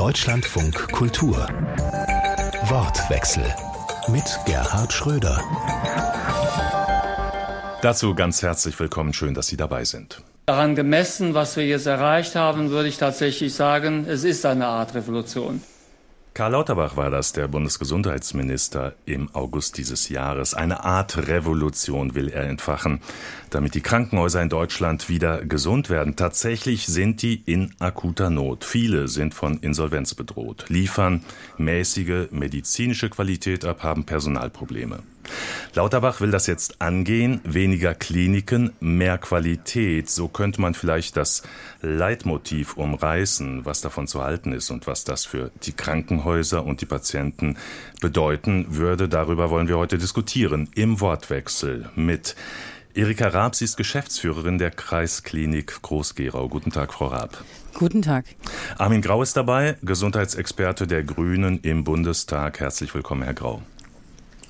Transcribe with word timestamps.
Deutschlandfunk 0.00 0.92
Kultur. 0.92 1.36
Wortwechsel 2.70 3.44
mit 4.08 4.24
Gerhard 4.46 4.90
Schröder. 4.90 5.44
Dazu 7.82 8.14
ganz 8.14 8.40
herzlich 8.40 8.80
willkommen. 8.80 9.12
Schön, 9.12 9.34
dass 9.34 9.48
Sie 9.48 9.58
dabei 9.58 9.84
sind. 9.84 10.22
Daran 10.46 10.74
gemessen, 10.74 11.34
was 11.34 11.58
wir 11.58 11.66
jetzt 11.66 11.84
erreicht 11.84 12.34
haben, 12.34 12.70
würde 12.70 12.88
ich 12.88 12.96
tatsächlich 12.96 13.52
sagen, 13.52 14.06
es 14.08 14.24
ist 14.24 14.46
eine 14.46 14.68
Art 14.68 14.94
Revolution. 14.94 15.62
Karl 16.40 16.52
Lauterbach 16.52 16.96
war 16.96 17.10
das, 17.10 17.34
der 17.34 17.48
Bundesgesundheitsminister 17.48 18.94
im 19.04 19.28
August 19.34 19.76
dieses 19.76 20.08
Jahres. 20.08 20.54
Eine 20.54 20.84
Art 20.84 21.28
Revolution 21.28 22.14
will 22.14 22.30
er 22.30 22.44
entfachen, 22.44 23.02
damit 23.50 23.74
die 23.74 23.82
Krankenhäuser 23.82 24.40
in 24.40 24.48
Deutschland 24.48 25.10
wieder 25.10 25.44
gesund 25.44 25.90
werden. 25.90 26.16
Tatsächlich 26.16 26.86
sind 26.86 27.20
die 27.20 27.42
in 27.44 27.74
akuter 27.78 28.30
Not. 28.30 28.64
Viele 28.64 29.08
sind 29.08 29.34
von 29.34 29.58
Insolvenz 29.58 30.14
bedroht, 30.14 30.64
liefern 30.70 31.22
mäßige 31.58 32.30
medizinische 32.30 33.10
Qualität 33.10 33.66
ab, 33.66 33.82
haben 33.82 34.04
Personalprobleme. 34.04 35.00
Lauterbach 35.74 36.20
will 36.20 36.30
das 36.30 36.46
jetzt 36.46 36.80
angehen. 36.80 37.40
Weniger 37.44 37.94
Kliniken, 37.94 38.72
mehr 38.80 39.18
Qualität. 39.18 40.10
So 40.10 40.28
könnte 40.28 40.60
man 40.60 40.74
vielleicht 40.74 41.16
das 41.16 41.42
Leitmotiv 41.80 42.76
umreißen, 42.76 43.64
was 43.64 43.80
davon 43.80 44.06
zu 44.06 44.22
halten 44.22 44.52
ist 44.52 44.70
und 44.70 44.86
was 44.86 45.04
das 45.04 45.24
für 45.24 45.50
die 45.62 45.72
Krankenhäuser 45.72 46.64
und 46.64 46.80
die 46.80 46.86
Patienten 46.86 47.56
bedeuten 48.00 48.66
würde. 48.76 49.08
Darüber 49.08 49.50
wollen 49.50 49.68
wir 49.68 49.78
heute 49.78 49.98
diskutieren. 49.98 50.68
Im 50.74 51.00
Wortwechsel 51.00 51.88
mit 51.94 52.34
Erika 52.92 53.28
Raab, 53.28 53.54
sie 53.54 53.64
ist 53.64 53.76
Geschäftsführerin 53.76 54.58
der 54.58 54.72
Kreisklinik 54.72 55.80
Groß-Gerau. 55.82 56.48
Guten 56.48 56.72
Tag, 56.72 56.92
Frau 56.92 57.06
Raab. 57.06 57.44
Guten 57.74 58.02
Tag. 58.02 58.24
Armin 58.78 59.00
Grau 59.00 59.22
ist 59.22 59.36
dabei, 59.36 59.76
Gesundheitsexperte 59.82 60.88
der 60.88 61.04
Grünen 61.04 61.60
im 61.60 61.84
Bundestag. 61.84 62.58
Herzlich 62.58 62.92
willkommen, 62.92 63.22
Herr 63.22 63.34
Grau. 63.34 63.62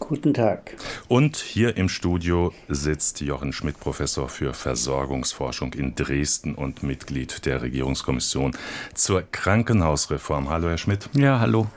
Guten 0.00 0.34
Tag. 0.34 0.76
Und 1.06 1.36
hier 1.36 1.76
im 1.76 1.88
Studio 1.88 2.52
sitzt 2.68 3.20
Jochen 3.20 3.52
Schmidt, 3.52 3.78
Professor 3.78 4.28
für 4.28 4.54
Versorgungsforschung 4.54 5.74
in 5.74 5.94
Dresden 5.94 6.54
und 6.56 6.82
Mitglied 6.82 7.46
der 7.46 7.62
Regierungskommission 7.62 8.56
zur 8.94 9.22
Krankenhausreform. 9.30 10.48
Hallo, 10.50 10.68
Herr 10.68 10.78
Schmidt. 10.78 11.08
Ja, 11.14 11.38
hallo. 11.38 11.68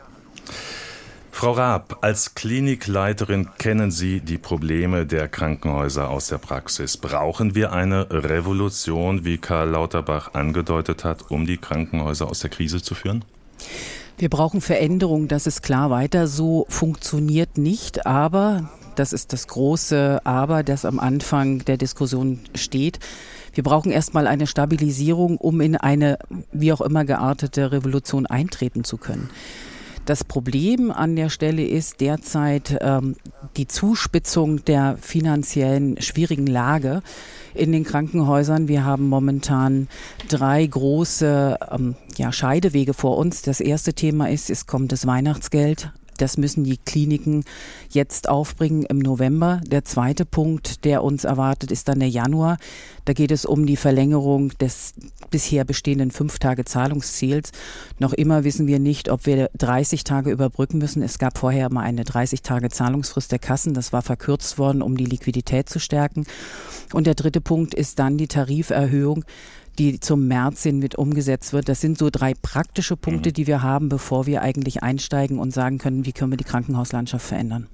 Frau 1.31 1.51
Raab, 1.51 1.97
als 2.01 2.35
Klinikleiterin 2.35 3.49
kennen 3.57 3.91
Sie 3.91 4.21
die 4.21 4.37
Probleme 4.37 5.05
der 5.05 5.27
Krankenhäuser 5.27 6.09
aus 6.09 6.27
der 6.27 6.37
Praxis. 6.37 6.95
Brauchen 6.95 7.53
wir 7.53 7.73
eine 7.73 8.07
Revolution, 8.09 9.25
wie 9.25 9.37
Karl 9.37 9.69
Lauterbach 9.69 10.33
angedeutet 10.33 11.03
hat, 11.03 11.29
um 11.29 11.45
die 11.45 11.57
Krankenhäuser 11.57 12.29
aus 12.29 12.39
der 12.39 12.49
Krise 12.49 12.81
zu 12.81 12.95
führen? 12.95 13.25
Wir 14.17 14.29
brauchen 14.29 14.61
Veränderung, 14.61 15.27
das 15.27 15.47
ist 15.47 15.63
klar. 15.63 15.89
Weiter 15.89 16.27
so 16.27 16.65
funktioniert 16.69 17.57
nicht, 17.57 18.05
aber 18.05 18.69
das 18.95 19.11
ist 19.11 19.33
das 19.33 19.47
große 19.47 20.21
Aber, 20.23 20.63
das 20.63 20.85
am 20.85 20.99
Anfang 20.99 21.65
der 21.65 21.77
Diskussion 21.77 22.39
steht. 22.53 22.99
Wir 23.53 23.63
brauchen 23.63 23.91
erstmal 23.91 24.27
eine 24.27 24.47
Stabilisierung, 24.47 25.37
um 25.37 25.61
in 25.61 25.75
eine 25.75 26.19
wie 26.51 26.73
auch 26.73 26.81
immer 26.81 27.05
geartete 27.05 27.71
Revolution 27.71 28.25
eintreten 28.25 28.83
zu 28.83 28.97
können. 28.97 29.29
Das 30.05 30.25
Problem 30.25 30.91
an 30.91 31.15
der 31.15 31.29
Stelle 31.29 31.65
ist 31.65 32.01
derzeit 32.01 32.77
ähm, 32.81 33.15
die 33.55 33.67
Zuspitzung 33.67 34.65
der 34.65 34.97
finanziellen 34.99 36.01
schwierigen 36.01 36.45
Lage 36.45 37.01
in 37.53 37.71
den 37.71 37.85
Krankenhäusern. 37.85 38.67
Wir 38.67 38.83
haben 38.83 39.07
momentan 39.07 39.87
drei 40.27 40.65
große 40.65 41.57
ähm, 41.71 41.95
ja, 42.17 42.33
Scheidewege 42.33 42.93
vor 42.93 43.17
uns. 43.17 43.43
Das 43.43 43.61
erste 43.61 43.93
Thema 43.93 44.29
ist, 44.29 44.49
es 44.49 44.67
kommt 44.67 44.91
das 44.91 45.07
Weihnachtsgeld 45.07 45.93
das 46.17 46.37
müssen 46.37 46.63
die 46.63 46.77
Kliniken 46.77 47.43
jetzt 47.89 48.29
aufbringen 48.29 48.83
im 48.83 48.99
November. 48.99 49.61
Der 49.65 49.85
zweite 49.85 50.25
Punkt, 50.25 50.85
der 50.85 51.03
uns 51.03 51.23
erwartet, 51.23 51.71
ist 51.71 51.87
dann 51.87 51.99
der 51.99 52.09
Januar. 52.09 52.57
Da 53.05 53.13
geht 53.13 53.31
es 53.31 53.45
um 53.45 53.65
die 53.65 53.75
Verlängerung 53.75 54.49
des 54.59 54.93
bisher 55.29 55.65
bestehenden 55.65 56.11
fünf 56.11 56.39
Tage 56.39 56.65
Zahlungsziels. 56.65 57.51
Noch 57.99 58.13
immer 58.13 58.43
wissen 58.43 58.67
wir 58.67 58.79
nicht, 58.79 59.09
ob 59.09 59.25
wir 59.25 59.49
30 59.57 60.03
Tage 60.03 60.31
überbrücken 60.31 60.77
müssen. 60.77 61.01
Es 61.01 61.19
gab 61.19 61.37
vorher 61.37 61.71
mal 61.71 61.81
eine 61.81 62.03
30 62.03 62.41
Tage 62.41 62.69
Zahlungsfrist 62.69 63.31
der 63.31 63.39
Kassen. 63.39 63.73
Das 63.73 63.91
war 63.91 64.01
verkürzt 64.01 64.57
worden, 64.57 64.81
um 64.81 64.95
die 64.95 65.05
Liquidität 65.05 65.69
zu 65.69 65.79
stärken. 65.79 66.25
Und 66.93 67.07
der 67.07 67.15
dritte 67.15 67.41
Punkt 67.41 67.73
ist 67.73 67.99
dann 67.99 68.17
die 68.17 68.27
Tariferhöhung 68.27 69.25
die 69.79 69.99
zum 69.99 70.27
März 70.27 70.63
hin 70.63 70.79
mit 70.79 70.95
umgesetzt 70.95 71.53
wird. 71.53 71.69
Das 71.69 71.81
sind 71.81 71.97
so 71.97 72.09
drei 72.09 72.33
praktische 72.33 72.95
Punkte, 72.95 73.29
mhm. 73.29 73.33
die 73.33 73.47
wir 73.47 73.61
haben, 73.61 73.89
bevor 73.89 74.25
wir 74.25 74.41
eigentlich 74.41 74.83
einsteigen 74.83 75.39
und 75.39 75.51
sagen 75.51 75.77
können, 75.77 76.05
wie 76.05 76.13
können 76.13 76.31
wir 76.31 76.37
die 76.37 76.43
Krankenhauslandschaft 76.43 77.25
verändern. 77.25 77.67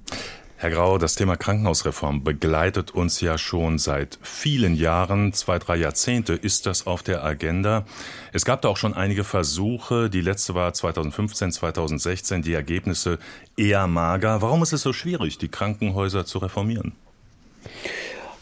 Herr 0.56 0.68
Grau, 0.68 0.98
das 0.98 1.14
Thema 1.14 1.36
Krankenhausreform 1.36 2.22
begleitet 2.22 2.90
uns 2.90 3.22
ja 3.22 3.38
schon 3.38 3.78
seit 3.78 4.18
vielen 4.20 4.74
Jahren, 4.74 5.32
zwei, 5.32 5.58
drei 5.58 5.76
Jahrzehnte 5.76 6.34
ist 6.34 6.66
das 6.66 6.86
auf 6.86 7.02
der 7.02 7.24
Agenda. 7.24 7.86
Es 8.34 8.44
gab 8.44 8.60
da 8.60 8.68
auch 8.68 8.76
schon 8.76 8.92
einige 8.92 9.24
Versuche. 9.24 10.10
Die 10.10 10.20
letzte 10.20 10.54
war 10.54 10.74
2015, 10.74 11.52
2016, 11.52 12.42
die 12.42 12.52
Ergebnisse 12.52 13.18
eher 13.56 13.86
mager. 13.86 14.42
Warum 14.42 14.62
ist 14.62 14.74
es 14.74 14.82
so 14.82 14.92
schwierig, 14.92 15.38
die 15.38 15.48
Krankenhäuser 15.48 16.26
zu 16.26 16.36
reformieren? 16.36 16.92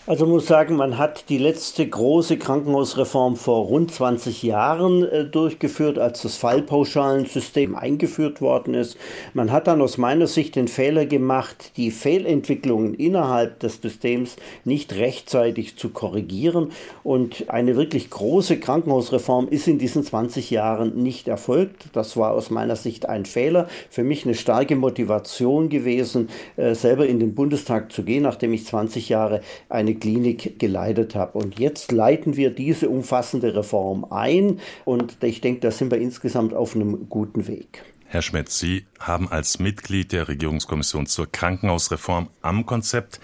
Also 0.09 0.25
muss 0.25 0.47
sagen, 0.47 0.77
man 0.77 0.97
hat 0.97 1.29
die 1.29 1.37
letzte 1.37 1.87
große 1.87 2.39
Krankenhausreform 2.39 3.37
vor 3.37 3.67
rund 3.67 3.93
20 3.93 4.43
Jahren 4.43 5.05
äh, 5.05 5.27
durchgeführt, 5.27 5.99
als 5.99 6.23
das 6.23 6.39
Fallpauschalensystem 6.39 7.77
eingeführt 7.77 8.41
worden 8.41 8.73
ist. 8.73 8.97
Man 9.35 9.53
hat 9.53 9.67
dann 9.67 9.83
aus 9.83 9.99
meiner 9.99 10.27
Sicht 10.27 10.57
den 10.57 10.67
Fehler 10.67 11.05
gemacht, 11.05 11.73
die 11.77 11.91
Fehlentwicklungen 11.91 12.95
innerhalb 12.95 13.61
des 13.61 13.83
Systems 13.83 14.37
nicht 14.65 14.95
rechtzeitig 14.95 15.77
zu 15.77 15.91
korrigieren. 15.91 16.73
Und 17.05 17.51
eine 17.51 17.77
wirklich 17.77 18.09
große 18.09 18.61
Krankenhausreform 18.61 19.49
ist 19.49 19.69
in 19.69 19.77
diesen 19.77 20.05
20 20.05 20.51
Jahren 20.51 21.03
nicht 21.03 21.29
erfolgt. 21.29 21.91
Das 21.93 22.17
war 22.17 22.31
aus 22.31 22.49
meiner 22.49 22.77
Sicht 22.77 23.07
ein 23.07 23.27
Fehler. 23.27 23.69
Für 23.91 24.05
mich 24.05 24.25
eine 24.25 24.35
starke 24.35 24.75
Motivation 24.75 25.69
gewesen, 25.69 26.31
äh, 26.57 26.75
selber 26.75 27.07
in 27.07 27.21
den 27.21 27.35
Bundestag 27.35 27.93
zu 27.93 28.05
gehen, 28.05 28.23
nachdem 28.23 28.55
ich 28.55 28.65
20 28.65 29.11
Jahre 29.11 29.43
eine 29.69 29.98
Klinik 29.99 30.59
geleitet 30.59 31.15
habe. 31.15 31.39
Und 31.39 31.59
jetzt 31.59 31.93
leiten 31.93 32.37
wir 32.37 32.51
diese 32.51 32.89
umfassende 32.89 33.55
Reform 33.55 34.07
ein 34.11 34.61
und 34.85 35.23
ich 35.23 35.41
denke, 35.41 35.61
da 35.61 35.71
sind 35.71 35.91
wir 35.91 35.99
insgesamt 35.99 36.55
auf 36.55 36.75
einem 36.75 37.09
guten 37.09 37.47
Weg. 37.47 37.83
Herr 38.07 38.23
Schmidt, 38.23 38.49
Sie 38.49 38.87
haben 38.99 39.29
als 39.29 39.59
Mitglied 39.59 40.13
der 40.13 40.29
Regierungskommission 40.29 41.07
zur 41.07 41.31
Krankenhausreform 41.31 42.29
am 42.41 42.65
Konzept 42.65 43.21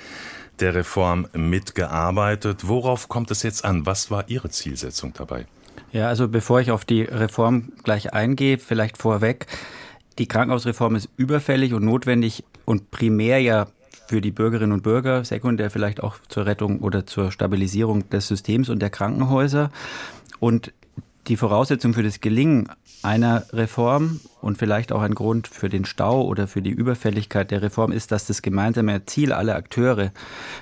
der 0.61 0.75
Reform 0.75 1.27
mitgearbeitet. 1.33 2.69
Worauf 2.69 3.09
kommt 3.09 3.31
es 3.31 3.43
jetzt 3.43 3.65
an? 3.65 3.87
Was 3.87 4.11
war 4.11 4.29
Ihre 4.29 4.51
Zielsetzung 4.51 5.13
dabei? 5.15 5.47
Ja, 5.93 6.09
also 6.09 6.29
bevor 6.29 6.61
ich 6.61 6.71
auf 6.71 6.85
die 6.85 7.03
Reform 7.03 7.73
gleich 7.83 8.13
eingehe, 8.13 8.59
vielleicht 8.59 8.99
vorweg. 8.99 9.47
Die 10.19 10.27
Krankenhausreform 10.27 10.97
ist 10.97 11.09
überfällig 11.17 11.73
und 11.73 11.85
notwendig 11.85 12.45
und 12.65 12.91
primär 12.91 13.41
ja 13.41 13.67
für 14.07 14.21
die 14.21 14.31
Bürgerinnen 14.31 14.73
und 14.73 14.83
Bürger, 14.83 15.25
sekundär 15.25 15.71
vielleicht 15.71 16.03
auch 16.03 16.17
zur 16.29 16.47
Rettung 16.47 16.81
oder 16.81 17.07
zur 17.07 17.33
Stabilisierung 17.33 18.09
des 18.11 18.29
Systems 18.29 18.69
und 18.69 18.81
der 18.81 18.91
Krankenhäuser. 18.91 19.71
Und 20.41 20.73
die 21.27 21.37
Voraussetzung 21.37 21.95
für 21.95 22.03
das 22.03 22.21
Gelingen 22.21 22.69
einer 23.05 23.45
Reform 23.53 24.21
und 24.41 24.59
vielleicht 24.59 24.93
auch 24.93 25.03
ein 25.03 25.15
Grund 25.15 25.47
für 25.49 25.69
den 25.69 25.85
Stau 25.85 26.23
oder 26.23 26.47
für 26.47 26.63
die 26.63 26.71
Überfälligkeit 26.71 27.51
der 27.51 27.63
Reform 27.63 27.93
ist, 27.93 28.13
dass 28.13 28.27
das 28.27 28.43
gemeinsame 28.43 29.05
Ziel 29.07 29.33
aller 29.33 29.57
Akteure 29.57 30.11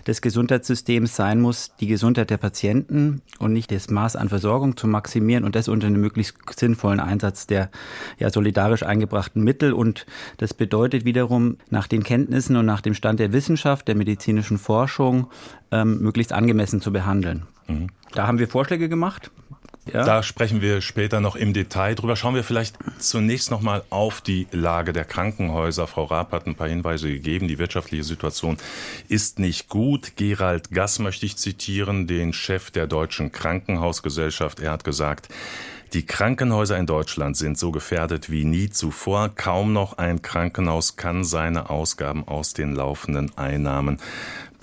des 0.07 0.23
Gesundheitssystems 0.23 1.17
sein 1.17 1.41
muss, 1.41 1.73
die 1.81 1.87
Gesundheit 1.87 2.31
der 2.31 2.37
Patienten 2.37 3.23
und 3.39 3.53
nicht 3.53 3.71
das 3.71 3.91
Maß 3.91 4.17
an 4.17 4.29
Versorgung 4.29 4.77
zu 4.77 4.87
maximieren 4.87 5.45
und 5.45 5.57
das 5.57 5.69
unter 5.69 5.87
einem 5.87 6.01
möglichst 6.01 6.37
sinnvollen 6.57 7.01
Einsatz 7.01 7.47
der 7.47 7.71
ja, 8.19 8.31
solidarisch 8.31 8.83
eingebrachten 8.83 9.43
Mittel. 9.43 9.73
Und 9.73 10.07
das 10.39 10.55
bedeutet 10.55 11.05
wiederum, 11.05 11.59
nach 11.71 11.87
den 11.87 12.03
Kenntnissen 12.03 12.57
und 12.57 12.67
nach 12.67 12.81
dem 12.81 12.95
Stand 12.95 13.21
der 13.21 13.33
Wissenschaft, 13.33 13.89
der 13.89 13.95
medizinischen 13.95 14.59
Forschung, 14.59 15.29
ähm, 15.71 16.01
möglichst 16.01 16.33
angemessen 16.33 16.81
zu 16.81 16.93
behandeln. 16.93 17.45
Mhm. 17.69 17.89
Da 18.15 18.27
haben 18.27 18.39
wir 18.39 18.49
Vorschläge 18.49 18.89
gemacht. 18.89 19.31
Ja? 19.91 20.05
Da 20.05 20.23
sprechen 20.23 20.61
wir 20.61 20.81
später 20.81 21.21
noch 21.21 21.35
im 21.35 21.53
Detail 21.53 21.95
drüber. 21.95 22.15
Schauen 22.15 22.35
wir 22.35 22.45
vielleicht 22.45 22.77
zunächst 22.99 23.51
noch 23.51 23.61
mal 23.61 23.83
auf 23.91 24.21
die 24.21 24.47
Lage 24.53 24.93
der 24.93 25.05
Krankenhäuser. 25.05 25.87
Frau 25.87 26.05
Raab 26.05 26.33
hat 26.33 26.47
ein 26.47 26.55
paar 26.55 26.69
Hinweise 26.69 27.09
gegeben. 27.09 27.49
Die 27.49 27.59
wirtschaftliche 27.59 28.05
Situation 28.05 28.59
ist 29.09 29.39
nicht 29.39 29.69
gut. 29.69 30.13
Gerald 30.17 30.71
Gass 30.71 30.99
möchte 30.99 31.27
ich 31.27 31.37
zitieren, 31.37 32.07
den 32.07 32.33
Chef 32.33 32.71
der 32.71 32.87
Deutschen 32.87 33.33
Krankenhausgesellschaft. 33.33 34.61
Er 34.61 34.71
hat 34.71 34.85
gesagt, 34.85 35.29
die 35.93 36.07
Krankenhäuser 36.07 36.79
in 36.79 36.87
Deutschland 36.87 37.37
sind 37.37 37.59
so 37.59 37.71
gefährdet 37.71 38.31
wie 38.31 38.45
nie 38.45 38.71
zuvor. 38.71 39.31
Kaum 39.35 39.75
noch 39.75 39.99
ein 39.99 40.23
Krankenhaus 40.23 40.97
kann 40.97 41.23
seine 41.23 41.69
Ausgaben 41.69 42.27
aus 42.27 42.55
den 42.55 42.75
laufenden 42.75 43.37
Einnahmen 43.37 43.99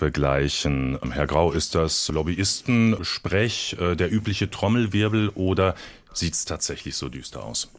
begleichen. 0.00 0.98
Herr 1.12 1.28
Grau, 1.28 1.52
ist 1.52 1.76
das 1.76 2.08
Lobbyisten-Sprech, 2.08 3.76
äh, 3.80 3.94
der 3.94 4.12
übliche 4.12 4.50
Trommelwirbel 4.50 5.28
oder 5.36 5.76
sieht 6.12 6.34
es 6.34 6.44
tatsächlich 6.44 6.96
so 6.96 7.08
düster 7.08 7.44
aus? 7.44 7.70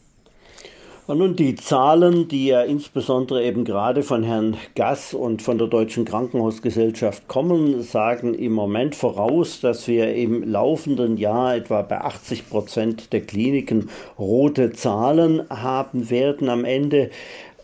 Nun, 1.07 1.35
die 1.35 1.56
Zahlen, 1.56 2.29
die 2.29 2.45
ja 2.47 2.62
insbesondere 2.62 3.44
eben 3.44 3.65
gerade 3.65 4.01
von 4.01 4.23
Herrn 4.23 4.56
Gass 4.75 5.13
und 5.13 5.41
von 5.41 5.57
der 5.57 5.68
Deutschen 5.68 6.06
Krankenhausgesellschaft 6.06 7.27
kommen, 7.27 7.81
sagen 7.81 8.33
im 8.33 8.53
Moment 8.53 8.95
voraus, 8.95 9.59
dass 9.59 9.89
wir 9.89 10.15
im 10.15 10.50
laufenden 10.50 11.18
Jahr 11.18 11.56
etwa 11.56 11.81
bei 11.81 12.00
80 12.00 12.50
Prozent 12.50 13.13
der 13.13 13.21
Kliniken 13.21 13.89
rote 14.18 14.71
Zahlen 14.71 15.41
haben 15.50 16.09
werden 16.09 16.47
am 16.47 16.63
Ende 16.63 17.09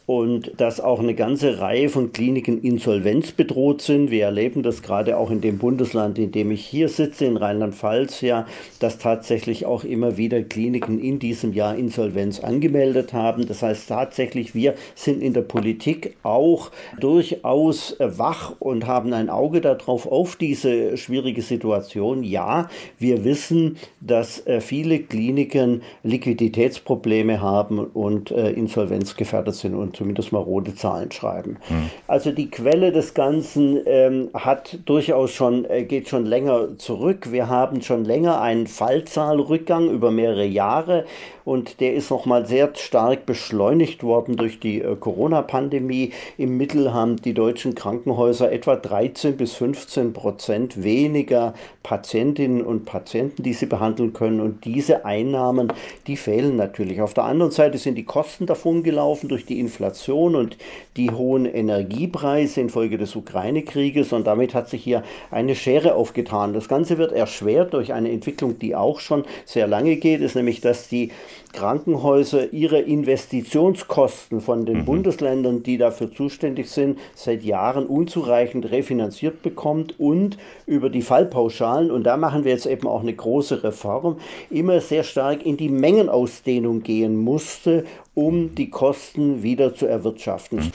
und 0.08 0.54
dass 0.56 0.80
auch 0.80 1.00
eine 1.00 1.14
ganze 1.14 1.60
Reihe 1.60 1.90
von 1.90 2.14
Kliniken 2.14 2.62
insolvenzbedroht 2.62 3.82
sind. 3.82 4.10
Wir 4.10 4.24
erleben 4.24 4.64
das 4.64 4.82
gerade 4.82 5.18
auch 5.18 5.30
in 5.30 5.42
dem 5.42 5.58
Bundesland, 5.58 6.18
in 6.18 6.32
dem 6.32 6.50
ich 6.50 6.66
hier 6.66 6.88
sitze, 6.88 7.26
in 7.26 7.36
Rheinland-Pfalz, 7.36 8.22
ja, 8.22 8.48
dass 8.80 9.00
tatsächlich 9.00 9.66
auch 9.66 9.84
immer 9.84 10.16
wieder 10.16 10.42
Kliniken 10.44 10.98
in 11.00 11.20
diesem 11.20 11.52
Jahr 11.52 11.76
Insolvenz 11.76 12.40
angemeldet 12.40 13.12
haben. 13.12 13.48
Das 13.48 13.62
heißt 13.62 13.90
tatsächlich, 13.90 14.56
wir 14.56 14.76
sind 14.96 15.22
in 15.22 15.34
der 15.34 15.42
Politik 15.42 16.16
auch 16.24 16.72
durchaus 17.02 17.98
wach 18.00 18.56
und 18.60 18.88
haben 18.88 19.12
ein 19.12 19.30
Auge 19.30 19.60
darauf, 19.60 20.08
auf 20.08 20.38
diese 20.38 20.96
schwierige 20.96 21.42
Situation. 21.42 22.24
Ja, 22.24 22.70
wir 22.98 23.26
wissen, 23.26 23.76
dass 24.00 24.48
äh, 24.48 24.62
viele 24.62 25.00
Kliniken 25.00 25.82
Liquiditätsprobleme 26.04 27.42
haben 27.42 27.80
und 27.80 28.32
äh, 28.32 28.52
insolvenzgefährdet 28.52 29.56
sind 29.56 29.76
und 29.76 29.97
zumindest 29.98 30.32
mal 30.32 30.40
rote 30.40 30.76
Zahlen 30.76 31.12
schreiben. 31.12 31.58
Mhm. 31.70 31.90
Also 32.08 32.32
die 32.32 32.50
Quelle 32.50 32.92
des 32.92 33.14
Ganzen 33.14 33.80
ähm, 33.86 34.30
hat 34.34 34.80
durchaus 34.86 35.32
schon, 35.32 35.66
äh, 35.66 35.84
geht 35.84 36.08
schon 36.08 36.26
länger 36.26 36.78
zurück. 36.78 37.32
Wir 37.32 37.50
haben 37.50 37.82
schon 37.82 38.06
länger 38.06 38.40
einen 38.40 38.68
Fallzahlrückgang 38.68 39.90
über 39.90 40.12
mehrere 40.12 40.46
Jahre 40.46 41.06
und 41.48 41.80
der 41.80 41.94
ist 41.94 42.12
nochmal 42.12 42.46
sehr 42.46 42.72
stark 42.76 43.26
beschleunigt 43.26 44.04
worden 44.04 44.36
durch 44.36 44.60
die 44.60 44.82
äh, 44.82 44.96
Corona-Pandemie. 44.98 46.12
Im 46.38 46.58
Mittel 46.58 46.94
haben 46.94 47.16
die 47.16 47.34
deutschen 47.34 47.74
Krankenhäuser 47.74 48.52
etwa 48.52 48.76
13 48.76 49.38
bis 49.38 49.54
15 49.54 50.14
Prozent 50.14 50.84
weniger 50.84 51.54
Patientinnen 51.84 52.62
und 52.62 52.84
Patienten, 52.84 53.44
die 53.44 53.54
sie 53.54 53.66
behandeln 53.66 54.12
können. 54.12 54.42
Und 54.42 54.66
diese 54.66 55.06
Einnahmen, 55.06 55.72
die 56.06 56.18
fehlen 56.18 56.58
natürlich. 56.58 57.02
Auf 57.02 57.14
der 57.14 57.24
anderen 57.24 57.52
Seite 57.52 57.78
sind 57.78 57.96
die 57.96 58.04
Kosten 58.04 58.46
davon 58.46 58.84
gelaufen 58.84 59.30
durch 59.30 59.46
die 59.46 59.62
Inflation 59.62 59.87
und 60.36 60.58
die 60.96 61.12
hohen 61.12 61.46
Energiepreise 61.46 62.62
infolge 62.62 62.98
des 62.98 63.16
Ukraine-Krieges. 63.16 64.14
Und 64.14 64.28
damit 64.28 64.54
hat 64.54 64.70
sich 64.70 64.84
hier 64.84 65.04
eine 65.32 65.56
Schere 65.56 65.96
aufgetan. 65.96 66.54
Das 66.54 66.68
Ganze 66.68 66.98
wird 66.98 67.12
erschwert 67.12 67.74
durch 67.74 67.94
eine 67.94 68.12
Entwicklung, 68.12 68.60
die 68.60 68.76
auch 68.76 69.00
schon 69.00 69.26
sehr 69.46 69.68
lange 69.68 69.98
geht, 69.98 70.22
ist 70.22 70.36
nämlich, 70.36 70.62
dass 70.62 70.90
die 70.90 71.12
Krankenhäuser 71.58 72.54
ihre 72.54 72.80
Investitionskosten 72.80 74.42
von 74.42 74.68
den 74.68 74.80
mhm. 74.80 74.86
Bundesländern, 74.86 75.64
die 75.64 75.80
dafür 75.80 76.12
zuständig 76.12 76.70
sind, 76.70 77.00
seit 77.16 77.44
Jahren 77.44 77.88
unzureichend 77.88 78.70
refinanziert 78.70 79.42
bekommt 79.42 80.00
und 80.00 80.38
über 80.68 80.92
die 80.92 81.02
Fallpauschalen, 81.02 81.90
und 81.90 82.04
da 82.04 82.16
machen 82.16 82.44
wir 82.44 82.52
jetzt 82.52 82.68
eben 82.68 82.88
auch 82.88 83.02
eine 83.02 83.14
große 83.14 83.64
Reform, 83.64 84.18
immer 84.52 84.82
sehr 84.82 85.04
stark 85.04 85.48
in 85.48 85.58
die 85.58 85.70
Mengenausdehnung 85.70 86.84
gehen 86.84 87.16
musste, 87.16 87.86
um 88.14 88.54
die 88.54 88.70
Kosten 88.70 89.42
wieder 89.42 89.74
zu 89.74 89.88
erwirtschaften. 89.88 90.60
Mhm. 90.60 90.72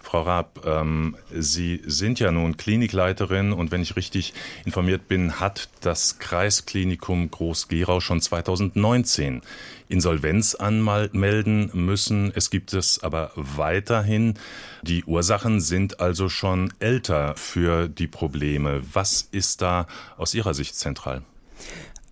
Frau 0.00 0.22
Raab, 0.22 0.66
ähm, 0.66 1.16
Sie 1.30 1.82
sind 1.84 2.20
ja 2.20 2.30
nun 2.30 2.56
Klinikleiterin 2.56 3.52
und 3.52 3.70
wenn 3.72 3.82
ich 3.82 3.96
richtig 3.96 4.34
informiert 4.64 5.08
bin, 5.08 5.40
hat 5.40 5.68
das 5.80 6.18
Kreisklinikum 6.18 7.30
Groß-Gerau 7.30 8.00
schon 8.00 8.20
2019 8.20 9.42
Insolvenz 9.88 10.54
anmelden 10.54 11.70
müssen. 11.72 12.32
Es 12.34 12.50
gibt 12.50 12.72
es 12.72 13.02
aber 13.02 13.32
weiterhin. 13.34 14.34
Die 14.82 15.04
Ursachen 15.04 15.60
sind 15.60 16.00
also 16.00 16.28
schon 16.28 16.72
älter 16.78 17.34
für 17.36 17.88
die 17.88 18.06
Probleme. 18.08 18.82
Was 18.92 19.28
ist 19.30 19.62
da 19.62 19.86
aus 20.16 20.34
Ihrer 20.34 20.54
Sicht 20.54 20.76
zentral? 20.76 21.22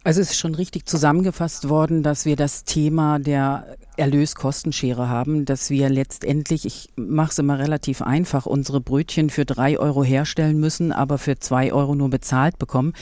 Also 0.04 0.20
es 0.20 0.32
ist 0.32 0.38
schon 0.38 0.54
richtig 0.54 0.86
zusammengefasst 0.86 1.68
worden, 1.68 2.02
dass 2.02 2.26
wir 2.26 2.36
das 2.36 2.64
Thema 2.64 3.18
der 3.18 3.76
Erlöskostenschere 3.96 5.08
haben, 5.08 5.44
dass 5.44 5.70
wir 5.70 5.88
letztendlich, 5.88 6.64
ich 6.64 6.88
mache 6.96 7.30
es 7.30 7.38
immer 7.38 7.58
relativ 7.58 8.02
einfach, 8.02 8.46
unsere 8.46 8.80
Brötchen 8.80 9.30
für 9.30 9.44
drei 9.44 9.78
Euro 9.78 10.02
herstellen 10.02 10.58
müssen, 10.58 10.92
aber 10.92 11.18
für 11.18 11.38
zwei 11.38 11.72
Euro 11.72 11.94
nur 11.94 12.10
bezahlt 12.10 12.58
bekommen. 12.58 12.92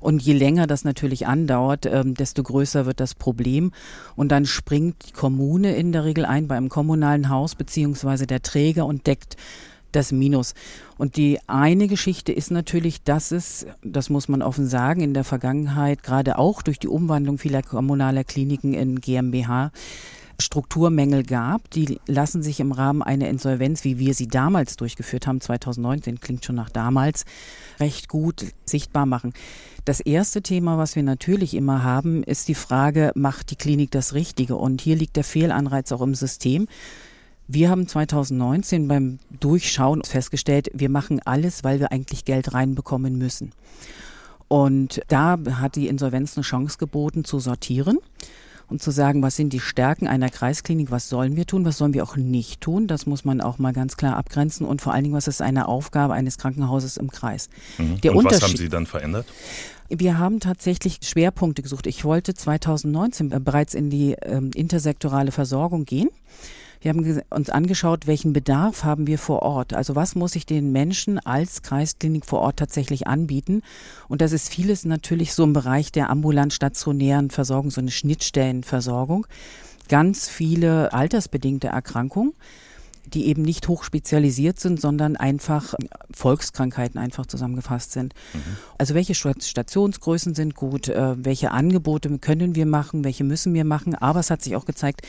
Und 0.00 0.20
je 0.20 0.34
länger 0.34 0.66
das 0.66 0.84
natürlich 0.84 1.26
andauert, 1.26 1.86
ähm, 1.86 2.14
desto 2.14 2.42
größer 2.42 2.84
wird 2.84 3.00
das 3.00 3.14
Problem. 3.14 3.72
Und 4.16 4.32
dann 4.32 4.44
springt 4.44 4.96
die 5.08 5.12
Kommune 5.12 5.74
in 5.76 5.92
der 5.92 6.04
Regel 6.04 6.26
ein 6.26 6.46
beim 6.46 6.68
kommunalen 6.68 7.30
Haus 7.30 7.54
beziehungsweise 7.54 8.26
der 8.26 8.42
Träger 8.42 8.84
und 8.84 9.06
deckt 9.06 9.36
das 9.92 10.12
Minus. 10.12 10.54
Und 10.98 11.16
die 11.16 11.38
eine 11.46 11.88
Geschichte 11.88 12.32
ist 12.32 12.50
natürlich, 12.50 13.02
dass 13.02 13.30
es, 13.30 13.66
das 13.82 14.10
muss 14.10 14.28
man 14.28 14.42
offen 14.42 14.66
sagen, 14.66 15.00
in 15.00 15.14
der 15.14 15.24
Vergangenheit, 15.24 16.02
gerade 16.02 16.38
auch 16.38 16.62
durch 16.62 16.78
die 16.78 16.88
Umwandlung 16.88 17.38
vieler 17.38 17.62
kommunaler 17.62 18.24
Kliniken 18.24 18.74
in 18.74 19.00
GmbH, 19.00 19.72
Strukturmängel 20.40 21.22
gab. 21.22 21.70
Die 21.70 22.00
lassen 22.06 22.42
sich 22.42 22.60
im 22.60 22.72
Rahmen 22.72 23.02
einer 23.02 23.28
Insolvenz, 23.28 23.84
wie 23.84 23.98
wir 23.98 24.14
sie 24.14 24.28
damals 24.28 24.76
durchgeführt 24.76 25.26
haben, 25.26 25.40
2019, 25.40 26.20
klingt 26.20 26.44
schon 26.44 26.56
nach 26.56 26.70
damals, 26.70 27.24
recht 27.80 28.08
gut 28.08 28.46
sichtbar 28.64 29.06
machen. 29.06 29.32
Das 29.84 30.00
erste 30.00 30.42
Thema, 30.42 30.78
was 30.78 30.96
wir 30.96 31.02
natürlich 31.02 31.54
immer 31.54 31.82
haben, 31.82 32.22
ist 32.22 32.48
die 32.48 32.54
Frage, 32.54 33.12
macht 33.14 33.50
die 33.50 33.56
Klinik 33.56 33.90
das 33.90 34.14
Richtige? 34.14 34.56
Und 34.56 34.80
hier 34.80 34.96
liegt 34.96 35.16
der 35.16 35.24
Fehlanreiz 35.24 35.92
auch 35.92 36.00
im 36.00 36.14
System. 36.14 36.66
Wir 37.46 37.68
haben 37.68 37.86
2019 37.86 38.88
beim 38.88 39.18
Durchschauen 39.40 40.02
festgestellt, 40.02 40.70
wir 40.72 40.88
machen 40.88 41.20
alles, 41.24 41.62
weil 41.62 41.80
wir 41.80 41.92
eigentlich 41.92 42.24
Geld 42.24 42.54
reinbekommen 42.54 43.18
müssen. 43.18 43.52
Und 44.48 45.02
da 45.08 45.36
hat 45.60 45.76
die 45.76 45.88
Insolvenz 45.88 46.36
eine 46.36 46.44
Chance 46.44 46.78
geboten 46.78 47.24
zu 47.24 47.38
sortieren 47.38 47.98
und 48.74 48.82
zu 48.82 48.90
sagen, 48.90 49.22
was 49.22 49.36
sind 49.36 49.52
die 49.52 49.60
Stärken 49.60 50.08
einer 50.08 50.30
Kreisklinik, 50.30 50.90
was 50.90 51.08
sollen 51.08 51.36
wir 51.36 51.46
tun, 51.46 51.64
was 51.64 51.78
sollen 51.78 51.94
wir 51.94 52.02
auch 52.02 52.16
nicht 52.16 52.60
tun. 52.60 52.88
Das 52.88 53.06
muss 53.06 53.24
man 53.24 53.40
auch 53.40 53.58
mal 53.58 53.72
ganz 53.72 53.96
klar 53.96 54.16
abgrenzen 54.16 54.66
und 54.66 54.82
vor 54.82 54.92
allen 54.92 55.04
Dingen, 55.04 55.14
was 55.14 55.28
ist 55.28 55.40
eine 55.40 55.68
Aufgabe 55.68 56.12
eines 56.12 56.38
Krankenhauses 56.38 56.96
im 56.96 57.08
Kreis. 57.08 57.48
Mhm. 57.78 58.00
Der 58.00 58.16
und 58.16 58.24
was 58.24 58.42
haben 58.42 58.56
Sie 58.56 58.68
dann 58.68 58.86
verändert? 58.86 59.26
Wir 59.88 60.18
haben 60.18 60.40
tatsächlich 60.40 60.98
Schwerpunkte 61.04 61.62
gesucht. 61.62 61.86
Ich 61.86 62.04
wollte 62.04 62.34
2019 62.34 63.28
bereits 63.44 63.74
in 63.74 63.90
die 63.90 64.16
ähm, 64.22 64.50
intersektorale 64.52 65.30
Versorgung 65.30 65.84
gehen. 65.84 66.08
Wir 66.84 66.90
haben 66.90 67.22
uns 67.30 67.48
angeschaut, 67.48 68.06
welchen 68.06 68.34
Bedarf 68.34 68.84
haben 68.84 69.06
wir 69.06 69.18
vor 69.18 69.40
Ort. 69.40 69.72
Also 69.72 69.96
was 69.96 70.14
muss 70.14 70.36
ich 70.36 70.44
den 70.44 70.70
Menschen 70.70 71.18
als 71.18 71.62
Kreisklinik 71.62 72.26
vor 72.26 72.40
Ort 72.40 72.58
tatsächlich 72.58 73.06
anbieten? 73.06 73.62
Und 74.06 74.20
das 74.20 74.32
ist 74.32 74.50
vieles 74.50 74.84
natürlich 74.84 75.32
so 75.32 75.44
im 75.44 75.54
Bereich 75.54 75.92
der 75.92 76.10
ambulant-stationären 76.10 77.30
Versorgung, 77.30 77.70
so 77.70 77.80
eine 77.80 77.90
Schnittstellenversorgung. 77.90 79.26
Ganz 79.88 80.28
viele 80.28 80.92
altersbedingte 80.92 81.68
Erkrankungen 81.68 82.34
die 83.12 83.26
eben 83.26 83.42
nicht 83.42 83.68
hochspezialisiert 83.68 84.58
sind, 84.58 84.80
sondern 84.80 85.16
einfach 85.16 85.74
Volkskrankheiten 86.10 86.98
einfach 86.98 87.26
zusammengefasst 87.26 87.92
sind. 87.92 88.14
Mhm. 88.32 88.56
Also 88.78 88.94
welche 88.94 89.14
Stationsgrößen 89.14 90.34
sind 90.34 90.54
gut, 90.54 90.88
äh, 90.88 91.14
welche 91.22 91.50
Angebote 91.50 92.18
können 92.18 92.54
wir 92.54 92.64
machen, 92.64 93.04
welche 93.04 93.22
müssen 93.22 93.52
wir 93.52 93.64
machen, 93.64 93.94
aber 93.94 94.20
es 94.20 94.30
hat 94.30 94.42
sich 94.42 94.56
auch 94.56 94.64
gezeigt, 94.64 95.02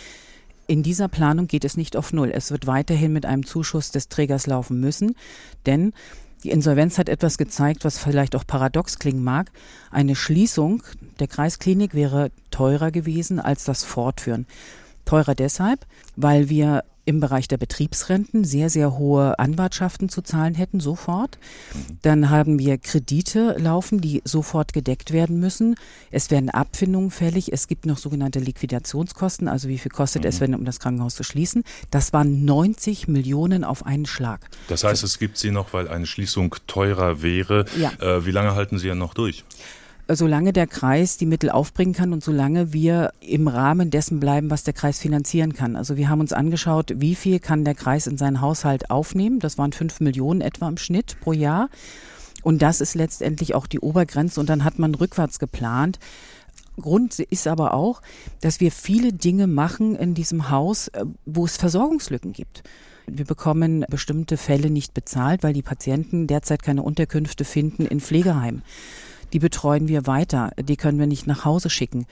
in 0.68 0.84
dieser 0.84 1.08
Planung 1.08 1.48
geht 1.48 1.66
es 1.66 1.78
nicht 1.78 1.96
auf 1.96 2.14
Null. 2.14 2.32
Es 2.32 2.52
wird 2.52 2.68
weiterhin 2.68 3.14
mit 3.14 3.26
einem 3.26 3.46
Zuschuss 3.46 3.92
des 3.92 4.10
Trägers 4.10 4.48
laufen 4.48 4.80
müssen, 4.80 5.16
denn 5.66 5.94
die 6.44 6.52
Insolvenz 6.52 6.98
hat 6.98 7.10
etwas 7.10 7.38
gezeigt, 7.38 7.86
was 7.86 7.98
vielleicht 7.98 8.36
auch 8.36 8.46
paradox 8.46 9.00
klingen 9.00 9.24
mag. 9.24 9.52
Eine 9.90 10.16
Schließung 10.16 10.84
der 11.20 11.28
Kreisklinik 11.28 11.94
wäre 11.94 12.32
teurer 12.52 12.92
gewesen 12.92 13.40
als 13.40 13.64
das 13.64 13.84
Fortführen. 13.84 14.46
Teurer 15.06 15.34
deshalb, 15.34 15.86
weil 16.16 16.50
wir 16.50 16.84
im 17.06 17.20
Bereich 17.20 17.48
der 17.48 17.58
Betriebsrenten 17.58 18.44
sehr, 18.44 18.70
sehr 18.70 18.98
hohe 18.98 19.38
Anwartschaften 19.40 20.10
zu 20.10 20.22
zahlen 20.22 20.56
hätten, 20.56 20.80
sofort. 20.80 21.38
Dann 22.02 22.30
haben 22.30 22.60
wir 22.60 22.78
Kredite 22.78 23.56
laufen, 23.60 24.02
die 24.02 24.22
sofort 24.26 24.74
gedeckt 24.74 25.12
werden 25.12 25.40
müssen. 25.40 25.76
Es 26.12 26.32
werden 26.32 26.50
Abfindungen 26.50 27.12
fällig. 27.12 27.54
Es 27.54 27.68
gibt 27.68 27.86
noch 27.86 27.98
sogenannte 27.98 28.40
Liquidationskosten, 28.40 29.48
also 29.48 29.70
wie 29.70 29.78
viel 29.78 29.92
kostet 29.92 30.24
mhm. 30.24 30.30
es, 30.30 30.42
wenn 30.42 30.56
um 30.56 30.66
das 30.66 30.80
Krankenhaus 30.80 31.16
zu 31.16 31.24
schließen. 31.24 31.64
Das 31.92 32.12
waren 32.14 32.46
90 32.46 33.08
Millionen 33.08 33.64
auf 33.64 33.86
einen 33.86 34.06
Schlag. 34.06 34.50
Das 34.68 34.84
heißt, 34.84 35.04
es 35.04 35.20
gibt 35.20 35.38
sie 35.38 35.52
noch, 35.52 35.74
weil 35.74 35.88
eine 35.88 36.06
Schließung 36.06 36.56
teurer 36.68 37.22
wäre. 37.22 37.66
Ja. 37.80 37.92
Äh, 38.00 38.26
wie 38.26 38.32
lange 38.32 38.56
halten 38.56 38.78
Sie 38.80 38.88
ja 38.88 38.96
noch 38.96 39.14
durch? 39.14 39.46
Solange 40.08 40.54
der 40.54 40.68
Kreis 40.68 41.18
die 41.18 41.26
Mittel 41.26 41.50
aufbringen 41.50 41.94
kann 41.94 42.14
und 42.14 42.24
solange 42.24 42.74
wir 42.74 43.12
im 43.22 43.48
Rahmen 43.48 43.90
dessen 43.90 44.20
bleiben, 44.20 44.52
was 44.52 44.64
der 44.64 44.74
Kreis 44.74 45.00
finanzieren 45.00 45.54
kann. 45.54 45.76
Also 45.76 45.98
wir 45.98 46.10
haben 46.10 46.20
uns 46.20 46.34
angeschaut, 46.34 46.94
wie 46.98 47.16
viel 47.16 47.40
kann 47.40 47.66
der 47.66 47.76
Kreis 47.76 48.06
in 48.06 48.18
seinen 48.18 48.42
Haushalt 48.42 48.92
aufnehmen. 48.92 49.40
Das 49.40 49.58
waren 49.58 49.74
fünf 49.74 50.00
Millionen 50.00 50.42
etwa 50.42 50.68
im 50.68 50.78
Schnitt 50.78 51.18
pro 51.22 51.34
Jahr. 51.34 51.70
Und 52.44 52.62
das 52.62 52.82
ist 52.82 52.94
letztendlich 52.94 53.56
auch 53.56 53.66
die 53.66 53.80
Obergrenze. 53.80 54.40
Und 54.40 54.50
dann 54.50 54.64
hat 54.64 54.78
man 54.78 54.94
rückwärts 54.94 55.40
geplant. 55.40 55.98
Grund 56.80 57.20
ist 57.20 57.48
aber 57.48 57.74
auch, 57.74 58.02
dass 58.42 58.60
wir 58.60 58.72
viele 58.72 59.14
Dinge 59.14 59.48
machen 59.48 59.96
in 59.96 60.14
diesem 60.14 60.50
Haus, 60.50 60.90
äh, 60.90 61.06
wo 61.26 61.46
es 61.46 61.58
Versorgungslücken 61.58 62.34
gibt. 62.34 62.64
Wir 63.08 63.26
bekommen 63.26 63.86
bestimmte 63.90 64.36
Fälle 64.36 64.70
nicht 64.70 64.94
bezahlt, 64.94 65.44
weil 65.44 65.54
die 65.54 65.62
Patienten 65.62 66.28
derzeit 66.28 66.64
keine 66.64 66.82
Unterkünfte 66.82 67.46
finden 67.46 67.86
in 67.86 68.00
Pflegeheimen. 68.00 68.64
Die 69.36 69.40
betreuen 69.40 69.90
wir 69.90 70.08
weiter, 70.08 70.52
die 70.58 70.78
können 70.78 70.98
wir 70.98 71.08
nicht 71.08 71.28
nach 71.28 71.44
Hause 71.44 71.70
schicken. 71.70 72.06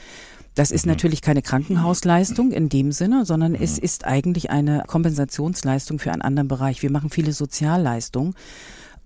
Das 0.55 0.71
ist 0.71 0.85
mhm. 0.85 0.91
natürlich 0.91 1.21
keine 1.21 1.41
Krankenhausleistung 1.41 2.51
in 2.51 2.67
dem 2.67 2.91
Sinne, 2.91 3.23
sondern 3.23 3.55
es 3.55 3.77
mhm. 3.77 3.83
ist 3.85 4.03
eigentlich 4.03 4.49
eine 4.49 4.83
Kompensationsleistung 4.87 5.99
für 5.99 6.11
einen 6.11 6.21
anderen 6.21 6.49
Bereich. 6.49 6.83
Wir 6.83 6.91
machen 6.91 7.09
viele 7.09 7.31
Sozialleistungen. 7.31 8.35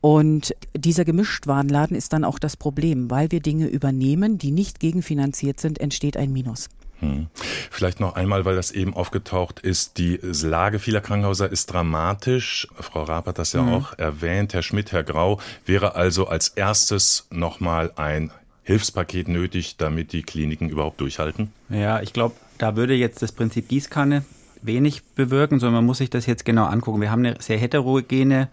Und 0.02 0.56
dieser 0.76 1.06
Gemischtwarenladen 1.06 1.96
ist 1.96 2.12
dann 2.12 2.24
auch 2.24 2.40
das 2.40 2.58
Problem, 2.58 3.12
weil 3.12 3.30
wir 3.30 3.40
Dinge 3.40 3.68
übernehmen, 3.68 4.40
die 4.40 4.50
nicht 4.50 4.80
gegenfinanziert 4.80 5.60
sind, 5.60 5.80
entsteht 5.80 6.18
ein 6.18 6.34
Minus. 6.34 6.70
Hm. 7.00 7.28
Vielleicht 7.70 8.00
noch 8.00 8.16
einmal, 8.16 8.46
weil 8.46 8.56
das 8.56 8.72
eben 8.72 8.94
aufgetaucht 8.94 9.60
ist, 9.60 9.98
die 9.98 10.20
Lage 10.22 10.80
vieler 10.80 11.02
Krankenhäuser 11.02 11.52
ist 11.52 11.68
dramatisch. 11.68 12.68
Frau 12.80 13.04
Raab 13.04 13.28
hat 13.28 13.38
das 13.38 13.54
ja 13.54 13.62
hm. 13.62 13.74
auch 13.74 13.98
erwähnt. 13.98 14.54
Herr 14.54 14.64
Schmidt, 14.64 14.92
Herr 14.92 15.04
Grau, 15.04 15.40
wäre 15.66 15.96
also 15.96 16.28
als 16.28 16.50
erstes 16.50 17.28
nochmal 17.30 17.92
ein 17.96 18.32
Hilfspaket 18.64 19.30
nötig, 19.30 19.78
damit 19.78 20.12
die 20.12 20.24
Kliniken 20.24 20.70
überhaupt 20.70 21.00
durchhalten? 21.00 21.54
Ja, 21.70 22.02
ich 22.02 22.12
glaube, 22.12 22.36
da 22.58 22.76
würde 22.76 22.96
jetzt 22.96 23.22
das 23.22 23.32
Prinzip 23.32 23.70
Gießkanne 23.70 24.26
wenig 24.62 25.04
bewirken, 25.16 25.60
sondern 25.60 25.76
man 25.76 25.86
muss 25.86 26.00
sich 26.00 26.10
das 26.10 26.26
jetzt 26.26 26.44
genau 26.44 26.66
angucken. 26.66 27.00
Wir 27.00 27.10
haben 27.10 27.26
eine 27.26 27.40
sehr 27.40 27.58
heterogene 27.58 28.50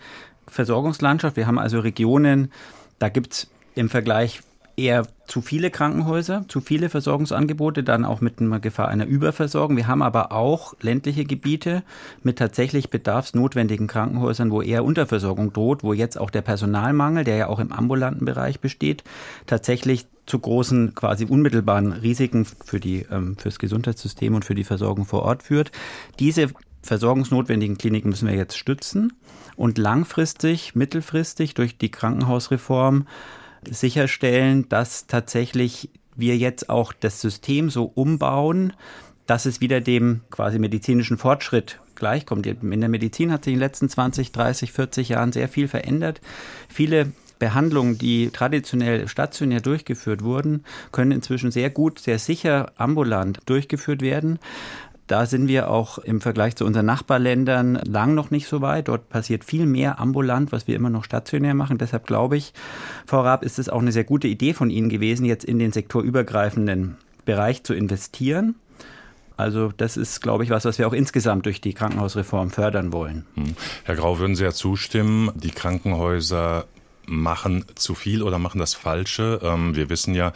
Versorgungslandschaft. 0.46 1.36
Wir 1.36 1.46
haben 1.46 1.58
also 1.58 1.80
Regionen, 1.80 2.52
da 2.98 3.08
gibt 3.08 3.32
es 3.32 3.50
im 3.74 3.88
Vergleich 3.88 4.40
eher 4.76 5.06
zu 5.26 5.40
viele 5.40 5.70
Krankenhäuser, 5.70 6.44
zu 6.48 6.60
viele 6.60 6.88
Versorgungsangebote, 6.88 7.82
dann 7.82 8.04
auch 8.04 8.20
mit 8.20 8.40
einer 8.40 8.60
Gefahr 8.60 8.88
einer 8.88 9.06
Überversorgung. 9.06 9.76
Wir 9.76 9.86
haben 9.86 10.02
aber 10.02 10.32
auch 10.32 10.74
ländliche 10.80 11.24
Gebiete 11.24 11.82
mit 12.22 12.38
tatsächlich 12.38 12.90
bedarfsnotwendigen 12.90 13.86
Krankenhäusern, 13.86 14.50
wo 14.50 14.62
eher 14.62 14.84
Unterversorgung 14.84 15.52
droht, 15.52 15.82
wo 15.82 15.92
jetzt 15.92 16.18
auch 16.18 16.30
der 16.30 16.42
Personalmangel, 16.42 17.24
der 17.24 17.36
ja 17.36 17.46
auch 17.48 17.58
im 17.58 17.72
ambulanten 17.72 18.24
Bereich 18.24 18.60
besteht, 18.60 19.04
tatsächlich 19.46 20.06
zu 20.26 20.38
großen, 20.38 20.94
quasi 20.94 21.26
unmittelbaren 21.26 21.92
Risiken 21.92 22.44
für 22.44 22.80
die, 22.80 23.06
ähm, 23.10 23.36
fürs 23.36 23.58
Gesundheitssystem 23.58 24.34
und 24.34 24.44
für 24.44 24.54
die 24.54 24.64
Versorgung 24.64 25.04
vor 25.04 25.22
Ort 25.22 25.42
führt. 25.42 25.70
Diese 26.18 26.48
versorgungsnotwendigen 26.82 27.78
Kliniken 27.78 28.10
müssen 28.10 28.28
wir 28.28 28.34
jetzt 28.34 28.58
stützen 28.58 29.12
und 29.56 29.78
langfristig, 29.78 30.74
mittelfristig 30.74 31.54
durch 31.54 31.78
die 31.78 31.90
Krankenhausreform 31.90 33.06
sicherstellen, 33.70 34.68
dass 34.68 35.06
tatsächlich 35.06 35.90
wir 36.16 36.36
jetzt 36.36 36.70
auch 36.70 36.92
das 36.92 37.20
System 37.20 37.70
so 37.70 37.90
umbauen, 37.94 38.72
dass 39.26 39.46
es 39.46 39.60
wieder 39.60 39.80
dem 39.80 40.20
quasi 40.30 40.58
medizinischen 40.58 41.18
Fortschritt 41.18 41.80
gleichkommt. 41.94 42.46
In 42.46 42.80
der 42.80 42.88
Medizin 42.88 43.32
hat 43.32 43.44
sich 43.44 43.54
in 43.54 43.58
den 43.58 43.66
letzten 43.66 43.88
20, 43.88 44.32
30, 44.32 44.72
40 44.72 45.08
Jahren 45.10 45.32
sehr 45.32 45.48
viel 45.48 45.68
verändert. 45.68 46.20
Viele 46.68 47.12
Behandlungen, 47.38 47.98
die 47.98 48.30
traditionell 48.30 49.08
stationär 49.08 49.60
durchgeführt 49.60 50.22
wurden, 50.22 50.64
können 50.92 51.12
inzwischen 51.12 51.50
sehr 51.50 51.70
gut, 51.70 51.98
sehr 51.98 52.18
sicher 52.18 52.72
ambulant 52.76 53.40
durchgeführt 53.46 54.02
werden. 54.02 54.38
Da 55.06 55.26
sind 55.26 55.48
wir 55.48 55.70
auch 55.70 55.98
im 55.98 56.20
Vergleich 56.20 56.56
zu 56.56 56.64
unseren 56.64 56.86
Nachbarländern 56.86 57.74
lang 57.84 58.14
noch 58.14 58.30
nicht 58.30 58.48
so 58.48 58.62
weit. 58.62 58.88
Dort 58.88 59.10
passiert 59.10 59.44
viel 59.44 59.66
mehr 59.66 60.00
ambulant, 60.00 60.50
was 60.50 60.66
wir 60.66 60.76
immer 60.76 60.90
noch 60.90 61.04
stationär 61.04 61.54
machen. 61.54 61.76
Deshalb 61.76 62.06
glaube 62.06 62.36
ich, 62.38 62.54
Frau 63.06 63.20
Raab, 63.20 63.44
ist 63.44 63.58
es 63.58 63.68
auch 63.68 63.80
eine 63.80 63.92
sehr 63.92 64.04
gute 64.04 64.28
Idee 64.28 64.54
von 64.54 64.70
Ihnen 64.70 64.88
gewesen, 64.88 65.26
jetzt 65.26 65.44
in 65.44 65.58
den 65.58 65.72
sektorübergreifenden 65.72 66.96
Bereich 67.26 67.64
zu 67.64 67.74
investieren. 67.74 68.54
Also 69.36 69.72
das 69.76 69.96
ist, 69.96 70.22
glaube 70.22 70.44
ich, 70.44 70.50
was, 70.50 70.64
was 70.64 70.78
wir 70.78 70.86
auch 70.86 70.92
insgesamt 70.92 71.46
durch 71.46 71.60
die 71.60 71.74
Krankenhausreform 71.74 72.50
fördern 72.50 72.92
wollen. 72.92 73.26
Hm. 73.34 73.56
Herr 73.84 73.96
Grau, 73.96 74.18
würden 74.18 74.36
Sie 74.36 74.44
ja 74.44 74.52
zustimmen, 74.52 75.30
die 75.34 75.50
Krankenhäuser 75.50 76.66
machen 77.06 77.64
zu 77.74 77.94
viel 77.94 78.22
oder 78.22 78.38
machen 78.38 78.58
das 78.58 78.74
Falsche? 78.74 79.40
Ähm, 79.42 79.76
wir 79.76 79.90
wissen 79.90 80.14
ja, 80.14 80.32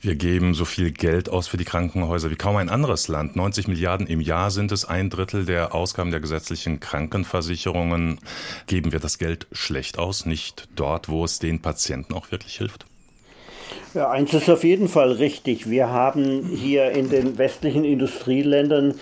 wir 0.00 0.14
geben 0.14 0.54
so 0.54 0.64
viel 0.64 0.90
Geld 0.90 1.28
aus 1.28 1.48
für 1.48 1.56
die 1.56 1.64
Krankenhäuser 1.64 2.30
wie 2.30 2.36
kaum 2.36 2.56
ein 2.56 2.68
anderes 2.68 3.08
Land. 3.08 3.34
90 3.34 3.68
Milliarden 3.68 4.06
im 4.06 4.20
Jahr 4.20 4.50
sind 4.50 4.70
es, 4.72 4.84
ein 4.84 5.10
Drittel 5.10 5.46
der 5.46 5.74
Ausgaben 5.74 6.10
der 6.10 6.20
gesetzlichen 6.20 6.80
Krankenversicherungen. 6.80 8.18
Geben 8.66 8.92
wir 8.92 9.00
das 9.00 9.18
Geld 9.18 9.46
schlecht 9.52 9.98
aus, 9.98 10.26
nicht 10.26 10.68
dort, 10.76 11.08
wo 11.08 11.24
es 11.24 11.38
den 11.38 11.60
Patienten 11.60 12.14
auch 12.14 12.30
wirklich 12.30 12.56
hilft? 12.58 12.86
Ja, 13.94 14.10
eins 14.10 14.34
ist 14.34 14.50
auf 14.50 14.62
jeden 14.62 14.88
Fall 14.88 15.12
richtig. 15.12 15.70
Wir 15.70 15.88
haben 15.88 16.44
hier 16.54 16.90
in 16.90 17.08
den 17.08 17.38
westlichen 17.38 17.84
Industrieländern 17.84 18.94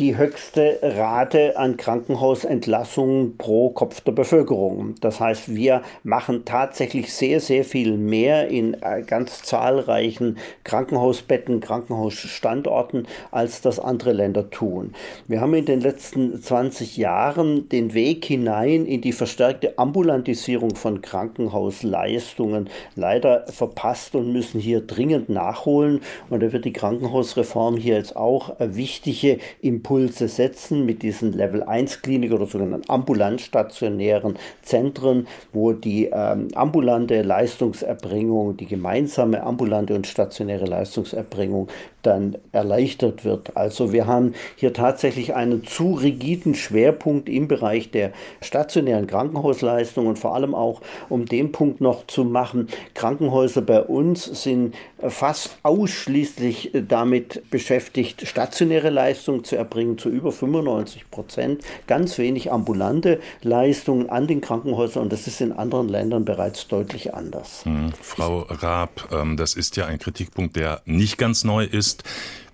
die 0.00 0.16
höchste 0.16 0.78
Rate 0.80 1.58
an 1.58 1.76
Krankenhausentlassungen 1.76 3.36
pro 3.36 3.68
Kopf 3.68 4.00
der 4.00 4.12
Bevölkerung. 4.12 4.94
Das 5.02 5.20
heißt, 5.20 5.54
wir 5.54 5.82
machen 6.04 6.46
tatsächlich 6.46 7.12
sehr, 7.12 7.38
sehr 7.38 7.64
viel 7.64 7.98
mehr 7.98 8.48
in 8.48 8.82
äh, 8.82 9.02
ganz 9.02 9.42
zahlreichen 9.42 10.38
Krankenhausbetten, 10.64 11.60
Krankenhausstandorten, 11.60 13.06
als 13.30 13.60
das 13.60 13.78
andere 13.78 14.14
Länder 14.14 14.48
tun. 14.48 14.94
Wir 15.28 15.42
haben 15.42 15.52
in 15.52 15.66
den 15.66 15.82
letzten 15.82 16.40
20 16.40 16.96
Jahren 16.96 17.68
den 17.68 17.92
Weg 17.92 18.24
hinein 18.24 18.86
in 18.86 19.02
die 19.02 19.12
verstärkte 19.12 19.78
Ambulantisierung 19.78 20.76
von 20.76 21.02
Krankenhausleistungen 21.02 22.70
leider 22.96 23.44
verpasst 23.48 24.14
und 24.14 24.32
müssen 24.32 24.60
hier 24.60 24.80
dringend 24.80 25.28
nachholen. 25.28 26.00
Und 26.30 26.42
da 26.42 26.52
wird 26.52 26.64
die 26.64 26.72
Krankenhausreform 26.72 27.76
hier 27.76 27.96
jetzt 27.96 28.16
auch 28.16 28.56
wichtige 28.58 29.38
Impulse 29.60 29.89
Impulse 29.90 30.28
setzen 30.28 30.86
mit 30.86 31.02
diesen 31.02 31.32
Level 31.32 31.64
1 31.64 32.02
Klinik 32.02 32.32
oder 32.32 32.46
sogenannten 32.46 32.88
ambulant 32.88 33.40
stationären 33.40 34.38
Zentren, 34.62 35.26
wo 35.52 35.72
die 35.72 36.08
ähm, 36.12 36.46
ambulante 36.54 37.22
Leistungserbringung, 37.22 38.56
die 38.56 38.66
gemeinsame 38.66 39.42
ambulante 39.42 39.96
und 39.96 40.06
stationäre 40.06 40.66
Leistungserbringung 40.66 41.66
dann 42.02 42.36
erleichtert 42.52 43.24
wird. 43.24 43.56
Also 43.56 43.92
wir 43.92 44.06
haben 44.06 44.34
hier 44.56 44.72
tatsächlich 44.72 45.34
einen 45.34 45.64
zu 45.64 45.94
rigiden 45.94 46.54
Schwerpunkt 46.54 47.28
im 47.28 47.48
Bereich 47.48 47.90
der 47.90 48.12
stationären 48.40 49.06
Krankenhausleistung 49.06 50.06
und 50.06 50.18
vor 50.18 50.34
allem 50.34 50.54
auch, 50.54 50.80
um 51.08 51.26
den 51.26 51.52
Punkt 51.52 51.80
noch 51.80 52.06
zu 52.06 52.24
machen, 52.24 52.68
Krankenhäuser 52.94 53.62
bei 53.62 53.82
uns 53.82 54.24
sind 54.42 54.74
fast 55.08 55.58
ausschließlich 55.62 56.72
damit 56.88 57.50
beschäftigt, 57.50 58.26
stationäre 58.26 58.90
Leistungen 58.90 59.44
zu 59.44 59.56
erbringen, 59.56 59.98
zu 59.98 60.08
über 60.08 60.32
95 60.32 61.10
Prozent. 61.10 61.62
Ganz 61.86 62.18
wenig 62.18 62.52
ambulante 62.52 63.20
Leistungen 63.42 64.10
an 64.10 64.26
den 64.26 64.40
Krankenhäusern 64.40 65.04
und 65.04 65.12
das 65.12 65.26
ist 65.26 65.40
in 65.40 65.52
anderen 65.52 65.88
Ländern 65.88 66.24
bereits 66.24 66.68
deutlich 66.68 67.14
anders. 67.14 67.64
Hm. 67.64 67.92
Frau 68.00 68.46
Raab, 68.48 69.08
ähm, 69.12 69.36
das 69.36 69.54
ist 69.54 69.76
ja 69.76 69.86
ein 69.86 69.98
Kritikpunkt, 69.98 70.56
der 70.56 70.82
nicht 70.84 71.18
ganz 71.18 71.44
neu 71.44 71.64
ist. 71.64 71.89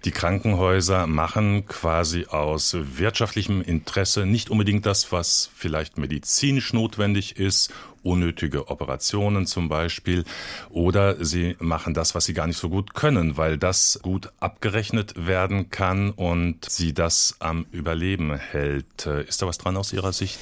Die 0.04 0.12
Krankenhäuser 0.12 1.08
machen 1.08 1.66
quasi 1.66 2.26
aus 2.26 2.76
wirtschaftlichem 2.78 3.60
Interesse 3.60 4.24
nicht 4.24 4.50
unbedingt 4.50 4.86
das, 4.86 5.10
was 5.10 5.50
vielleicht 5.56 5.98
medizinisch 5.98 6.72
notwendig 6.72 7.40
ist, 7.40 7.72
unnötige 8.04 8.68
Operationen 8.68 9.46
zum 9.46 9.68
Beispiel, 9.68 10.24
oder 10.70 11.24
sie 11.24 11.56
machen 11.58 11.92
das, 11.92 12.14
was 12.14 12.24
sie 12.24 12.34
gar 12.34 12.46
nicht 12.46 12.58
so 12.58 12.68
gut 12.68 12.94
können, 12.94 13.36
weil 13.36 13.58
das 13.58 13.98
gut 14.00 14.30
abgerechnet 14.38 15.26
werden 15.26 15.70
kann 15.70 16.12
und 16.12 16.70
sie 16.70 16.94
das 16.94 17.34
am 17.40 17.66
Überleben 17.72 18.36
hält. 18.36 19.06
Ist 19.06 19.42
da 19.42 19.46
was 19.48 19.58
dran 19.58 19.76
aus 19.76 19.92
Ihrer 19.92 20.12
Sicht? 20.12 20.38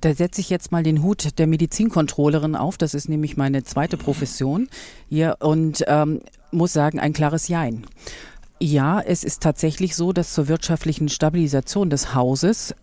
Da 0.00 0.14
setze 0.14 0.40
ich 0.40 0.50
jetzt 0.50 0.72
mal 0.72 0.82
den 0.82 1.02
Hut 1.02 1.38
der 1.38 1.46
Medizinkontrollerin 1.46 2.54
auf. 2.56 2.76
Das 2.76 2.92
ist 2.92 3.08
nämlich 3.08 3.36
meine 3.36 3.62
zweite 3.64 3.96
Profession 3.96 4.68
hier 5.08 5.36
und 5.40 5.84
ähm, 5.86 6.20
muss 6.56 6.72
sagen, 6.72 6.98
ein 6.98 7.12
klares 7.12 7.48
Jein. 7.48 7.86
Ja, 8.58 9.00
es 9.00 9.22
ist 9.22 9.42
tatsächlich 9.42 9.94
so, 9.94 10.12
dass 10.12 10.32
zur 10.32 10.48
wirtschaftlichen 10.48 11.08
Stabilisation 11.08 11.90
des 11.90 12.14
Hauses 12.14 12.74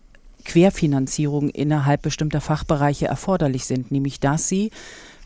Querfinanzierung 0.44 1.48
innerhalb 1.48 2.02
bestimmter 2.02 2.40
Fachbereiche 2.40 3.06
erforderlich 3.06 3.64
sind, 3.64 3.90
nämlich 3.90 4.20
dass 4.20 4.48
sie 4.48 4.70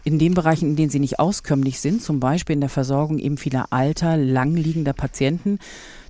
in 0.05 0.19
den 0.19 0.33
Bereichen, 0.33 0.71
in 0.71 0.77
denen 0.77 0.91
sie 0.91 1.01
nicht 1.01 1.19
auskömmlich 1.19 1.81
sind, 1.81 2.03
zum 2.03 2.21
Beispiel 2.21 2.55
in 2.55 2.61
der 2.61 2.71
Versorgung 2.71 3.19
eben 3.19 3.37
vieler 3.37 3.67
alter, 3.73 4.17
langliegender 4.17 4.93
Patienten, 4.93 5.59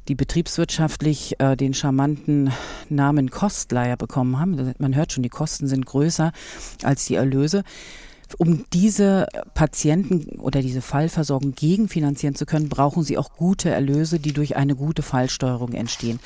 die 0.07 0.15
betriebswirtschaftlich 0.15 1.41
äh, 1.41 1.57
den 1.57 1.75
charmanten 1.75 2.53
Namen 2.89 3.31
Kostleier 3.31 3.97
bekommen 3.97 4.39
haben. 4.39 4.75
Man 4.79 4.95
hört 4.95 5.13
schon, 5.13 5.23
die 5.23 5.29
Kosten 5.29 5.67
sind 5.67 5.85
größer 5.85 6.33
als 6.83 7.07
die 7.07 7.17
Erlöse 7.17 7.65
um 8.37 8.65
diese 8.73 9.27
Patienten 9.55 10.39
oder 10.39 10.61
diese 10.61 10.83
Fallversorgung 10.83 11.55
gegenfinanzieren 11.55 12.35
zu 12.35 12.47
können, 12.47 12.69
brauchen 12.69 13.03
sie 13.03 13.17
auch 13.17 13.33
gute 13.33 13.71
Erlöse, 13.71 14.21
die 14.21 14.33
durch 14.33 14.57
eine 14.57 14.77
gute 14.77 15.03
Fallsteuerung 15.03 15.73
entstehen. 15.73 16.21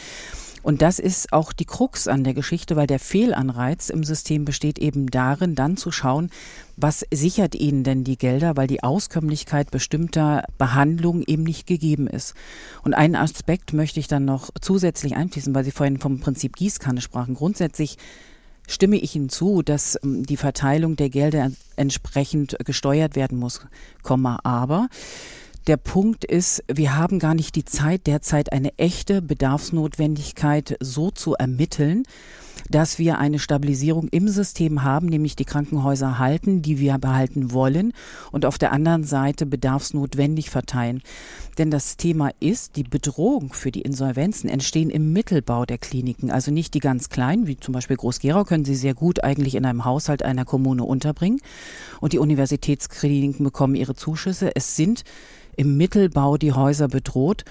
Und 0.63 0.81
das 0.81 0.99
ist 1.01 1.33
auch 1.33 1.53
die 1.53 1.65
Krux 1.65 2.07
an 2.07 2.23
der 2.23 2.35
Geschichte, 2.35 2.77
weil 2.77 2.87
der 2.87 3.01
Fehlanreiz 3.01 3.91
im 3.91 4.05
System 4.05 4.45
besteht 4.45 4.79
eben 4.79 5.09
darin, 5.09 5.57
dann 5.57 5.77
zu 5.77 5.91
schauen, 5.91 6.31
was 6.77 7.05
sichert 7.13 7.55
ihnen 7.57 7.83
denn 7.83 8.05
die 8.05 8.17
Gelder, 8.17 8.57
weil 8.57 8.69
die 8.69 8.83
Auskömmlichkeit 8.83 9.71
bestimmter 9.71 10.45
Behandlungen 10.59 11.25
eben 11.27 11.43
nicht 11.43 11.67
gegeben 11.67 12.07
ist. 12.07 12.35
Und 12.85 12.95
einen 12.95 13.17
Aspekt 13.17 13.73
möchte 13.73 13.99
ich 13.99 14.07
dann 14.07 14.25
noch 14.25 14.51
zusätzlich 14.61 15.17
einfließen, 15.17 15.55
weil 15.55 15.65
Sie 15.65 15.73
vorhin 15.73 15.99
vom 15.99 16.21
Prinzip 16.21 16.55
Gießkanne 16.55 17.01
sprachen. 17.01 17.35
Grundsätzlich 17.35 17.99
stimme 18.67 18.97
ich 18.97 19.15
Ihnen 19.17 19.29
zu, 19.29 19.63
dass 19.63 19.99
ähm, 20.03 20.25
die 20.25 20.37
Verteilung 20.37 20.97
der 20.97 21.11
Gelder 21.11 21.51
entsprechend 21.77 22.57
gesteuert 22.65 23.17
werden 23.17 23.39
muss, 23.39 23.61
aber 24.05 24.89
der 25.69 25.77
Punkt 25.77 26.25
ist, 26.25 26.65
wir 26.67 26.97
haben 26.97 27.21
gar 27.21 27.35
nicht 27.35 27.55
die 27.55 27.65
Zeit 27.65 28.09
derzeit 28.09 28.53
eine 28.53 28.77
echte 28.79 29.23
Bedarfsnotwendigkeit 29.23 30.77
so 30.81 31.13
zu 31.13 31.35
ermitteln, 31.35 32.03
dass 32.71 32.99
wir 32.99 33.19
eine 33.19 33.39
Stabilisierung 33.39 34.09
im 34.09 34.29
System 34.29 34.83
haben, 34.83 35.07
nämlich 35.07 35.37
die 35.37 35.45
Krankenhäuser 35.45 36.19
halten, 36.19 36.63
die 36.63 36.79
wir 36.79 36.99
behalten 36.99 37.53
wollen 37.53 37.93
und 38.31 38.47
auf 38.47 38.59
der 38.59 38.73
anderen 38.73 39.05
Seite 39.05 39.47
bedarfsnotwendig 39.47 40.51
verteilen. 40.51 41.03
Denn 41.59 41.71
das 41.71 41.97
Thema 41.97 42.31
ist, 42.41 42.77
die 42.77 42.85
Bedrohung 42.85 43.53
für 43.53 43.71
die 43.71 43.83
Insolvenzen 43.83 44.49
entstehen 44.49 44.91
im 44.91 45.13
Mittelbau 45.13 45.67
der 45.67 45.79
Kliniken, 45.79 46.31
also 46.31 46.51
nicht 46.51 46.75
die 46.75 46.79
ganz 46.79 47.11
kleinen, 47.11 47.47
wie 47.47 47.59
zum 47.59 47.75
Beispiel 47.75 47.97
Groß-Gerau, 47.97 48.45
können 48.45 48.65
Sie 48.65 48.75
sehr 48.75 48.95
gut 48.95 49.23
eigentlich 49.23 49.55
in 49.55 49.67
einem 49.67 49.85
Haushalt 49.85 50.23
einer 50.23 50.45
Kommune 50.45 50.85
unterbringen. 50.85 51.41
Und 52.01 52.15
die 52.15 52.19
Universitätskliniken 52.19 53.45
bekommen 53.45 53.75
ihre 53.75 53.95
Zuschüsse. 53.95 54.57
Es 54.57 54.77
sind 54.77 55.05
im 55.57 55.77
Mittelbau 55.77 56.39
die 56.39 56.53
Häuser 56.53 56.89
bedroht. 56.89 57.45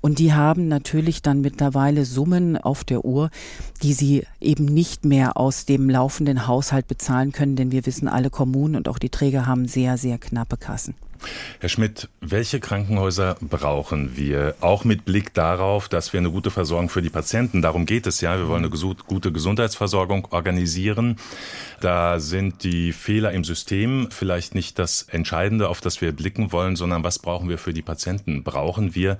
Und 0.00 0.18
die 0.18 0.32
haben 0.32 0.68
natürlich 0.68 1.22
dann 1.22 1.40
mittlerweile 1.40 2.04
Summen 2.04 2.56
auf 2.56 2.84
der 2.84 3.04
Uhr, 3.04 3.30
die 3.82 3.92
sie 3.92 4.24
eben 4.40 4.64
nicht 4.64 5.04
mehr 5.04 5.36
aus 5.36 5.64
dem 5.64 5.90
laufenden 5.90 6.46
Haushalt 6.46 6.88
bezahlen 6.88 7.32
können, 7.32 7.56
denn 7.56 7.72
wir 7.72 7.86
wissen, 7.86 8.08
alle 8.08 8.30
Kommunen 8.30 8.76
und 8.76 8.88
auch 8.88 8.98
die 8.98 9.10
Träger 9.10 9.46
haben 9.46 9.66
sehr, 9.66 9.98
sehr 9.98 10.18
knappe 10.18 10.56
Kassen. 10.56 10.94
Herr 11.60 11.68
Schmidt, 11.68 12.08
welche 12.20 12.60
Krankenhäuser 12.60 13.36
brauchen 13.40 14.16
wir? 14.16 14.54
Auch 14.60 14.84
mit 14.84 15.04
Blick 15.04 15.34
darauf, 15.34 15.88
dass 15.88 16.12
wir 16.12 16.18
eine 16.18 16.30
gute 16.30 16.50
Versorgung 16.50 16.88
für 16.88 17.02
die 17.02 17.10
Patienten, 17.10 17.62
darum 17.62 17.86
geht 17.86 18.06
es 18.06 18.20
ja, 18.20 18.38
wir 18.38 18.48
wollen 18.48 18.64
eine 18.64 18.94
gute 19.06 19.32
Gesundheitsversorgung 19.32 20.28
organisieren. 20.30 21.16
Da 21.80 22.20
sind 22.20 22.64
die 22.64 22.92
Fehler 22.92 23.32
im 23.32 23.44
System 23.44 24.08
vielleicht 24.10 24.54
nicht 24.54 24.78
das 24.78 25.02
Entscheidende, 25.02 25.68
auf 25.68 25.80
das 25.80 26.00
wir 26.00 26.12
blicken 26.12 26.52
wollen, 26.52 26.76
sondern 26.76 27.04
was 27.04 27.18
brauchen 27.18 27.48
wir 27.48 27.58
für 27.58 27.72
die 27.72 27.82
Patienten? 27.82 28.42
Brauchen 28.42 28.94
wir 28.94 29.18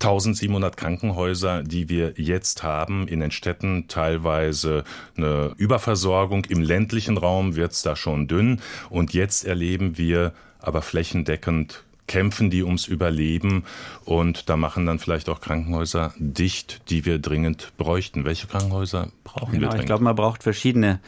1700 0.00 0.76
Krankenhäuser, 0.76 1.62
die 1.62 1.88
wir 1.88 2.14
jetzt 2.16 2.62
haben 2.62 3.06
in 3.06 3.20
den 3.20 3.30
Städten, 3.30 3.86
teilweise 3.86 4.84
eine 5.16 5.52
Überversorgung. 5.56 6.46
Im 6.46 6.62
ländlichen 6.62 7.18
Raum 7.18 7.54
wird 7.54 7.72
es 7.72 7.82
da 7.82 7.96
schon 7.96 8.26
dünn. 8.26 8.60
Und 8.88 9.12
jetzt 9.12 9.44
erleben 9.44 9.98
wir 9.98 10.32
aber 10.62 10.82
flächendeckend 10.82 11.84
kämpfen 12.06 12.50
die 12.50 12.64
ums 12.64 12.88
Überleben 12.88 13.64
und 14.04 14.48
da 14.48 14.56
machen 14.56 14.84
dann 14.84 14.98
vielleicht 14.98 15.28
auch 15.28 15.40
Krankenhäuser 15.40 16.12
dicht, 16.18 16.90
die 16.90 17.04
wir 17.04 17.20
dringend 17.20 17.72
bräuchten. 17.76 18.24
Welche 18.24 18.48
Krankenhäuser 18.48 19.10
brauchen 19.22 19.52
genau, 19.52 19.62
wir 19.62 19.68
dringend? 19.68 19.82
Ich 19.82 19.86
glaube, 19.86 20.02
man 20.02 20.16
braucht 20.16 20.42
verschiedene 20.42 20.98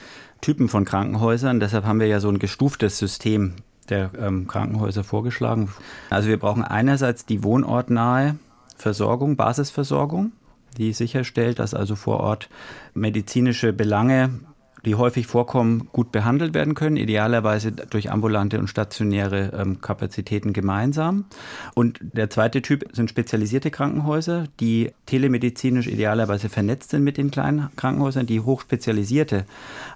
Typen 0.40 0.68
von 0.68 0.84
Krankenhäusern. 0.84 1.58
Deshalb 1.58 1.84
haben 1.86 1.98
wir 1.98 2.06
ja 2.06 2.20
so 2.20 2.28
ein 2.28 2.38
gestuftes 2.38 2.98
System 2.98 3.54
der 3.88 4.10
ähm, 4.16 4.46
Krankenhäuser 4.46 5.02
vorgeschlagen. 5.02 5.72
Also 6.08 6.28
wir 6.28 6.38
brauchen 6.38 6.62
einerseits 6.62 7.26
die 7.26 7.42
wohnortnahe 7.42 8.36
Versorgung, 8.76 9.36
Basisversorgung, 9.36 10.32
die 10.76 10.92
sicherstellt, 10.92 11.58
dass 11.58 11.74
also 11.74 11.96
vor 11.96 12.20
Ort 12.20 12.48
medizinische 12.94 13.72
Belange 13.72 14.30
die 14.84 14.94
häufig 14.94 15.26
vorkommen, 15.26 15.88
gut 15.92 16.12
behandelt 16.12 16.54
werden 16.54 16.74
können, 16.74 16.96
idealerweise 16.96 17.72
durch 17.72 18.10
ambulante 18.10 18.58
und 18.58 18.68
stationäre 18.68 19.52
ähm, 19.58 19.80
Kapazitäten 19.80 20.52
gemeinsam. 20.52 21.24
Und 21.74 22.00
der 22.02 22.30
zweite 22.30 22.62
Typ 22.62 22.84
sind 22.92 23.08
spezialisierte 23.08 23.70
Krankenhäuser, 23.70 24.44
die 24.60 24.90
telemedizinisch 25.06 25.86
idealerweise 25.86 26.48
vernetzt 26.48 26.90
sind 26.90 27.04
mit 27.04 27.16
den 27.16 27.30
kleinen 27.30 27.68
Krankenhäusern, 27.76 28.26
die 28.26 28.40
hochspezialisierte 28.40 29.46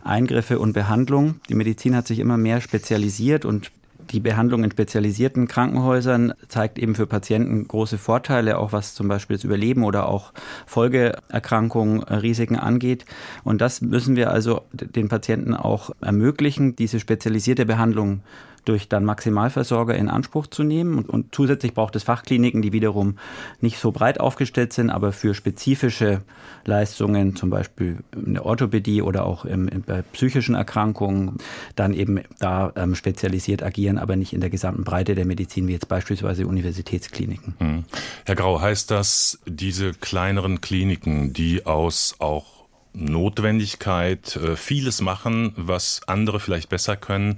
Eingriffe 0.04 0.58
und 0.58 0.72
Behandlungen. 0.72 1.40
Die 1.48 1.54
Medizin 1.54 1.96
hat 1.96 2.06
sich 2.06 2.18
immer 2.18 2.36
mehr 2.36 2.60
spezialisiert 2.60 3.44
und 3.44 3.70
die 4.10 4.20
Behandlung 4.20 4.64
in 4.64 4.70
spezialisierten 4.70 5.48
Krankenhäusern 5.48 6.34
zeigt 6.48 6.78
eben 6.78 6.94
für 6.94 7.06
Patienten 7.06 7.66
große 7.66 7.98
Vorteile, 7.98 8.58
auch 8.58 8.72
was 8.72 8.94
zum 8.94 9.08
Beispiel 9.08 9.36
das 9.36 9.44
Überleben 9.44 9.84
oder 9.84 10.08
auch 10.08 10.32
Folgeerkrankungen, 10.66 12.02
äh, 12.02 12.14
Risiken 12.14 12.56
angeht. 12.56 13.04
Und 13.44 13.60
das 13.60 13.80
müssen 13.80 14.16
wir 14.16 14.30
also 14.30 14.62
den 14.72 15.08
Patienten 15.08 15.54
auch 15.54 15.90
ermöglichen, 16.00 16.76
diese 16.76 17.00
spezialisierte 17.00 17.66
Behandlung 17.66 18.20
durch 18.66 18.88
dann 18.88 19.04
Maximalversorger 19.04 19.94
in 19.94 20.10
Anspruch 20.10 20.48
zu 20.48 20.62
nehmen. 20.62 20.98
Und, 20.98 21.08
und, 21.08 21.34
zusätzlich 21.34 21.72
braucht 21.72 21.96
es 21.96 22.02
Fachkliniken, 22.02 22.60
die 22.60 22.72
wiederum 22.72 23.16
nicht 23.60 23.78
so 23.78 23.92
breit 23.92 24.20
aufgestellt 24.20 24.72
sind, 24.72 24.90
aber 24.90 25.12
für 25.12 25.34
spezifische 25.34 26.22
Leistungen, 26.64 27.36
zum 27.36 27.48
Beispiel 27.48 27.98
in 28.14 28.34
der 28.34 28.44
Orthopädie 28.44 29.02
oder 29.02 29.24
auch 29.24 29.44
im, 29.44 29.70
bei 29.86 30.02
psychischen 30.12 30.56
Erkrankungen, 30.56 31.38
dann 31.76 31.94
eben 31.94 32.20
da 32.40 32.72
ähm, 32.76 32.94
spezialisiert 32.94 33.62
agieren, 33.62 33.98
aber 33.98 34.16
nicht 34.16 34.32
in 34.32 34.40
der 34.40 34.50
gesamten 34.50 34.84
Breite 34.84 35.14
der 35.14 35.24
Medizin, 35.24 35.68
wie 35.68 35.72
jetzt 35.72 35.88
beispielsweise 35.88 36.46
Universitätskliniken. 36.46 37.54
Hm. 37.58 37.84
Herr 38.24 38.34
Grau, 38.34 38.60
heißt 38.60 38.90
das, 38.90 39.38
diese 39.46 39.92
kleineren 39.92 40.60
Kliniken, 40.60 41.32
die 41.32 41.64
aus 41.66 42.16
auch 42.18 42.55
Notwendigkeit, 42.96 44.36
äh, 44.36 44.56
vieles 44.56 45.00
machen, 45.00 45.52
was 45.56 46.00
andere 46.06 46.40
vielleicht 46.40 46.68
besser 46.68 46.96
können. 46.96 47.36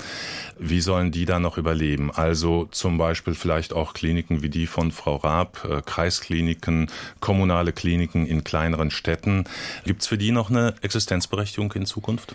Wie 0.58 0.80
sollen 0.80 1.10
die 1.10 1.24
da 1.24 1.40
noch 1.40 1.58
überleben? 1.58 2.10
Also 2.12 2.66
zum 2.70 2.96
Beispiel 2.96 3.34
vielleicht 3.34 3.72
auch 3.72 3.92
Kliniken 3.92 4.42
wie 4.42 4.48
die 4.48 4.66
von 4.66 4.92
Frau 4.92 5.16
Raab, 5.16 5.66
äh, 5.68 5.82
Kreiskliniken, 5.84 6.90
kommunale 7.20 7.72
Kliniken 7.72 8.26
in 8.26 8.44
kleineren 8.44 8.90
Städten. 8.90 9.44
Gibt 9.84 10.02
es 10.02 10.08
für 10.08 10.18
die 10.18 10.30
noch 10.30 10.50
eine 10.50 10.74
Existenzberechtigung 10.82 11.72
in 11.72 11.86
Zukunft? 11.86 12.34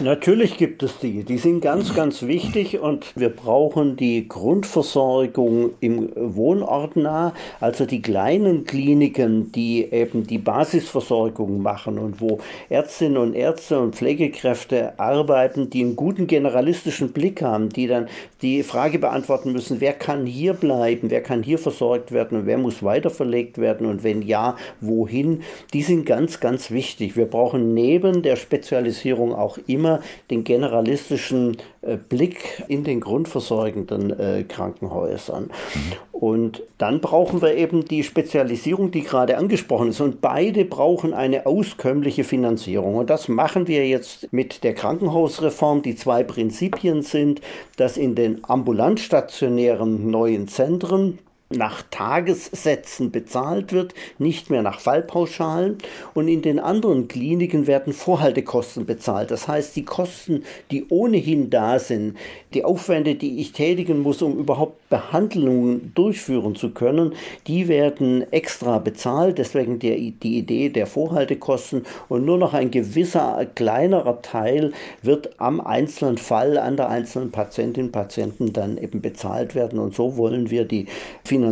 Natürlich 0.00 0.56
gibt 0.56 0.82
es 0.82 0.98
die. 0.98 1.22
Die 1.22 1.38
sind 1.38 1.60
ganz, 1.60 1.94
ganz 1.94 2.22
wichtig 2.22 2.80
und 2.80 3.12
wir 3.14 3.28
brauchen 3.28 3.96
die 3.96 4.26
Grundversorgung 4.26 5.70
im 5.78 6.10
Wohnort 6.16 6.96
nah, 6.96 7.32
also 7.60 7.86
die 7.86 8.02
kleinen 8.02 8.64
Kliniken, 8.64 9.52
die 9.52 9.84
eben 9.84 10.26
die 10.26 10.38
Basisversorgung 10.38 11.62
machen 11.62 11.98
und 11.98 12.20
wo 12.20 12.40
Ärztinnen 12.68 13.16
und 13.16 13.34
Ärzte 13.34 13.78
und 13.78 13.94
Pflegekräfte 13.94 14.98
arbeiten, 14.98 15.70
die 15.70 15.82
einen 15.82 15.94
guten 15.94 16.26
generalistischen 16.26 17.12
Blick 17.12 17.40
haben, 17.40 17.68
die 17.68 17.86
dann 17.86 18.08
die 18.42 18.64
Frage 18.64 18.98
beantworten 18.98 19.52
müssen, 19.52 19.80
wer 19.80 19.92
kann 19.92 20.26
hier 20.26 20.54
bleiben, 20.54 21.10
wer 21.10 21.22
kann 21.22 21.44
hier 21.44 21.58
versorgt 21.58 22.10
werden 22.10 22.40
und 22.40 22.46
wer 22.46 22.58
muss 22.58 22.82
weiterverlegt 22.82 23.58
werden 23.58 23.86
und 23.86 24.02
wenn 24.02 24.22
ja, 24.22 24.56
wohin. 24.80 25.42
Die 25.72 25.82
sind 25.82 26.04
ganz, 26.04 26.40
ganz 26.40 26.72
wichtig. 26.72 27.16
Wir 27.16 27.26
brauchen 27.26 27.74
neben 27.74 28.22
der 28.22 28.34
Spezialisierung 28.34 29.32
auch 29.32 29.56
immer 29.66 30.00
den 30.30 30.44
generalistischen 30.44 31.56
äh, 31.82 31.96
Blick 31.96 32.62
in 32.68 32.84
den 32.84 33.00
grundversorgenden 33.00 34.18
äh, 34.18 34.44
Krankenhäusern. 34.44 35.44
Mhm. 35.44 35.92
Und 36.12 36.62
dann 36.78 37.00
brauchen 37.00 37.42
wir 37.42 37.54
eben 37.54 37.84
die 37.84 38.02
Spezialisierung, 38.02 38.90
die 38.90 39.02
gerade 39.02 39.36
angesprochen 39.36 39.88
ist. 39.88 40.00
Und 40.00 40.20
beide 40.20 40.64
brauchen 40.64 41.12
eine 41.12 41.44
auskömmliche 41.44 42.24
Finanzierung. 42.24 42.94
Und 42.94 43.10
das 43.10 43.28
machen 43.28 43.68
wir 43.68 43.86
jetzt 43.86 44.32
mit 44.32 44.64
der 44.64 44.74
Krankenhausreform. 44.74 45.82
Die 45.82 45.96
zwei 45.96 46.22
Prinzipien 46.22 47.02
sind, 47.02 47.40
dass 47.76 47.96
in 47.96 48.14
den 48.14 48.42
ambulant 48.44 49.00
stationären 49.00 50.10
neuen 50.10 50.48
Zentren 50.48 51.18
nach 51.56 51.82
Tagessätzen 51.90 53.10
bezahlt 53.10 53.72
wird, 53.72 53.94
nicht 54.18 54.50
mehr 54.50 54.62
nach 54.62 54.80
Fallpauschalen. 54.80 55.78
Und 56.14 56.28
in 56.28 56.42
den 56.42 56.58
anderen 56.58 57.08
Kliniken 57.08 57.66
werden 57.66 57.92
Vorhaltekosten 57.92 58.86
bezahlt. 58.86 59.30
Das 59.30 59.48
heißt, 59.48 59.74
die 59.76 59.84
Kosten, 59.84 60.44
die 60.70 60.86
ohnehin 60.88 61.50
da 61.50 61.78
sind, 61.78 62.16
die 62.52 62.64
Aufwände, 62.64 63.14
die 63.14 63.40
ich 63.40 63.52
tätigen 63.52 64.00
muss, 64.00 64.22
um 64.22 64.38
überhaupt 64.38 64.88
Behandlungen 64.88 65.92
durchführen 65.94 66.54
zu 66.54 66.70
können, 66.70 67.14
die 67.46 67.68
werden 67.68 68.30
extra 68.32 68.78
bezahlt. 68.78 69.38
Deswegen 69.38 69.78
die, 69.78 70.12
die 70.12 70.38
Idee 70.38 70.68
der 70.68 70.86
Vorhaltekosten. 70.86 71.84
Und 72.08 72.24
nur 72.24 72.38
noch 72.38 72.54
ein 72.54 72.70
gewisser 72.70 73.46
kleinerer 73.54 74.22
Teil 74.22 74.72
wird 75.02 75.40
am 75.40 75.60
einzelnen 75.60 76.18
Fall, 76.18 76.58
an 76.58 76.76
der 76.76 76.88
einzelnen 76.88 77.30
Patientin, 77.30 77.92
Patienten 77.92 78.52
dann 78.52 78.78
eben 78.78 79.00
bezahlt 79.00 79.54
werden. 79.54 79.78
Und 79.78 79.94
so 79.94 80.16
wollen 80.16 80.50
wir 80.50 80.64
die 80.64 80.86
Finanzierung 81.24 81.43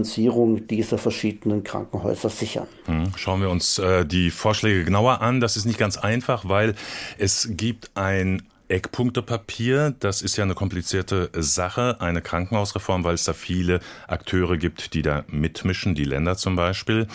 dieser 0.71 0.99
verschiedenen 0.99 1.65
Krankenhäuser 1.65 2.29
sichern. 2.29 2.67
Hm, 2.87 3.13
schauen 3.17 3.41
wir 3.41 3.51
uns 3.51 3.79
äh, 3.79 4.07
die 4.07 4.31
Vorschläge 4.31 4.85
genauer 4.85 5.21
an. 5.21 5.41
Das 5.41 5.57
ist 5.57 5.65
nicht 5.65 5.79
ganz 5.79 5.97
einfach, 5.97 6.49
weil 6.49 6.75
es 7.19 7.49
gibt 7.53 7.91
ein 7.95 8.43
Eckpunktepapier, 8.69 9.95
das 10.01 10.23
ist 10.23 10.37
ja 10.37 10.45
eine 10.45 10.55
komplizierte 10.55 11.31
Sache, 11.35 12.01
eine 12.01 12.23
Krankenhausreform, 12.23 13.05
weil 13.05 13.15
es 13.15 13.25
da 13.25 13.35
viele 13.35 13.81
Akteure 14.09 14.57
gibt, 14.57 14.95
die 14.95 15.03
da 15.03 15.25
mitmischen, 15.29 15.95
die 15.95 16.05
Länder 16.05 16.37
zum 16.37 16.57
Beispiel. 16.57 17.07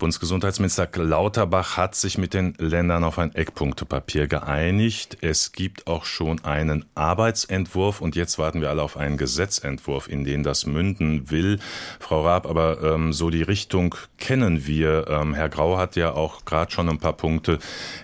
Bundesgesundheitsminister 0.00 0.88
Lauterbach 0.96 1.76
hat 1.76 1.94
sich 1.94 2.16
mit 2.16 2.32
den 2.32 2.54
Ländern 2.58 3.04
auf 3.04 3.18
ein 3.18 3.34
Eckpunktepapier 3.34 4.28
geeinigt. 4.28 5.18
Es 5.20 5.52
gibt 5.52 5.86
auch 5.86 6.06
schon 6.06 6.42
einen 6.42 6.86
Arbeitsentwurf 6.94 8.00
und 8.00 8.16
jetzt 8.16 8.38
warten 8.38 8.62
wir 8.62 8.70
alle 8.70 8.82
auf 8.82 8.96
einen 8.96 9.18
Gesetzentwurf, 9.18 10.08
in 10.08 10.24
den 10.24 10.42
das 10.42 10.64
münden 10.64 11.30
will. 11.30 11.58
Frau 12.00 12.24
Raab, 12.24 12.46
aber 12.46 12.82
ähm, 12.82 13.12
so 13.12 13.28
die 13.28 13.42
Richtung 13.42 13.94
kennen 14.16 14.66
wir. 14.66 15.06
Ähm, 15.06 15.34
Herr 15.34 15.50
Grau 15.50 15.76
hat 15.76 15.96
ja 15.96 16.14
auch 16.14 16.46
gerade 16.46 16.72
schon 16.72 16.88
ein 16.88 16.98
paar 16.98 17.12
Punkte 17.12 17.58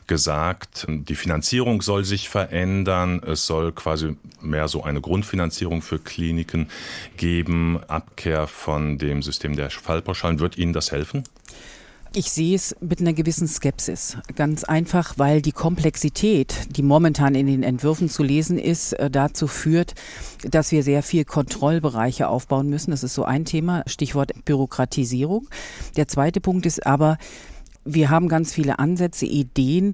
gesagt. 0.06 0.86
Die 0.88 1.16
Finanzierung 1.16 1.80
soll 1.80 2.04
sich 2.04 2.28
verändern. 2.28 3.22
Es 3.26 3.46
soll 3.46 3.72
quasi 3.72 4.16
mehr 4.42 4.68
so 4.68 4.84
eine 4.84 5.00
Grundfinanzierung 5.00 5.80
für 5.80 5.98
Kliniken 5.98 6.68
geben. 7.16 7.80
Abkehr 7.88 8.46
von 8.46 8.98
dem 8.98 9.22
System 9.22 9.56
der 9.56 9.70
Fallpauschalen. 9.70 10.40
Wird 10.40 10.58
Ihnen 10.58 10.74
das 10.74 10.92
helfen? 10.92 11.24
Ich 12.18 12.30
sehe 12.30 12.56
es 12.56 12.74
mit 12.80 13.02
einer 13.02 13.12
gewissen 13.12 13.46
Skepsis. 13.46 14.16
Ganz 14.36 14.64
einfach, 14.64 15.18
weil 15.18 15.42
die 15.42 15.52
Komplexität, 15.52 16.54
die 16.74 16.82
momentan 16.82 17.34
in 17.34 17.46
den 17.46 17.62
Entwürfen 17.62 18.08
zu 18.08 18.22
lesen 18.22 18.58
ist, 18.58 18.94
äh, 18.94 19.10
dazu 19.10 19.46
führt, 19.46 19.94
dass 20.42 20.72
wir 20.72 20.82
sehr 20.82 21.02
viel 21.02 21.26
Kontrollbereiche 21.26 22.28
aufbauen 22.28 22.70
müssen. 22.70 22.90
Das 22.90 23.04
ist 23.04 23.12
so 23.12 23.24
ein 23.26 23.44
Thema, 23.44 23.82
Stichwort 23.84 24.32
Bürokratisierung. 24.46 25.46
Der 25.98 26.08
zweite 26.08 26.40
Punkt 26.40 26.64
ist 26.64 26.86
aber, 26.86 27.18
wir 27.84 28.08
haben 28.08 28.28
ganz 28.28 28.50
viele 28.50 28.78
Ansätze, 28.78 29.26
Ideen, 29.26 29.92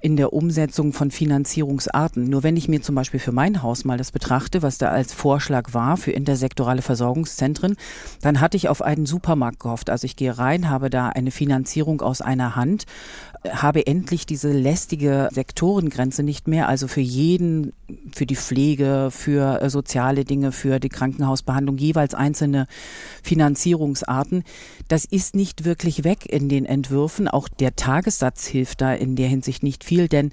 in 0.00 0.16
der 0.16 0.32
Umsetzung 0.32 0.92
von 0.92 1.10
Finanzierungsarten. 1.10 2.28
Nur 2.28 2.42
wenn 2.42 2.56
ich 2.56 2.68
mir 2.68 2.80
zum 2.80 2.94
Beispiel 2.94 3.20
für 3.20 3.32
mein 3.32 3.62
Haus 3.62 3.84
mal 3.84 3.98
das 3.98 4.12
betrachte, 4.12 4.62
was 4.62 4.78
da 4.78 4.90
als 4.90 5.12
Vorschlag 5.12 5.74
war 5.74 5.96
für 5.96 6.12
intersektorale 6.12 6.82
Versorgungszentren, 6.82 7.76
dann 8.22 8.40
hatte 8.40 8.56
ich 8.56 8.68
auf 8.68 8.82
einen 8.82 9.06
Supermarkt 9.06 9.60
gehofft. 9.60 9.90
Also 9.90 10.04
ich 10.04 10.16
gehe 10.16 10.38
rein, 10.38 10.70
habe 10.70 10.88
da 10.90 11.08
eine 11.08 11.30
Finanzierung 11.30 12.00
aus 12.00 12.20
einer 12.20 12.54
Hand, 12.54 12.86
habe 13.48 13.86
endlich 13.86 14.26
diese 14.26 14.50
lästige 14.52 15.28
Sektorengrenze 15.32 16.22
nicht 16.22 16.48
mehr, 16.48 16.68
also 16.68 16.88
für 16.88 17.00
jeden, 17.00 17.72
für 18.12 18.26
die 18.26 18.36
Pflege, 18.36 19.08
für 19.10 19.62
äh, 19.62 19.70
soziale 19.70 20.24
Dinge, 20.24 20.52
für 20.52 20.80
die 20.80 20.88
Krankenhausbehandlung 20.88 21.78
jeweils 21.78 22.14
einzelne 22.14 22.66
Finanzierungsarten. 23.22 24.44
Das 24.88 25.04
ist 25.04 25.34
nicht 25.34 25.64
wirklich 25.64 26.04
weg 26.04 26.26
in 26.26 26.48
den 26.48 26.64
Entwürfen. 26.64 27.28
Auch 27.28 27.48
der 27.48 27.76
Tagessatz 27.76 28.46
hilft 28.46 28.80
da 28.80 28.92
in 28.92 29.16
der 29.16 29.28
Hinsicht 29.28 29.62
nicht 29.62 29.84
viel, 29.84 30.08
denn 30.08 30.32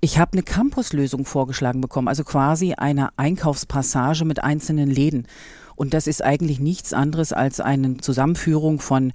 ich 0.00 0.18
habe 0.18 0.32
eine 0.32 0.42
Campuslösung 0.42 1.24
vorgeschlagen 1.24 1.80
bekommen, 1.80 2.08
also 2.08 2.24
quasi 2.24 2.74
eine 2.74 3.16
Einkaufspassage 3.16 4.24
mit 4.24 4.42
einzelnen 4.42 4.90
Läden. 4.90 5.26
Und 5.76 5.94
das 5.94 6.06
ist 6.06 6.22
eigentlich 6.22 6.60
nichts 6.60 6.92
anderes 6.92 7.32
als 7.32 7.60
eine 7.60 7.96
Zusammenführung 7.96 8.80
von 8.80 9.12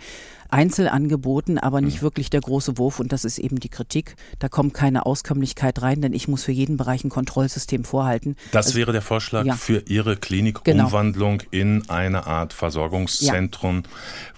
Einzelangeboten, 0.50 1.58
aber 1.58 1.82
nicht 1.82 1.98
mhm. 1.98 2.02
wirklich 2.02 2.30
der 2.30 2.42
große 2.42 2.78
Wurf. 2.78 3.00
Und 3.00 3.12
das 3.12 3.26
ist 3.26 3.38
eben 3.38 3.60
die 3.60 3.70
Kritik. 3.70 4.16
Da 4.40 4.50
kommt 4.50 4.74
keine 4.74 5.06
Auskömmlichkeit 5.06 5.82
rein, 5.82 6.02
denn 6.02 6.14
ich 6.14 6.28
muss 6.28 6.44
für 6.44 6.52
jeden 6.52 6.78
Bereich 6.78 7.04
ein 7.04 7.10
Kontrollsystem 7.10 7.84
vorhalten. 7.84 8.36
Das 8.52 8.68
also, 8.68 8.80
wäre 8.80 8.92
der 8.92 9.02
Vorschlag 9.02 9.46
ja. 9.46 9.56
für 9.56 9.84
Ihre 9.88 10.18
Klinikumwandlung 10.18 11.40
genau. 11.40 11.50
in 11.52 11.90
eine 11.90 12.28
Art 12.28 12.54
Versorgungszentrum, 12.54 13.84
ja. 13.84 13.90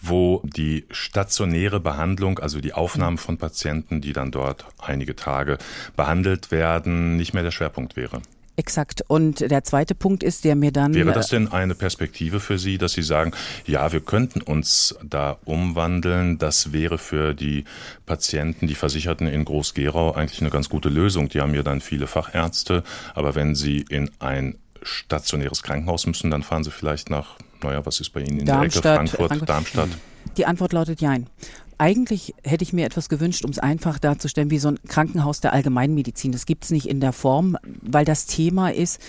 wo 0.01 0.41
die 0.43 0.85
stationäre 0.91 1.79
Behandlung, 1.79 2.39
also 2.39 2.59
die 2.59 2.73
Aufnahme 2.73 3.17
von 3.17 3.37
Patienten, 3.37 4.01
die 4.01 4.13
dann 4.13 4.31
dort 4.31 4.65
einige 4.79 5.15
Tage 5.15 5.57
behandelt 5.95 6.51
werden, 6.51 7.15
nicht 7.17 7.33
mehr 7.33 7.43
der 7.43 7.51
Schwerpunkt 7.51 7.95
wäre. 7.95 8.21
Exakt. 8.57 9.03
Und 9.07 9.39
der 9.39 9.63
zweite 9.63 9.95
Punkt 9.95 10.23
ist, 10.23 10.43
der 10.43 10.55
mir 10.55 10.71
dann. 10.71 10.93
Wäre 10.93 11.13
das 11.13 11.29
denn 11.29 11.51
eine 11.51 11.73
Perspektive 11.73 12.39
für 12.39 12.57
Sie, 12.57 12.77
dass 12.77 12.93
Sie 12.93 13.01
sagen, 13.01 13.31
ja, 13.65 13.91
wir 13.91 14.01
könnten 14.01 14.41
uns 14.41 14.95
da 15.03 15.37
umwandeln? 15.45 16.37
Das 16.37 16.73
wäre 16.73 16.97
für 16.97 17.33
die 17.33 17.63
Patienten, 18.05 18.67
die 18.67 18.75
Versicherten 18.75 19.27
in 19.27 19.45
Groß-Gerau 19.45 20.13
eigentlich 20.13 20.41
eine 20.41 20.49
ganz 20.49 20.69
gute 20.69 20.89
Lösung. 20.89 21.29
Die 21.29 21.39
haben 21.39 21.55
ja 21.55 21.63
dann 21.63 21.81
viele 21.81 22.07
Fachärzte. 22.07 22.83
Aber 23.13 23.35
wenn 23.35 23.55
Sie 23.55 23.85
in 23.89 24.11
ein 24.19 24.55
stationäres 24.81 25.63
Krankenhaus 25.63 26.05
müssen, 26.05 26.29
dann 26.29 26.43
fahren 26.43 26.63
Sie 26.63 26.71
vielleicht 26.71 27.09
nach, 27.09 27.37
naja, 27.63 27.85
was 27.85 27.99
ist 27.99 28.09
bei 28.09 28.21
Ihnen 28.21 28.39
in 28.39 28.45
Darmstadt, 28.45 28.83
der 28.83 28.91
Ecke? 28.91 28.97
Frankfurt, 28.97 29.27
Frankfurt, 29.27 29.49
Darmstadt? 29.49 29.89
Die 30.37 30.45
Antwort 30.45 30.73
lautet 30.73 31.01
Jein 31.01 31.27
eigentlich 31.81 32.35
hätte 32.43 32.63
ich 32.63 32.73
mir 32.73 32.85
etwas 32.85 33.09
gewünscht, 33.09 33.43
um 33.43 33.49
es 33.49 33.57
einfach 33.57 33.97
darzustellen, 33.97 34.51
wie 34.51 34.59
so 34.59 34.67
ein 34.67 34.79
Krankenhaus 34.87 35.41
der 35.41 35.51
Allgemeinmedizin. 35.51 36.31
Das 36.31 36.45
gibt 36.45 36.65
es 36.65 36.69
nicht 36.69 36.87
in 36.87 36.99
der 36.99 37.11
Form, 37.11 37.57
weil 37.81 38.05
das 38.05 38.27
Thema 38.27 38.71
ist, 38.71 39.01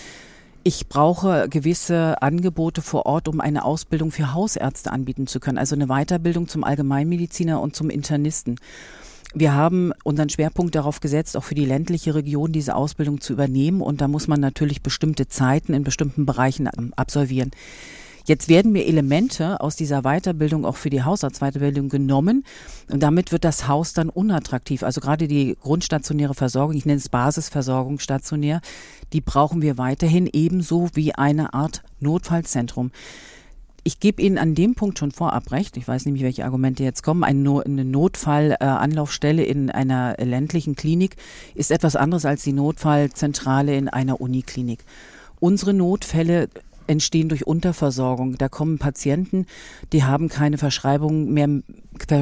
ich 0.63 0.87
brauche 0.87 1.49
gewisse 1.49 2.19
Angebote 2.23 2.81
vor 2.81 3.05
Ort, 3.05 3.27
um 3.27 3.41
eine 3.41 3.63
Ausbildung 3.63 4.09
für 4.09 4.33
Hausärzte 4.33 4.91
anbieten 4.91 5.27
zu 5.27 5.39
können, 5.39 5.59
also 5.59 5.75
eine 5.75 5.85
Weiterbildung 5.85 6.47
zum 6.47 6.63
Allgemeinmediziner 6.63 7.61
und 7.61 7.75
zum 7.75 7.91
Internisten. 7.91 8.59
Wir 9.35 9.53
haben 9.53 9.93
unseren 10.03 10.29
Schwerpunkt 10.29 10.73
darauf 10.73 10.99
gesetzt, 10.99 11.37
auch 11.37 11.43
für 11.43 11.55
die 11.55 11.65
ländliche 11.65 12.15
Region 12.15 12.53
diese 12.53 12.75
Ausbildung 12.75 13.21
zu 13.21 13.33
übernehmen. 13.33 13.81
Und 13.81 14.01
da 14.01 14.07
muss 14.07 14.27
man 14.27 14.39
natürlich 14.39 14.81
bestimmte 14.81 15.27
Zeiten 15.27 15.75
in 15.75 15.83
bestimmten 15.83 16.25
Bereichen 16.25 16.69
absolvieren. 16.95 17.51
Jetzt 18.25 18.47
werden 18.47 18.71
mir 18.71 18.85
Elemente 18.85 19.59
aus 19.59 19.75
dieser 19.75 20.03
Weiterbildung 20.03 20.65
auch 20.65 20.77
für 20.77 20.89
die 20.89 21.03
Hausarztweiterbildung 21.03 21.89
genommen 21.89 22.45
und 22.89 23.03
damit 23.03 23.33
wird 23.33 23.43
das 23.43 23.67
Haus 23.67 23.91
dann 23.91 24.09
unattraktiv. 24.09 24.83
Also 24.83 25.01
gerade 25.01 25.27
die 25.27 25.57
grundstationäre 25.59 26.33
Versorgung, 26.33 26.75
ich 26.75 26.85
nenne 26.85 26.99
es 26.99 27.09
Basisversorgung 27.09 27.99
stationär, 27.99 28.61
die 29.11 29.19
brauchen 29.19 29.61
wir 29.61 29.77
weiterhin 29.77 30.29
ebenso 30.31 30.87
wie 30.93 31.13
eine 31.13 31.53
Art 31.53 31.83
Notfallzentrum. 31.99 32.91
Ich 33.83 33.99
gebe 33.99 34.21
Ihnen 34.21 34.37
an 34.37 34.55
dem 34.55 34.75
Punkt 34.75 34.97
schon 34.97 35.11
vorab 35.11 35.51
recht. 35.51 35.75
Ich 35.75 35.85
weiß 35.85 36.05
nämlich, 36.05 36.23
welche 36.23 36.45
Argumente 36.45 36.83
jetzt 36.83 37.03
kommen. 37.03 37.25
Eine 37.25 37.83
Notfallanlaufstelle 37.83 39.43
in 39.43 39.69
einer 39.69 40.15
ländlichen 40.17 40.77
Klinik 40.77 41.17
ist 41.53 41.69
etwas 41.69 41.97
anderes 41.97 42.23
als 42.23 42.43
die 42.43 42.53
Notfallzentrale 42.53 43.75
in 43.75 43.89
einer 43.89 44.21
Uniklinik. 44.21 44.85
Unsere 45.41 45.73
Notfälle 45.73 46.47
entstehen 46.87 47.29
durch 47.29 47.47
Unterversorgung. 47.47 48.37
Da 48.37 48.49
kommen 48.49 48.77
Patienten, 48.77 49.45
die 49.91 50.03
haben 50.03 50.29
keine 50.29 50.57
Verschreibung 50.57 51.31
mehr, 51.33 51.47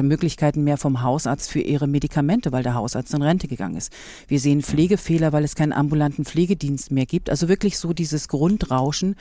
Möglichkeiten 0.02 0.64
mehr 0.64 0.76
vom 0.76 1.02
Hausarzt 1.02 1.50
für 1.50 1.60
ihre 1.60 1.86
Medikamente, 1.86 2.52
weil 2.52 2.62
der 2.62 2.74
Hausarzt 2.74 3.14
in 3.14 3.22
Rente 3.22 3.48
gegangen 3.48 3.76
ist. 3.76 3.92
Wir 4.28 4.40
sehen 4.40 4.62
Pflegefehler, 4.62 5.32
weil 5.32 5.44
es 5.44 5.54
keinen 5.54 5.72
ambulanten 5.72 6.24
Pflegedienst 6.24 6.90
mehr 6.90 7.06
gibt. 7.06 7.30
Also 7.30 7.48
wirklich 7.48 7.78
so 7.78 7.92
dieses 7.92 8.28
Grundrauschen. 8.28 9.16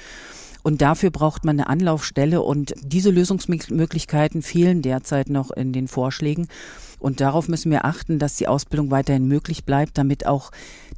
Und 0.64 0.82
dafür 0.82 1.10
braucht 1.10 1.44
man 1.44 1.60
eine 1.60 1.68
Anlaufstelle 1.68 2.42
und 2.42 2.76
diese 2.84 3.10
Lösungsmöglichkeiten 3.10 4.42
fehlen 4.42 4.82
derzeit 4.82 5.30
noch 5.30 5.50
in 5.52 5.74
den 5.74 5.88
Vorschlägen. 5.88 6.48
Und 7.02 7.20
darauf 7.20 7.48
müssen 7.48 7.72
wir 7.72 7.84
achten, 7.86 8.20
dass 8.20 8.36
die 8.36 8.48
Ausbildung 8.48 8.92
weiterhin 8.92 9.28
möglich 9.28 9.66
bleibt, 9.66 9.98
damit 9.98 10.26
auch 10.26 10.52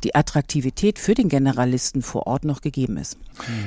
die 0.04 0.16
Attraktivität 0.16 1.00
für 1.00 1.14
den 1.14 1.30
Generalisten 1.30 2.02
vor 2.02 2.28
Ort 2.28 2.44
noch 2.44 2.62
gegeben 2.62 2.98
ist. 2.98 3.18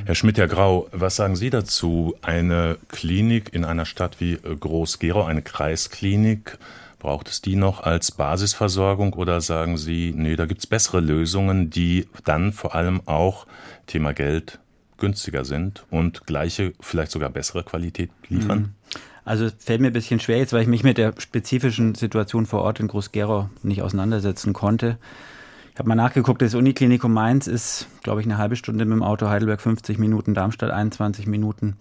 Herr 0.05 0.15
Schmidt-Herr 0.15 0.49
Grau, 0.49 0.87
was 0.93 1.17
sagen 1.17 1.35
Sie 1.35 1.49
dazu? 1.49 2.15
Eine 2.21 2.77
Klinik 2.89 3.55
in 3.55 3.65
einer 3.65 3.87
Stadt 3.87 4.21
wie 4.21 4.37
Groß-Gerau, 4.37 5.25
eine 5.25 5.41
Kreisklinik, 5.43 6.59
Braucht 6.99 7.29
es 7.29 7.43
die 7.43 7.57
noch 7.57 7.83
als 7.83 8.11
Basisversorgung 8.11 9.13
oder 9.13 9.41
sagen 9.41 9.77
Sie, 9.77 10.13
nee, 10.17 10.35
da 10.35 10.47
gibt 10.47 10.61
es 10.63 10.67
bessere 10.67 11.01
Lösungen, 11.01 11.69
die 11.69 12.09
dann 12.25 12.53
vor 12.53 12.75
allem 12.75 13.03
auch 13.07 13.47
Thema 13.87 14.13
Geld 14.13 14.59
günstiger 14.97 15.45
sind 15.45 15.85
und 15.91 16.27
gleiche, 16.27 16.73
vielleicht 16.81 17.13
sogar 17.13 17.29
bessere 17.29 17.65
Qualität 17.65 18.11
liefern? 18.29 18.59
Mhm. 18.59 18.75
Also 19.27 19.49
fällt 19.59 19.81
mir 19.81 19.89
ein 19.89 19.93
bisschen 19.93 20.21
schwer 20.21 20.39
jetzt, 20.39 20.53
weil 20.53 20.63
ich 20.63 20.69
mich 20.69 20.85
mit 20.85 20.99
der 20.99 21.13
spezifischen 21.19 21.97
Situation 21.97 22.47
vor 22.47 22.63
Ort 22.63 22.79
in 22.79 22.87
Groß-Gerau 22.87 23.51
nicht 23.65 23.83
auseinandersetzen 23.83 24.53
konnte. 24.53 24.99
Ich 25.73 25.79
habe 25.81 25.89
mal 25.89 25.97
nachgeguckt, 25.97 26.41
das 26.41 26.55
Uniklinikum 26.55 27.13
Mainz 27.13 27.49
ist, 27.49 27.89
glaube 28.05 28.21
ich, 28.21 28.27
eine 28.27 28.39
halbe 28.39 28.55
Stunde 28.55 28.85
mit 28.85 28.95
dem 28.95 29.03
Auto, 29.03 29.29
Heidelberg 29.29 29.61
50 29.61 29.99
Minuten, 29.99 30.33
Darmstadt 30.33 30.71
21 30.71 31.27
Minuten. 31.27 31.77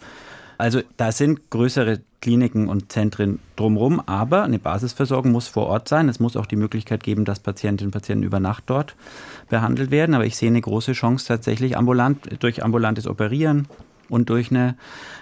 Also 0.57 0.81
da 0.97 1.11
sind 1.11 1.51
größere 1.51 2.01
Kliniken 2.19 2.67
und 2.67 2.91
Zentren 2.91 3.37
drumherum, 3.55 4.01
aber 4.07 4.43
eine 4.43 4.57
Basisversorgung 4.57 5.31
muss 5.31 5.47
vor 5.47 5.67
Ort 5.67 5.87
sein. 5.87 6.09
Es 6.09 6.19
muss 6.19 6.35
auch 6.37 6.47
die 6.47 6.55
Möglichkeit 6.55 7.03
geben, 7.03 7.25
dass 7.25 7.39
Patientinnen 7.39 7.89
und 7.89 7.93
Patienten 7.93 8.25
über 8.25 8.39
Nacht 8.39 8.63
dort 8.65 8.95
behandelt 9.49 9.91
werden. 9.91 10.15
Aber 10.15 10.25
ich 10.25 10.35
sehe 10.35 10.49
eine 10.49 10.61
große 10.61 10.93
Chance 10.93 11.27
tatsächlich 11.27 11.77
ambulant, 11.77 12.41
durch 12.41 12.63
ambulantes 12.63 13.05
Operieren, 13.05 13.67
und 14.09 14.29
durch 14.29 14.51
eine 14.51 14.75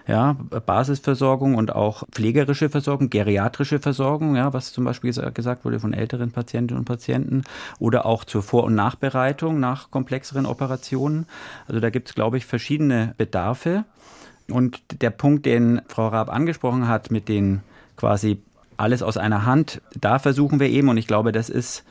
ja, 0.07 0.35
Basisversorgung 0.65 1.55
und 1.55 1.73
auch 1.73 2.03
pflegerische 2.11 2.69
Versorgung, 2.69 3.09
geriatrische 3.09 3.79
Versorgung, 3.79 4.35
ja, 4.35 4.53
was 4.53 4.73
zum 4.73 4.85
Beispiel 4.85 5.13
gesagt 5.33 5.65
wurde 5.65 5.79
von 5.79 5.93
älteren 5.93 6.31
Patientinnen 6.31 6.79
und 6.79 6.85
Patienten 6.85 7.43
oder 7.79 8.05
auch 8.05 8.23
zur 8.23 8.43
Vor- 8.43 8.65
und 8.65 8.75
Nachbereitung 8.75 9.59
nach 9.59 9.91
komplexeren 9.91 10.45
Operationen. 10.45 11.25
Also 11.67 11.79
da 11.79 11.89
gibt 11.89 12.09
es, 12.09 12.15
glaube 12.15 12.37
ich, 12.37 12.45
verschiedene 12.45 13.13
Bedarfe. 13.17 13.85
Und 14.49 14.81
der 15.01 15.09
Punkt, 15.09 15.45
den 15.45 15.81
Frau 15.87 16.09
Raab 16.09 16.29
angesprochen 16.29 16.87
hat, 16.87 17.11
mit 17.11 17.29
den 17.29 17.61
quasi 17.95 18.41
alles 18.75 19.01
aus 19.01 19.17
einer 19.17 19.45
Hand, 19.45 19.81
da 19.99 20.19
versuchen 20.19 20.59
wir 20.59 20.69
eben, 20.69 20.89
und 20.89 20.97
ich 20.97 21.07
glaube, 21.07 21.31
das 21.31 21.49
ist 21.49 21.85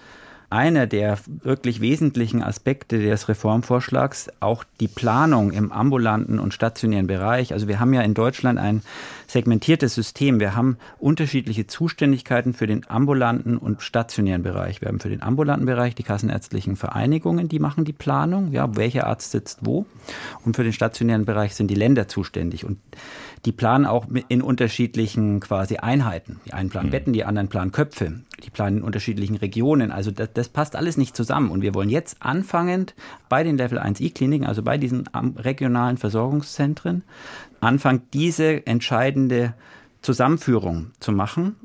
einer 0.52 0.86
der 0.86 1.18
wirklich 1.26 1.80
wesentlichen 1.80 2.42
Aspekte 2.42 2.98
des 2.98 3.28
Reformvorschlags 3.28 4.30
auch 4.40 4.64
die 4.80 4.86
Planung 4.86 5.50
im 5.50 5.72
ambulanten 5.72 6.38
und 6.38 6.52
stationären 6.52 7.06
Bereich. 7.06 7.54
Also 7.54 7.68
wir 7.68 7.80
haben 7.80 7.94
ja 7.94 8.02
in 8.02 8.12
Deutschland 8.12 8.58
ein 8.58 8.82
segmentiertes 9.26 9.94
System. 9.94 10.40
Wir 10.40 10.54
haben 10.54 10.76
unterschiedliche 10.98 11.66
Zuständigkeiten 11.66 12.52
für 12.52 12.66
den 12.66 12.88
ambulanten 12.88 13.56
und 13.56 13.80
stationären 13.80 14.42
Bereich. 14.42 14.82
Wir 14.82 14.88
haben 14.88 15.00
für 15.00 15.08
den 15.08 15.22
ambulanten 15.22 15.64
Bereich 15.64 15.94
die 15.94 16.02
kassenärztlichen 16.02 16.76
Vereinigungen, 16.76 17.48
die 17.48 17.58
machen 17.58 17.86
die 17.86 17.94
Planung, 17.94 18.52
ja, 18.52 18.76
welcher 18.76 19.06
Arzt 19.06 19.30
sitzt 19.30 19.60
wo. 19.62 19.86
Und 20.44 20.54
für 20.54 20.64
den 20.64 20.74
stationären 20.74 21.24
Bereich 21.24 21.54
sind 21.54 21.68
die 21.68 21.74
Länder 21.74 22.08
zuständig. 22.08 22.66
Und 22.66 22.78
die 23.44 23.52
planen 23.52 23.87
auch 23.87 24.07
in 24.28 24.40
unterschiedlichen 24.40 25.40
quasi 25.40 25.76
Einheiten. 25.76 26.40
Die 26.46 26.52
einen 26.52 26.70
planen 26.70 26.88
mhm. 26.88 26.92
Betten, 26.92 27.12
die 27.12 27.24
anderen 27.24 27.48
planen 27.48 27.72
Köpfe. 27.72 28.20
Die 28.44 28.50
planen 28.50 28.78
in 28.78 28.83
unterschiedlichen 28.85 29.37
Regionen. 29.37 29.90
Also 29.90 30.12
das, 30.12 30.33
das 30.33 30.48
passt 30.48 30.76
alles 30.76 30.96
nicht 30.96 31.16
zusammen. 31.16 31.50
Und 31.50 31.62
wir 31.62 31.74
wollen 31.74 31.88
jetzt 31.88 32.18
anfangend 32.20 32.94
bei 33.28 33.42
den 33.42 33.57
Level 33.57 33.78
1i-Kliniken, 33.78 34.46
also 34.46 34.62
bei 34.62 34.78
diesen 34.78 35.09
regionalen 35.37 35.96
Versorgungszentren, 35.96 37.02
anfangen, 37.61 38.02
diese 38.12 38.64
entscheidende 38.66 39.55
Zusammenführung 40.02 40.92
zu 41.00 41.11
machen, 41.11 41.57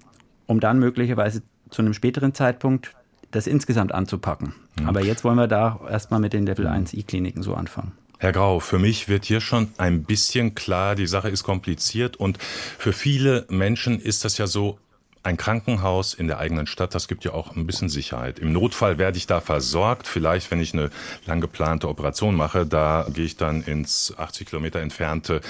um 0.48 0.60
dann 0.60 0.80
möglicherweise 0.80 1.44
zu 1.70 1.84
einem 1.84 1.94
späteren 1.94 2.34
Zeitpunkt 2.34 2.96
das 3.30 3.46
insgesamt 3.46 3.94
anzupacken. 3.94 4.54
Mhm. 4.80 4.88
Aber 4.88 5.04
jetzt 5.04 5.24
wollen 5.24 5.38
wir 5.38 5.48
da 5.48 5.80
erstmal 5.90 6.20
mit 6.20 6.34
den 6.34 6.46
Level 6.46 6.68
1i-Kliniken 6.68 7.44
so 7.44 7.54
anfangen. 7.54 7.92
Herr 8.20 8.32
Grau, 8.32 8.60
für 8.60 8.80
mich 8.80 9.10
wird 9.10 9.26
hier 9.26 9.42
schon 9.42 9.72
ein 9.78 10.04
bisschen 10.04 10.56
klar, 10.56 10.96
die 10.96 11.06
Sache 11.06 11.30
ist 11.30 11.44
kompliziert 11.44 12.18
und 12.18 12.40
für 12.42 12.92
viele 12.92 13.46
Menschen 13.48 14.02
ist 14.02 14.26
das 14.26 14.40
ja 14.40 14.48
so, 14.48 14.80
ein 15.28 15.36
Krankenhaus 15.36 16.14
in 16.14 16.28
der 16.28 16.40
eigenen 16.40 16.68
Stadt, 16.68 16.96
das 16.96 17.10
gibt 17.10 17.26
ja 17.26 17.34
auch 17.34 17.54
ein 17.54 17.68
bisschen 17.68 17.90
Sicherheit. 17.90 18.40
Im 18.40 18.54
Notfall 18.54 18.98
werde 18.98 19.18
ich 19.18 19.28
da 19.28 19.42
versorgt. 19.42 20.08
Vielleicht, 20.08 20.50
wenn 20.52 20.62
ich 20.62 20.74
eine 20.74 20.90
lang 21.26 21.42
geplante 21.42 21.90
Operation 21.90 22.34
mache, 22.34 22.66
da 22.66 23.06
gehe 23.14 23.26
ich 23.26 23.36
dann 23.36 23.62
ins 23.62 24.14
80 24.18 24.48
Kilometer 24.48 24.80
entfernte 24.80 25.42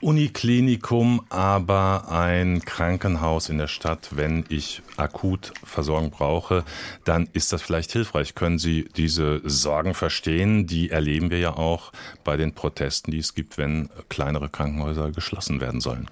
Uniklinikum, 0.00 1.26
aber 1.30 2.12
ein 2.12 2.64
Krankenhaus 2.64 3.48
in 3.48 3.58
der 3.58 3.66
Stadt, 3.66 4.10
wenn 4.12 4.44
ich 4.48 4.82
akut 4.96 5.52
Versorgung 5.64 6.10
brauche, 6.10 6.64
dann 7.04 7.28
ist 7.32 7.52
das 7.52 7.60
vielleicht 7.60 7.90
hilfreich. 7.90 8.36
Können 8.36 8.60
Sie 8.60 8.88
diese 8.96 9.40
Sorgen 9.42 9.94
verstehen? 9.94 10.68
Die 10.68 10.90
erleben 10.90 11.30
wir 11.30 11.40
ja 11.40 11.56
auch 11.56 11.90
bei 12.22 12.36
den 12.36 12.54
Protesten, 12.54 13.10
die 13.10 13.18
es 13.18 13.34
gibt, 13.34 13.58
wenn 13.58 13.90
kleinere 14.08 14.48
Krankenhäuser 14.48 15.10
geschlossen 15.10 15.60
werden 15.60 15.80
sollen. 15.80 16.08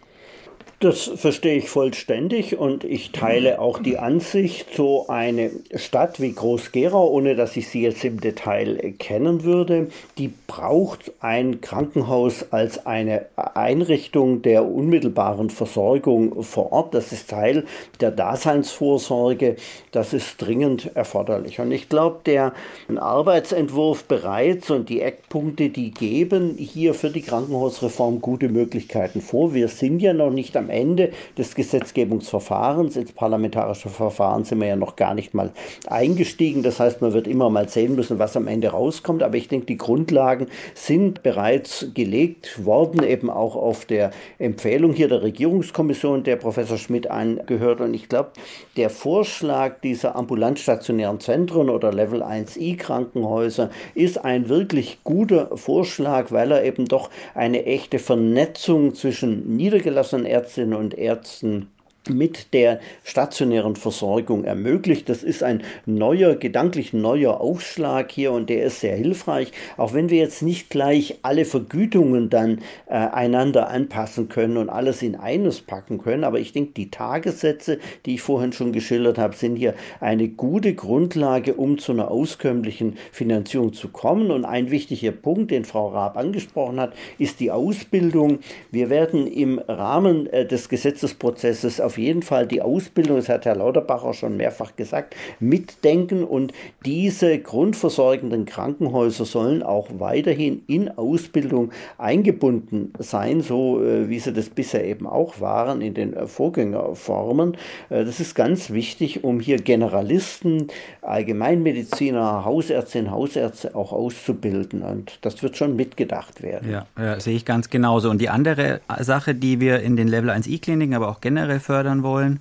Das 0.78 1.10
verstehe 1.16 1.56
ich 1.56 1.70
vollständig 1.70 2.58
und 2.58 2.84
ich 2.84 3.10
teile 3.10 3.60
auch 3.62 3.78
die 3.78 3.96
Ansicht, 3.96 4.74
so 4.74 5.06
eine 5.08 5.50
Stadt 5.74 6.20
wie 6.20 6.32
Groß-Gerau, 6.32 7.08
ohne 7.08 7.34
dass 7.34 7.56
ich 7.56 7.68
sie 7.68 7.80
jetzt 7.80 8.04
im 8.04 8.20
Detail 8.20 8.92
kennen 8.98 9.42
würde, 9.42 9.88
die 10.18 10.34
braucht 10.46 11.12
ein 11.20 11.62
Krankenhaus 11.62 12.52
als 12.52 12.84
eine 12.84 13.24
Einrichtung 13.36 14.42
der 14.42 14.66
unmittelbaren 14.66 15.48
Versorgung 15.48 16.42
vor 16.42 16.72
Ort. 16.72 16.92
Das 16.92 17.10
ist 17.10 17.30
Teil 17.30 17.64
der 18.00 18.10
Daseinsvorsorge. 18.10 19.56
Das 19.92 20.12
ist 20.12 20.36
dringend 20.42 20.90
erforderlich. 20.94 21.58
Und 21.58 21.72
ich 21.72 21.88
glaube, 21.88 22.20
der 22.26 22.52
Arbeitsentwurf 22.94 24.04
bereits 24.04 24.70
und 24.70 24.90
die 24.90 25.00
Eckpunkte, 25.00 25.70
die 25.70 25.90
geben 25.90 26.56
hier 26.58 26.92
für 26.92 27.08
die 27.08 27.22
Krankenhausreform 27.22 28.20
gute 28.20 28.50
Möglichkeiten 28.50 29.22
vor. 29.22 29.54
Wir 29.54 29.68
sind 29.68 30.00
ja 30.00 30.12
noch 30.12 30.30
nicht 30.30 30.54
am 30.54 30.65
am 30.66 30.70
Ende 30.70 31.10
des 31.38 31.54
Gesetzgebungsverfahrens. 31.54 32.96
Ins 32.96 33.12
parlamentarische 33.12 33.88
Verfahren 33.88 34.44
sind 34.44 34.60
wir 34.60 34.68
ja 34.68 34.76
noch 34.76 34.96
gar 34.96 35.14
nicht 35.14 35.34
mal 35.34 35.52
eingestiegen. 35.86 36.62
Das 36.62 36.80
heißt, 36.80 37.00
man 37.00 37.12
wird 37.12 37.28
immer 37.28 37.50
mal 37.50 37.68
sehen 37.68 37.94
müssen, 37.94 38.18
was 38.18 38.36
am 38.36 38.48
Ende 38.48 38.68
rauskommt. 38.68 39.22
Aber 39.22 39.36
ich 39.36 39.48
denke, 39.48 39.66
die 39.66 39.76
Grundlagen 39.76 40.48
sind 40.74 41.22
bereits 41.22 41.88
gelegt 41.94 42.64
worden, 42.64 43.02
eben 43.04 43.30
auch 43.30 43.54
auf 43.54 43.84
der 43.84 44.10
Empfehlung 44.38 44.92
hier 44.92 45.08
der 45.08 45.22
Regierungskommission, 45.22 46.24
der 46.24 46.36
Professor 46.36 46.78
Schmidt 46.78 47.10
angehört. 47.10 47.80
Und 47.80 47.94
ich 47.94 48.08
glaube, 48.08 48.30
der 48.76 48.90
Vorschlag 48.90 49.80
dieser 49.82 50.16
ambulant 50.16 50.58
stationären 50.58 51.20
Zentren 51.20 51.70
oder 51.70 51.92
Level 51.92 52.22
1i 52.22 52.76
Krankenhäuser 52.76 53.70
ist 53.94 54.24
ein 54.24 54.48
wirklich 54.48 54.98
guter 55.04 55.56
Vorschlag, 55.56 56.32
weil 56.32 56.50
er 56.50 56.64
eben 56.64 56.86
doch 56.86 57.10
eine 57.34 57.64
echte 57.66 57.98
Vernetzung 57.98 58.94
zwischen 58.94 59.56
niedergelassenen 59.56 60.26
Ärzten 60.26 60.55
Ärztinnen 60.56 60.78
und 60.78 60.94
Ärzten 60.94 61.68
mit 62.08 62.52
der 62.54 62.80
stationären 63.04 63.76
Versorgung 63.76 64.44
ermöglicht. 64.44 65.08
Das 65.08 65.22
ist 65.22 65.42
ein 65.42 65.62
neuer, 65.84 66.36
gedanklich 66.36 66.92
neuer 66.92 67.40
Aufschlag 67.40 68.10
hier 68.12 68.32
und 68.32 68.48
der 68.50 68.64
ist 68.64 68.80
sehr 68.80 68.96
hilfreich, 68.96 69.52
auch 69.76 69.94
wenn 69.94 70.10
wir 70.10 70.18
jetzt 70.18 70.42
nicht 70.42 70.70
gleich 70.70 71.18
alle 71.22 71.44
Vergütungen 71.44 72.30
dann 72.30 72.58
äh, 72.86 72.94
einander 72.94 73.68
anpassen 73.68 74.28
können 74.28 74.56
und 74.56 74.70
alles 74.70 75.02
in 75.02 75.16
eines 75.16 75.60
packen 75.60 75.98
können. 75.98 76.24
Aber 76.24 76.38
ich 76.38 76.52
denke, 76.52 76.72
die 76.72 76.90
Tagessätze, 76.90 77.78
die 78.04 78.14
ich 78.14 78.22
vorhin 78.22 78.52
schon 78.52 78.72
geschildert 78.72 79.18
habe, 79.18 79.34
sind 79.34 79.56
hier 79.56 79.74
eine 80.00 80.28
gute 80.28 80.74
Grundlage, 80.74 81.54
um 81.54 81.78
zu 81.78 81.92
einer 81.92 82.10
auskömmlichen 82.10 82.96
Finanzierung 83.12 83.72
zu 83.72 83.88
kommen. 83.88 84.30
Und 84.30 84.44
ein 84.44 84.70
wichtiger 84.70 85.12
Punkt, 85.12 85.50
den 85.50 85.64
Frau 85.64 85.88
Raab 85.88 86.16
angesprochen 86.16 86.80
hat, 86.80 86.94
ist 87.18 87.40
die 87.40 87.50
Ausbildung. 87.50 88.38
Wir 88.70 88.90
werden 88.90 89.26
im 89.26 89.58
Rahmen 89.58 90.26
äh, 90.26 90.46
des 90.46 90.68
Gesetzesprozesses 90.68 91.80
auf 91.80 91.95
jeden 91.98 92.22
Fall 92.22 92.46
die 92.46 92.62
Ausbildung, 92.62 93.16
das 93.16 93.28
hat 93.28 93.44
Herr 93.44 93.56
Lauterbacher 93.56 94.14
schon 94.14 94.36
mehrfach 94.36 94.76
gesagt, 94.76 95.14
mitdenken 95.40 96.24
und 96.24 96.52
diese 96.84 97.38
grundversorgenden 97.38 98.44
Krankenhäuser 98.44 99.24
sollen 99.24 99.62
auch 99.62 99.88
weiterhin 99.98 100.62
in 100.66 100.88
Ausbildung 100.96 101.70
eingebunden 101.98 102.92
sein, 102.98 103.40
so 103.40 103.82
äh, 103.82 104.08
wie 104.08 104.18
sie 104.18 104.32
das 104.32 104.48
bisher 104.48 104.84
eben 104.84 105.06
auch 105.06 105.40
waren 105.40 105.80
in 105.80 105.94
den 105.94 106.14
äh, 106.14 106.26
Vorgängerformen. 106.26 107.56
Äh, 107.88 108.04
das 108.04 108.20
ist 108.20 108.34
ganz 108.34 108.70
wichtig, 108.70 109.24
um 109.24 109.40
hier 109.40 109.58
Generalisten, 109.58 110.68
Allgemeinmediziner, 111.02 112.44
Hausärztinnen, 112.44 113.10
Hausärzte 113.10 113.74
auch 113.74 113.92
auszubilden 113.92 114.82
und 114.82 115.18
das 115.22 115.42
wird 115.42 115.56
schon 115.56 115.76
mitgedacht 115.76 116.42
werden. 116.42 116.70
Ja, 116.70 116.86
ja 116.98 117.20
sehe 117.20 117.36
ich 117.36 117.44
ganz 117.44 117.70
genauso. 117.70 118.10
Und 118.10 118.20
die 118.20 118.28
andere 118.28 118.80
Sache, 119.00 119.34
die 119.34 119.60
wir 119.60 119.80
in 119.80 119.96
den 119.96 120.08
Level 120.08 120.30
1i-Kliniken, 120.30 120.94
aber 120.94 121.08
auch 121.08 121.20
generell 121.20 121.60
fördern, 121.60 121.85
fördern 121.86 122.02
wollen 122.02 122.40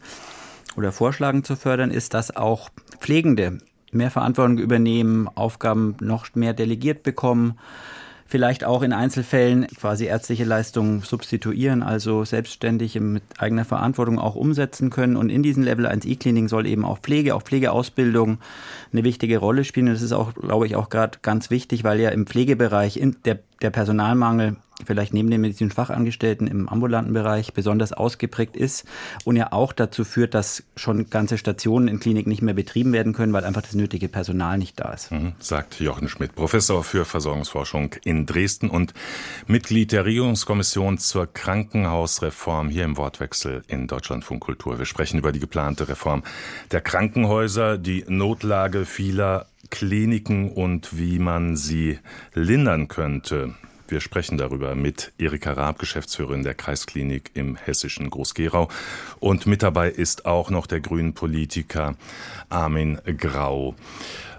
oder 0.76 0.92
vorschlagen 0.92 1.44
zu 1.44 1.56
fördern, 1.56 1.92
ist, 1.92 2.14
dass 2.14 2.36
auch 2.36 2.70
Pflegende 3.00 3.60
mehr 3.92 4.12
Verantwortung 4.12 4.58
übernehmen, 4.58 5.28
Aufgaben 5.28 5.96
noch 6.02 6.34
mehr 6.34 6.54
delegiert 6.54 7.04
bekommen, 7.04 7.58
vielleicht 8.26 8.64
auch 8.64 8.82
in 8.82 8.92
Einzelfällen 8.92 9.68
quasi 9.68 10.06
ärztliche 10.06 10.46
Leistungen 10.46 11.02
substituieren, 11.02 11.84
also 11.84 12.26
selbstständig 12.26 13.00
mit 13.00 13.22
eigener 13.38 13.66
Verantwortung 13.66 14.18
auch 14.18 14.36
umsetzen 14.36 14.90
können. 14.90 15.16
Und 15.16 15.30
in 15.30 15.44
diesen 15.44 15.64
Level 15.64 15.86
1i-Kliniken 15.86 16.50
soll 16.50 16.66
eben 16.66 16.84
auch 16.84 16.98
Pflege, 16.98 17.36
auch 17.36 17.44
Pflegeausbildung 17.44 18.40
eine 18.92 19.04
wichtige 19.04 19.38
Rolle 19.38 19.64
spielen. 19.64 19.88
Und 19.88 19.94
das 19.94 20.02
ist 20.02 20.12
auch, 20.12 20.34
glaube 20.34 20.66
ich, 20.66 20.76
auch 20.76 20.90
gerade 20.90 21.20
ganz 21.22 21.52
wichtig, 21.52 21.84
weil 21.84 22.00
ja 22.00 22.10
im 22.10 22.26
Pflegebereich 22.26 23.00
der, 23.26 23.40
der 23.62 23.70
Personalmangel 23.70 24.58
vielleicht 24.84 25.14
neben 25.14 25.30
den 25.30 25.42
medizinischen 25.42 25.76
Fachangestellten 25.76 26.48
im 26.48 26.68
ambulanten 26.68 27.14
Bereich 27.14 27.54
besonders 27.54 27.94
ausgeprägt 27.94 28.58
ist 28.58 28.86
und 29.24 29.36
ja 29.36 29.52
auch 29.52 29.72
dazu 29.72 30.04
führt, 30.04 30.34
dass 30.34 30.64
schon 30.76 31.10
ganze 31.10 31.38
Stationen 31.38 31.88
in 31.88 32.00
Kliniken 32.00 32.30
nicht 32.30 32.42
mehr 32.42 32.54
betrieben 32.54 32.92
werden 32.92 33.14
können, 33.14 33.32
weil 33.32 33.46
einfach 33.46 33.62
das 33.62 33.74
nötige 33.74 34.10
Personal 34.10 34.58
nicht 34.58 34.80
da 34.80 34.92
ist. 34.92 35.12
Mhm, 35.12 35.34
sagt 35.40 35.80
Jochen 35.80 36.10
Schmidt, 36.10 36.36
Professor 36.36 36.84
für 36.84 37.06
Versorgungsforschung 37.06 37.96
in 38.04 38.26
Dresden 38.26 38.70
und 38.70 38.94
Mitglied 39.48 39.92
der 39.92 40.06
Regierungskommission 40.06 40.98
zur 40.98 41.32
Krankenhausreform 41.32 42.70
hier 42.70 42.84
im 42.84 42.98
Wortwechsel 42.98 43.64
in 43.68 43.88
Deutschlandfunk 43.88 44.42
Kultur. 44.42 44.78
Wir 44.78 44.86
sprechen 44.86 45.20
über 45.20 45.32
die 45.32 45.40
geplante 45.40 45.88
Reform 45.88 46.24
der 46.72 46.82
Krankenhäuser, 46.82 47.78
die 47.78 48.04
Notlage 48.08 48.86
vieler 48.86 49.46
Kliniken 49.70 50.52
und 50.52 50.98
wie 50.98 51.20
man 51.20 51.56
sie 51.56 52.00
lindern 52.34 52.88
könnte. 52.88 53.56
Wir 53.88 54.02
sprechen 54.02 54.38
darüber 54.38 54.74
mit 54.74 55.14
Erika 55.20 55.54
Raab, 55.54 55.78
Geschäftsführerin 55.78 56.44
der 56.44 56.56
Kreisklinik 56.56 57.32
im 57.36 57.56
hessischen 57.56 58.10
Groß-Gerau. 58.10 58.68
Und 59.20 59.46
mit 59.46 59.62
dabei 59.62 59.90
ist 59.90 60.26
auch 60.26 60.50
noch 60.50 60.66
der 60.66 60.80
grünen 60.80 61.14
Politiker 61.14 61.96
Armin 62.50 63.00
Grau. 63.18 63.76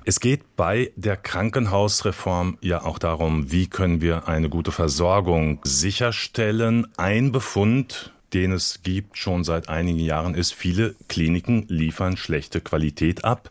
Es 0.04 0.18
geht 0.18 0.56
bei 0.56 0.90
der 0.96 1.16
Krankenhausreform 1.16 2.58
ja 2.60 2.82
auch 2.82 2.98
darum, 2.98 3.52
wie 3.52 3.68
können 3.68 4.00
wir 4.00 4.28
eine 4.28 4.48
gute 4.48 4.72
Versorgung 4.72 5.60
sicherstellen. 5.64 6.88
Ein 6.96 7.30
Befund 7.30 8.12
den 8.36 8.52
es 8.52 8.80
gibt 8.82 9.16
schon 9.16 9.44
seit 9.44 9.68
einigen 9.68 9.98
Jahren, 9.98 10.34
ist, 10.34 10.52
viele 10.52 10.94
Kliniken 11.08 11.64
liefern 11.68 12.16
schlechte 12.16 12.60
Qualität 12.60 13.24
ab. 13.24 13.50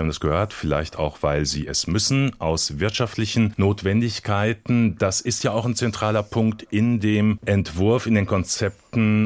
Wir 0.00 0.04
haben 0.04 0.08
das 0.08 0.20
gehört, 0.20 0.54
vielleicht 0.54 0.98
auch, 0.98 1.18
weil 1.20 1.44
sie 1.44 1.66
es 1.66 1.86
müssen, 1.86 2.32
aus 2.40 2.78
wirtschaftlichen 2.78 3.52
Notwendigkeiten. 3.58 4.96
Das 4.96 5.20
ist 5.20 5.44
ja 5.44 5.52
auch 5.52 5.66
ein 5.66 5.74
zentraler 5.74 6.22
Punkt 6.22 6.62
in 6.62 7.00
dem 7.00 7.38
Entwurf, 7.44 8.06
in 8.06 8.14
den 8.14 8.24
Konzepten 8.24 8.80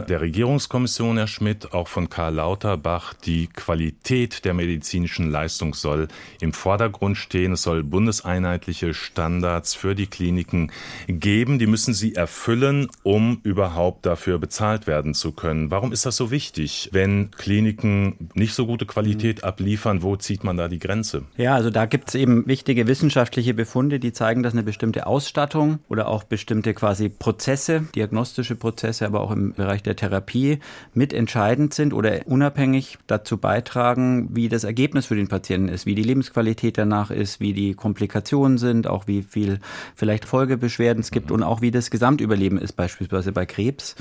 der 0.08 0.20
Regierungskommission, 0.20 1.16
Herr 1.16 1.26
Schmidt, 1.26 1.72
auch 1.72 1.88
von 1.88 2.10
Karl 2.10 2.34
Lauterbach, 2.34 3.14
die 3.14 3.46
Qualität 3.46 4.44
der 4.44 4.52
medizinischen 4.52 5.30
Leistung 5.30 5.74
soll 5.74 6.08
im 6.40 6.52
Vordergrund 6.52 7.16
stehen. 7.16 7.52
Es 7.52 7.62
soll 7.62 7.82
bundeseinheitliche 7.82 8.92
Standards 8.92 9.74
für 9.74 9.94
die 9.94 10.06
Kliniken 10.06 10.70
geben. 11.06 11.58
Die 11.58 11.66
müssen 11.66 11.94
sie 11.94 12.14
erfüllen, 12.14 12.88
um 13.04 13.40
überhaupt 13.42 14.04
dafür 14.04 14.38
bezahlt 14.38 14.86
werden 14.86 15.14
zu 15.14 15.32
können. 15.32 15.70
Warum 15.70 15.92
ist 15.92 16.04
das 16.04 16.16
so 16.16 16.30
wichtig, 16.30 16.90
wenn 16.92 17.30
Kliniken 17.30 18.30
nicht 18.34 18.54
so 18.54 18.66
gute 18.66 18.86
Qualität 18.86 19.44
abliefern? 19.44 20.02
Wo 20.02 20.16
zieht 20.16 20.44
man 20.44 20.56
da 20.56 20.63
die 20.68 20.78
Grenze? 20.78 21.22
Ja, 21.36 21.54
also 21.54 21.70
da 21.70 21.86
gibt 21.86 22.08
es 22.08 22.14
eben 22.14 22.46
wichtige 22.46 22.86
wissenschaftliche 22.86 23.54
Befunde, 23.54 23.98
die 23.98 24.12
zeigen, 24.12 24.42
dass 24.42 24.52
eine 24.52 24.62
bestimmte 24.62 25.06
Ausstattung 25.06 25.78
oder 25.88 26.08
auch 26.08 26.24
bestimmte 26.24 26.74
quasi 26.74 27.08
Prozesse, 27.08 27.86
diagnostische 27.94 28.56
Prozesse, 28.56 29.06
aber 29.06 29.20
auch 29.20 29.30
im 29.30 29.52
Bereich 29.52 29.82
der 29.82 29.96
Therapie 29.96 30.58
mitentscheidend 30.94 31.74
sind 31.74 31.92
oder 31.92 32.26
unabhängig 32.26 32.98
dazu 33.06 33.38
beitragen, 33.38 34.28
wie 34.32 34.48
das 34.48 34.64
Ergebnis 34.64 35.06
für 35.06 35.16
den 35.16 35.28
Patienten 35.28 35.68
ist, 35.68 35.86
wie 35.86 35.94
die 35.94 36.02
Lebensqualität 36.02 36.78
danach 36.78 37.10
ist, 37.10 37.40
wie 37.40 37.52
die 37.52 37.74
Komplikationen 37.74 38.58
sind, 38.58 38.86
auch 38.86 39.06
wie 39.06 39.22
viel 39.22 39.60
vielleicht 39.94 40.24
Folgebeschwerden 40.24 41.00
es 41.00 41.10
gibt 41.10 41.30
und 41.30 41.42
auch 41.42 41.60
wie 41.60 41.70
das 41.70 41.90
Gesamtüberleben 41.90 42.58
ist, 42.58 42.72
beispielsweise 42.72 43.32
bei 43.32 43.46
Krebs 43.46 43.94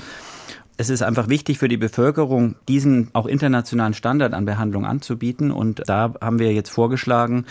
es 0.76 0.90
ist 0.90 1.02
einfach 1.02 1.28
wichtig 1.28 1.58
für 1.58 1.68
die 1.68 1.76
Bevölkerung, 1.76 2.56
diesen 2.66 3.08
auch 3.12 3.26
internationalen 3.26 3.94
Standard 3.94 4.34
an 4.34 4.44
Behandlung 4.44 4.84
anzubieten. 4.84 5.52
Und 5.52 5.82
da 5.86 6.14
haben 6.20 6.40
wir 6.40 6.52
jetzt 6.52 6.70
vorgeschlagen, 6.70 7.46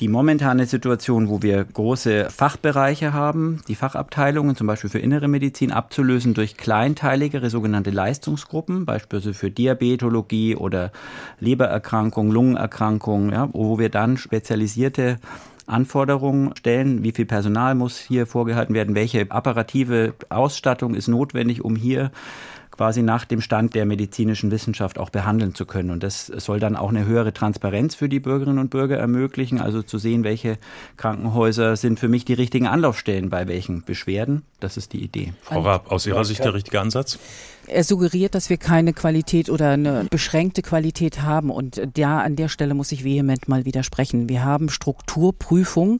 die 0.00 0.08
momentane 0.08 0.66
Situation, 0.66 1.30
wo 1.30 1.40
wir 1.40 1.64
große 1.64 2.28
Fachbereiche 2.30 3.14
haben, 3.14 3.62
die 3.68 3.74
Fachabteilungen 3.74 4.54
zum 4.54 4.66
Beispiel 4.66 4.90
für 4.90 4.98
innere 4.98 5.28
Medizin 5.28 5.72
abzulösen 5.72 6.34
durch 6.34 6.58
kleinteiligere 6.58 7.48
sogenannte 7.48 7.90
Leistungsgruppen, 7.90 8.84
beispielsweise 8.84 9.32
für 9.32 9.50
Diabetologie 9.50 10.54
oder 10.54 10.92
Lebererkrankung, 11.40 12.30
Lungenerkrankung, 12.30 13.32
ja, 13.32 13.48
wo 13.52 13.78
wir 13.78 13.88
dann 13.88 14.18
spezialisierte 14.18 15.16
Anforderungen 15.66 16.54
stellen. 16.56 17.02
Wie 17.02 17.12
viel 17.12 17.26
Personal 17.26 17.74
muss 17.74 17.98
hier 17.98 18.26
vorgehalten 18.26 18.74
werden? 18.74 18.94
Welche 18.94 19.30
apparative 19.30 20.14
Ausstattung 20.28 20.94
ist 20.94 21.08
notwendig, 21.08 21.64
um 21.64 21.76
hier 21.76 22.10
quasi 22.78 23.02
nach 23.02 23.24
dem 23.24 23.40
Stand 23.40 23.74
der 23.74 23.86
medizinischen 23.86 24.52
Wissenschaft 24.52 25.00
auch 25.00 25.10
behandeln 25.10 25.52
zu 25.52 25.66
können. 25.66 25.90
Und 25.90 26.04
das 26.04 26.26
soll 26.26 26.60
dann 26.60 26.76
auch 26.76 26.90
eine 26.90 27.06
höhere 27.06 27.32
Transparenz 27.32 27.96
für 27.96 28.08
die 28.08 28.20
Bürgerinnen 28.20 28.60
und 28.60 28.70
Bürger 28.70 28.96
ermöglichen, 28.96 29.60
also 29.60 29.82
zu 29.82 29.98
sehen, 29.98 30.22
welche 30.22 30.58
Krankenhäuser 30.96 31.74
sind 31.74 31.98
für 31.98 32.06
mich 32.06 32.24
die 32.24 32.34
richtigen 32.34 32.68
Anlaufstellen 32.68 33.30
bei 33.30 33.48
welchen 33.48 33.82
Beschwerden. 33.82 34.42
Das 34.60 34.76
ist 34.76 34.92
die 34.92 35.02
Idee. 35.02 35.32
Frau 35.42 35.62
Raab, 35.62 35.90
aus 35.90 36.06
Ihrer 36.06 36.24
Sicht 36.24 36.44
der 36.44 36.54
richtige 36.54 36.80
Ansatz? 36.80 37.18
Er 37.70 37.84
suggeriert, 37.84 38.34
dass 38.34 38.48
wir 38.48 38.56
keine 38.56 38.92
Qualität 38.94 39.50
oder 39.50 39.70
eine 39.72 40.06
beschränkte 40.10 40.62
Qualität 40.62 41.22
haben. 41.22 41.50
Und 41.50 41.82
da 41.94 42.20
an 42.20 42.34
der 42.34 42.48
Stelle 42.48 42.72
muss 42.74 42.92
ich 42.92 43.04
vehement 43.04 43.46
mal 43.46 43.66
widersprechen. 43.66 44.28
Wir 44.28 44.44
haben 44.44 44.70
Strukturprüfungen 44.70 45.98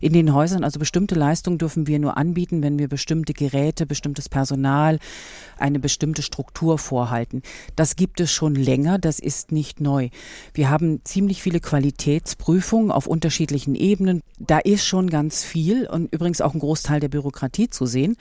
in 0.00 0.14
den 0.14 0.32
Häusern. 0.32 0.64
Also 0.64 0.78
bestimmte 0.78 1.14
Leistungen 1.14 1.58
dürfen 1.58 1.86
wir 1.86 1.98
nur 1.98 2.16
anbieten, 2.16 2.62
wenn 2.62 2.78
wir 2.78 2.88
bestimmte 2.88 3.34
Geräte, 3.34 3.84
bestimmtes 3.86 4.28
Personal, 4.28 4.98
eine 5.58 5.78
bestimmte 5.78 6.22
Struktur 6.22 6.78
vorhalten. 6.78 7.42
Das 7.76 7.96
gibt 7.96 8.20
es 8.20 8.32
schon 8.32 8.54
länger. 8.54 8.98
Das 8.98 9.18
ist 9.18 9.52
nicht 9.52 9.80
neu. 9.80 10.08
Wir 10.54 10.70
haben 10.70 11.00
ziemlich 11.04 11.42
viele 11.42 11.60
Qualitätsprüfungen 11.60 12.90
auf 12.90 13.06
unterschiedlichen 13.06 13.74
Ebenen. 13.74 14.22
Da 14.38 14.58
ist 14.58 14.86
schon 14.86 15.10
ganz 15.10 15.44
viel 15.44 15.86
und 15.86 16.12
übrigens 16.14 16.40
auch 16.40 16.54
ein 16.54 16.60
Großteil 16.60 17.00
der 17.00 17.08
Bürokratie 17.08 17.68
zu 17.68 17.84
sehen. 17.84 18.16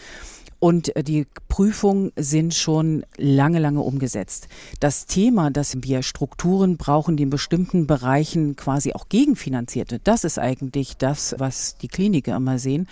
Und 0.60 0.96
äh, 0.96 1.04
die 1.04 1.26
Prüfungen 1.48 2.12
sind 2.16 2.54
schon 2.54 3.06
lange, 3.18 3.60
lange 3.60 3.82
umgesetzt. 3.82 4.48
Das 4.80 5.06
Thema, 5.06 5.52
dass 5.52 5.78
wir 5.82 6.04
Strukturen 6.04 6.78
brauchen, 6.78 7.18
die 7.18 7.24
in 7.24 7.30
bestimmten 7.30 7.88
Bereichen 7.88 8.56
quasi 8.56 8.94
auch 8.94 9.10
gegenfinanziert 9.10 9.92
wird, 9.92 10.02
das 10.06 10.24
ist 10.24 10.38
eigentlich 10.38 10.98
das, 10.98 11.36
was 11.38 11.78
die 11.78 11.88
Kliniker 11.88 12.36
immer 12.36 12.60
sehen. 12.60 12.88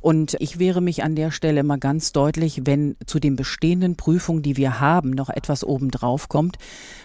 Und 0.00 0.36
ich 0.40 0.58
wehre 0.58 0.80
mich 0.80 1.04
an 1.04 1.14
der 1.14 1.30
Stelle 1.30 1.60
immer 1.60 1.78
ganz 1.78 2.10
deutlich, 2.10 2.62
wenn 2.64 2.96
zu 3.06 3.20
den 3.20 3.36
bestehenden 3.36 3.94
Prüfungen, 3.94 4.42
die 4.42 4.56
wir 4.56 4.80
haben, 4.80 5.10
noch 5.10 5.30
etwas 5.30 5.62
obendrauf 5.62 6.28
kommt, 6.28 6.58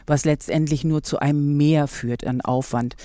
was 0.08 0.26
letztendlich 0.26 0.84
nur 0.84 1.04
zu 1.04 1.20
einem 1.20 1.58
Mehr 1.58 1.88
führt 1.88 2.26
an 2.26 2.42
Aufwand. 2.42 2.96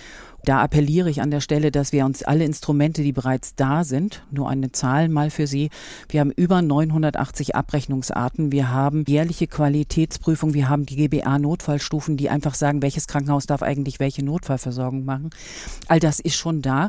Da 0.44 0.60
appelliere 0.60 1.08
ich 1.08 1.22
an 1.22 1.30
der 1.30 1.40
Stelle, 1.40 1.70
dass 1.70 1.92
wir 1.92 2.04
uns 2.04 2.24
alle 2.24 2.44
Instrumente, 2.44 3.02
die 3.02 3.12
bereits 3.12 3.54
da 3.54 3.84
sind, 3.84 4.24
nur 4.32 4.48
eine 4.48 4.72
Zahl 4.72 5.08
mal 5.08 5.30
für 5.30 5.46
Sie. 5.46 5.70
Wir 6.08 6.20
haben 6.20 6.32
über 6.32 6.62
980 6.62 7.54
Abrechnungsarten. 7.54 8.50
Wir 8.50 8.70
haben 8.70 9.04
jährliche 9.06 9.46
Qualitätsprüfung. 9.46 10.52
Wir 10.52 10.68
haben 10.68 10.84
die 10.84 10.96
GBA-Notfallstufen, 10.96 12.16
die 12.16 12.28
einfach 12.28 12.54
sagen, 12.54 12.82
welches 12.82 13.06
Krankenhaus 13.06 13.46
darf 13.46 13.62
eigentlich 13.62 14.00
welche 14.00 14.24
Notfallversorgung 14.24 15.04
machen. 15.04 15.30
All 15.86 16.00
das 16.00 16.18
ist 16.18 16.34
schon 16.34 16.60
da. 16.60 16.88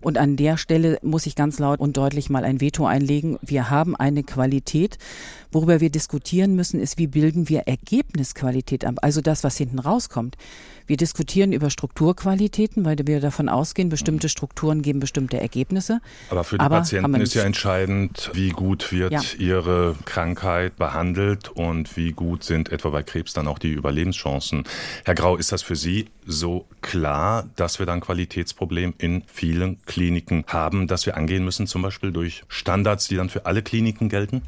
Und 0.00 0.18
an 0.18 0.36
der 0.36 0.56
Stelle 0.56 0.98
muss 1.02 1.26
ich 1.26 1.34
ganz 1.34 1.58
laut 1.58 1.80
und 1.80 1.96
deutlich 1.96 2.30
mal 2.30 2.44
ein 2.44 2.60
Veto 2.60 2.86
einlegen. 2.86 3.38
Wir 3.42 3.70
haben 3.70 3.96
eine 3.96 4.22
Qualität. 4.22 4.98
Worüber 5.50 5.80
wir 5.80 5.90
diskutieren 5.90 6.54
müssen, 6.54 6.80
ist, 6.80 6.98
wie 6.98 7.06
bilden 7.06 7.48
wir 7.48 7.60
Ergebnisqualität 7.60 8.84
ab? 8.84 8.96
Also 9.02 9.20
das, 9.20 9.44
was 9.44 9.56
hinten 9.56 9.78
rauskommt. 9.78 10.36
Wir 10.86 10.96
diskutieren 10.96 11.52
über 11.52 11.68
Strukturqualitäten, 11.68 12.84
weil 12.84 12.96
wir 13.04 13.20
davon 13.20 13.48
ausgehen, 13.50 13.90
bestimmte 13.90 14.30
Strukturen 14.30 14.80
geben 14.80 15.00
bestimmte 15.00 15.38
Ergebnisse. 15.38 16.00
Aber 16.30 16.44
für 16.44 16.56
die 16.56 16.64
Aber 16.64 16.78
Patienten 16.78 17.20
ist 17.20 17.34
ja 17.34 17.44
entscheidend, 17.44 18.30
wie 18.32 18.50
gut 18.50 18.90
wird 18.90 19.12
ja. 19.12 19.20
ihre 19.38 19.96
Krankheit 20.06 20.76
behandelt 20.76 21.50
und 21.50 21.96
wie 21.96 22.12
gut 22.12 22.42
sind 22.42 22.70
etwa 22.70 22.88
bei 22.88 23.02
Krebs 23.02 23.34
dann 23.34 23.48
auch 23.48 23.58
die 23.58 23.72
Überlebenschancen. 23.72 24.64
Herr 25.04 25.14
Grau, 25.14 25.36
ist 25.36 25.52
das 25.52 25.62
für 25.62 25.76
Sie 25.76 26.06
so 26.26 26.66
klar, 26.80 27.46
dass 27.56 27.78
wir 27.78 27.86
dann 27.86 28.00
Qualitätsproblem 28.00 28.94
in 28.96 29.24
vielen 29.26 29.82
Kliniken 29.84 30.44
haben, 30.46 30.86
dass 30.86 31.04
wir 31.04 31.16
angehen 31.16 31.44
müssen, 31.44 31.66
zum 31.66 31.82
Beispiel 31.82 32.12
durch 32.12 32.44
Standards, 32.48 33.08
die 33.08 33.16
dann 33.16 33.28
für 33.28 33.44
alle 33.44 33.62
Kliniken 33.62 34.08
gelten? 34.08 34.42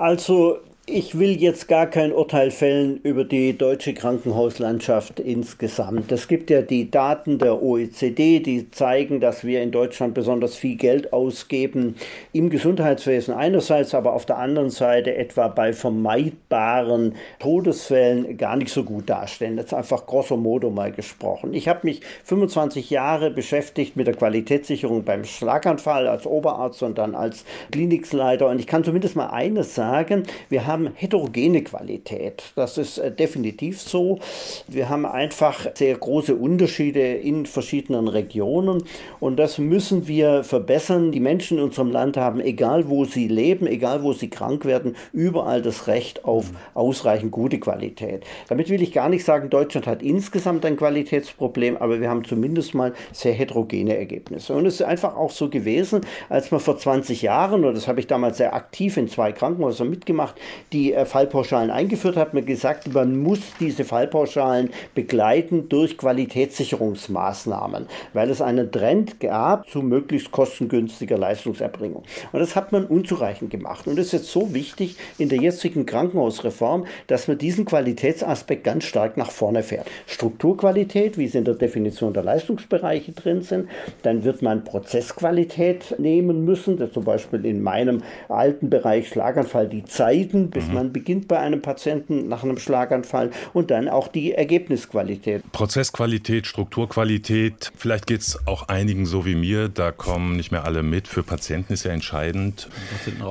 Also 0.00 0.62
ich 0.92 1.18
will 1.18 1.40
jetzt 1.40 1.68
gar 1.68 1.86
kein 1.86 2.12
Urteil 2.12 2.50
fällen 2.50 2.98
über 3.04 3.24
die 3.24 3.56
deutsche 3.56 3.94
Krankenhauslandschaft 3.94 5.20
insgesamt. 5.20 6.10
Es 6.10 6.26
gibt 6.26 6.50
ja 6.50 6.62
die 6.62 6.90
Daten 6.90 7.38
der 7.38 7.62
OECD, 7.62 8.40
die 8.40 8.70
zeigen, 8.72 9.20
dass 9.20 9.44
wir 9.44 9.62
in 9.62 9.70
Deutschland 9.70 10.14
besonders 10.14 10.56
viel 10.56 10.76
Geld 10.76 11.12
ausgeben 11.12 11.94
im 12.32 12.50
Gesundheitswesen 12.50 13.34
einerseits, 13.34 13.94
aber 13.94 14.14
auf 14.14 14.26
der 14.26 14.38
anderen 14.38 14.70
Seite 14.70 15.14
etwa 15.14 15.46
bei 15.46 15.72
vermeidbaren 15.72 17.14
Todesfällen 17.38 18.36
gar 18.36 18.56
nicht 18.56 18.72
so 18.72 18.82
gut 18.82 19.08
dastehen. 19.08 19.58
Jetzt 19.58 19.72
einfach 19.72 20.06
grosso 20.06 20.36
modo 20.36 20.70
mal 20.70 20.90
gesprochen. 20.90 21.54
Ich 21.54 21.68
habe 21.68 21.80
mich 21.84 22.00
25 22.24 22.90
Jahre 22.90 23.30
beschäftigt 23.30 23.96
mit 23.96 24.08
der 24.08 24.14
Qualitätssicherung 24.14 25.04
beim 25.04 25.24
Schlaganfall 25.24 26.08
als 26.08 26.26
Oberarzt 26.26 26.82
und 26.82 26.98
dann 26.98 27.14
als 27.14 27.44
Klinikleiter 27.70 28.48
und 28.48 28.58
ich 28.58 28.66
kann 28.66 28.82
zumindest 28.82 29.14
mal 29.14 29.28
eines 29.28 29.76
sagen, 29.76 30.24
wir 30.48 30.66
haben 30.66 30.79
haben 30.80 30.94
heterogene 30.94 31.62
Qualität. 31.62 32.42
Das 32.56 32.78
ist 32.78 32.98
äh, 32.98 33.12
definitiv 33.12 33.80
so. 33.80 34.18
Wir 34.66 34.88
haben 34.88 35.06
einfach 35.06 35.66
sehr 35.74 35.96
große 35.96 36.34
Unterschiede 36.34 37.00
in 37.00 37.46
verschiedenen 37.46 38.08
Regionen 38.08 38.82
und 39.20 39.36
das 39.36 39.58
müssen 39.58 40.08
wir 40.08 40.44
verbessern. 40.44 41.12
Die 41.12 41.20
Menschen 41.20 41.58
in 41.58 41.64
unserem 41.64 41.90
Land 41.90 42.16
haben, 42.16 42.40
egal 42.40 42.88
wo 42.88 43.04
sie 43.04 43.28
leben, 43.28 43.66
egal 43.66 44.02
wo 44.02 44.12
sie 44.12 44.30
krank 44.30 44.64
werden, 44.64 44.96
überall 45.12 45.62
das 45.62 45.86
Recht 45.86 46.24
auf 46.24 46.46
ausreichend 46.74 47.32
gute 47.32 47.58
Qualität. 47.58 48.24
Damit 48.48 48.70
will 48.70 48.82
ich 48.82 48.92
gar 48.92 49.08
nicht 49.08 49.24
sagen, 49.24 49.50
Deutschland 49.50 49.86
hat 49.86 50.02
insgesamt 50.02 50.64
ein 50.64 50.76
Qualitätsproblem, 50.76 51.76
aber 51.76 52.00
wir 52.00 52.08
haben 52.08 52.24
zumindest 52.24 52.74
mal 52.74 52.94
sehr 53.12 53.32
heterogene 53.32 53.96
Ergebnisse. 53.96 54.54
Und 54.54 54.66
es 54.66 54.74
ist 54.74 54.82
einfach 54.82 55.16
auch 55.16 55.30
so 55.30 55.48
gewesen, 55.48 56.00
als 56.28 56.50
man 56.50 56.60
vor 56.60 56.78
20 56.78 57.22
Jahren, 57.22 57.64
und 57.64 57.74
das 57.74 57.88
habe 57.88 58.00
ich 58.00 58.06
damals 58.06 58.38
sehr 58.38 58.54
aktiv 58.54 58.96
in 58.96 59.08
zwei 59.08 59.32
Krankenhäusern 59.32 59.90
mitgemacht, 59.90 60.36
die 60.72 60.94
äh, 60.94 61.04
Fallpauschalen 61.04 61.70
eingeführt 61.70 62.16
hat, 62.16 62.34
mir 62.34 62.42
gesagt, 62.42 62.92
man 62.92 63.18
muss 63.18 63.40
diese 63.58 63.84
Fallpauschalen 63.84 64.70
begleiten 64.94 65.68
durch 65.68 65.98
Qualitätssicherungsmaßnahmen, 65.98 67.86
weil 68.12 68.30
es 68.30 68.40
einen 68.40 68.70
Trend 68.70 69.20
gab 69.20 69.68
zu 69.68 69.82
möglichst 69.82 70.30
kostengünstiger 70.30 71.18
Leistungserbringung. 71.18 72.04
Und 72.32 72.40
das 72.40 72.56
hat 72.56 72.72
man 72.72 72.86
unzureichend 72.86 73.50
gemacht. 73.50 73.86
Und 73.86 73.98
es 73.98 74.06
ist 74.06 74.12
jetzt 74.12 74.32
so 74.32 74.54
wichtig 74.54 74.96
in 75.18 75.28
der 75.28 75.38
jetzigen 75.38 75.86
Krankenhausreform, 75.86 76.86
dass 77.06 77.28
man 77.28 77.38
diesen 77.38 77.64
Qualitätsaspekt 77.64 78.64
ganz 78.64 78.84
stark 78.84 79.16
nach 79.16 79.30
vorne 79.30 79.62
fährt. 79.62 79.88
Strukturqualität, 80.06 81.18
wie 81.18 81.26
sie 81.26 81.38
in 81.38 81.44
der 81.44 81.54
Definition 81.54 82.12
der 82.12 82.22
Leistungsbereiche 82.22 83.12
drin 83.12 83.42
sind, 83.42 83.68
dann 84.02 84.24
wird 84.24 84.42
man 84.42 84.64
Prozessqualität 84.64 85.98
nehmen 85.98 86.44
müssen, 86.44 86.76
das 86.76 86.92
zum 86.92 87.04
Beispiel 87.04 87.44
in 87.44 87.62
meinem 87.62 88.02
alten 88.28 88.70
Bereich 88.70 89.08
Schlaganfall 89.08 89.68
die 89.68 89.84
Zeiten, 89.84 90.50
bis 90.60 90.68
mhm. 90.68 90.74
man 90.74 90.92
beginnt 90.92 91.28
bei 91.28 91.38
einem 91.38 91.62
Patienten 91.62 92.28
nach 92.28 92.44
einem 92.44 92.58
Schlaganfall 92.58 93.30
und 93.52 93.70
dann 93.70 93.88
auch 93.88 94.08
die 94.08 94.32
Ergebnisqualität. 94.32 95.42
Prozessqualität, 95.52 96.46
Strukturqualität, 96.46 97.72
vielleicht 97.76 98.06
geht 98.06 98.20
es 98.20 98.46
auch 98.46 98.68
einigen 98.68 99.06
so 99.06 99.24
wie 99.24 99.34
mir, 99.34 99.68
da 99.68 99.92
kommen 99.92 100.36
nicht 100.36 100.52
mehr 100.52 100.64
alle 100.64 100.82
mit. 100.82 101.08
Für 101.08 101.22
Patienten 101.22 101.72
ist 101.72 101.84
ja 101.84 101.92
entscheidend, 101.92 102.68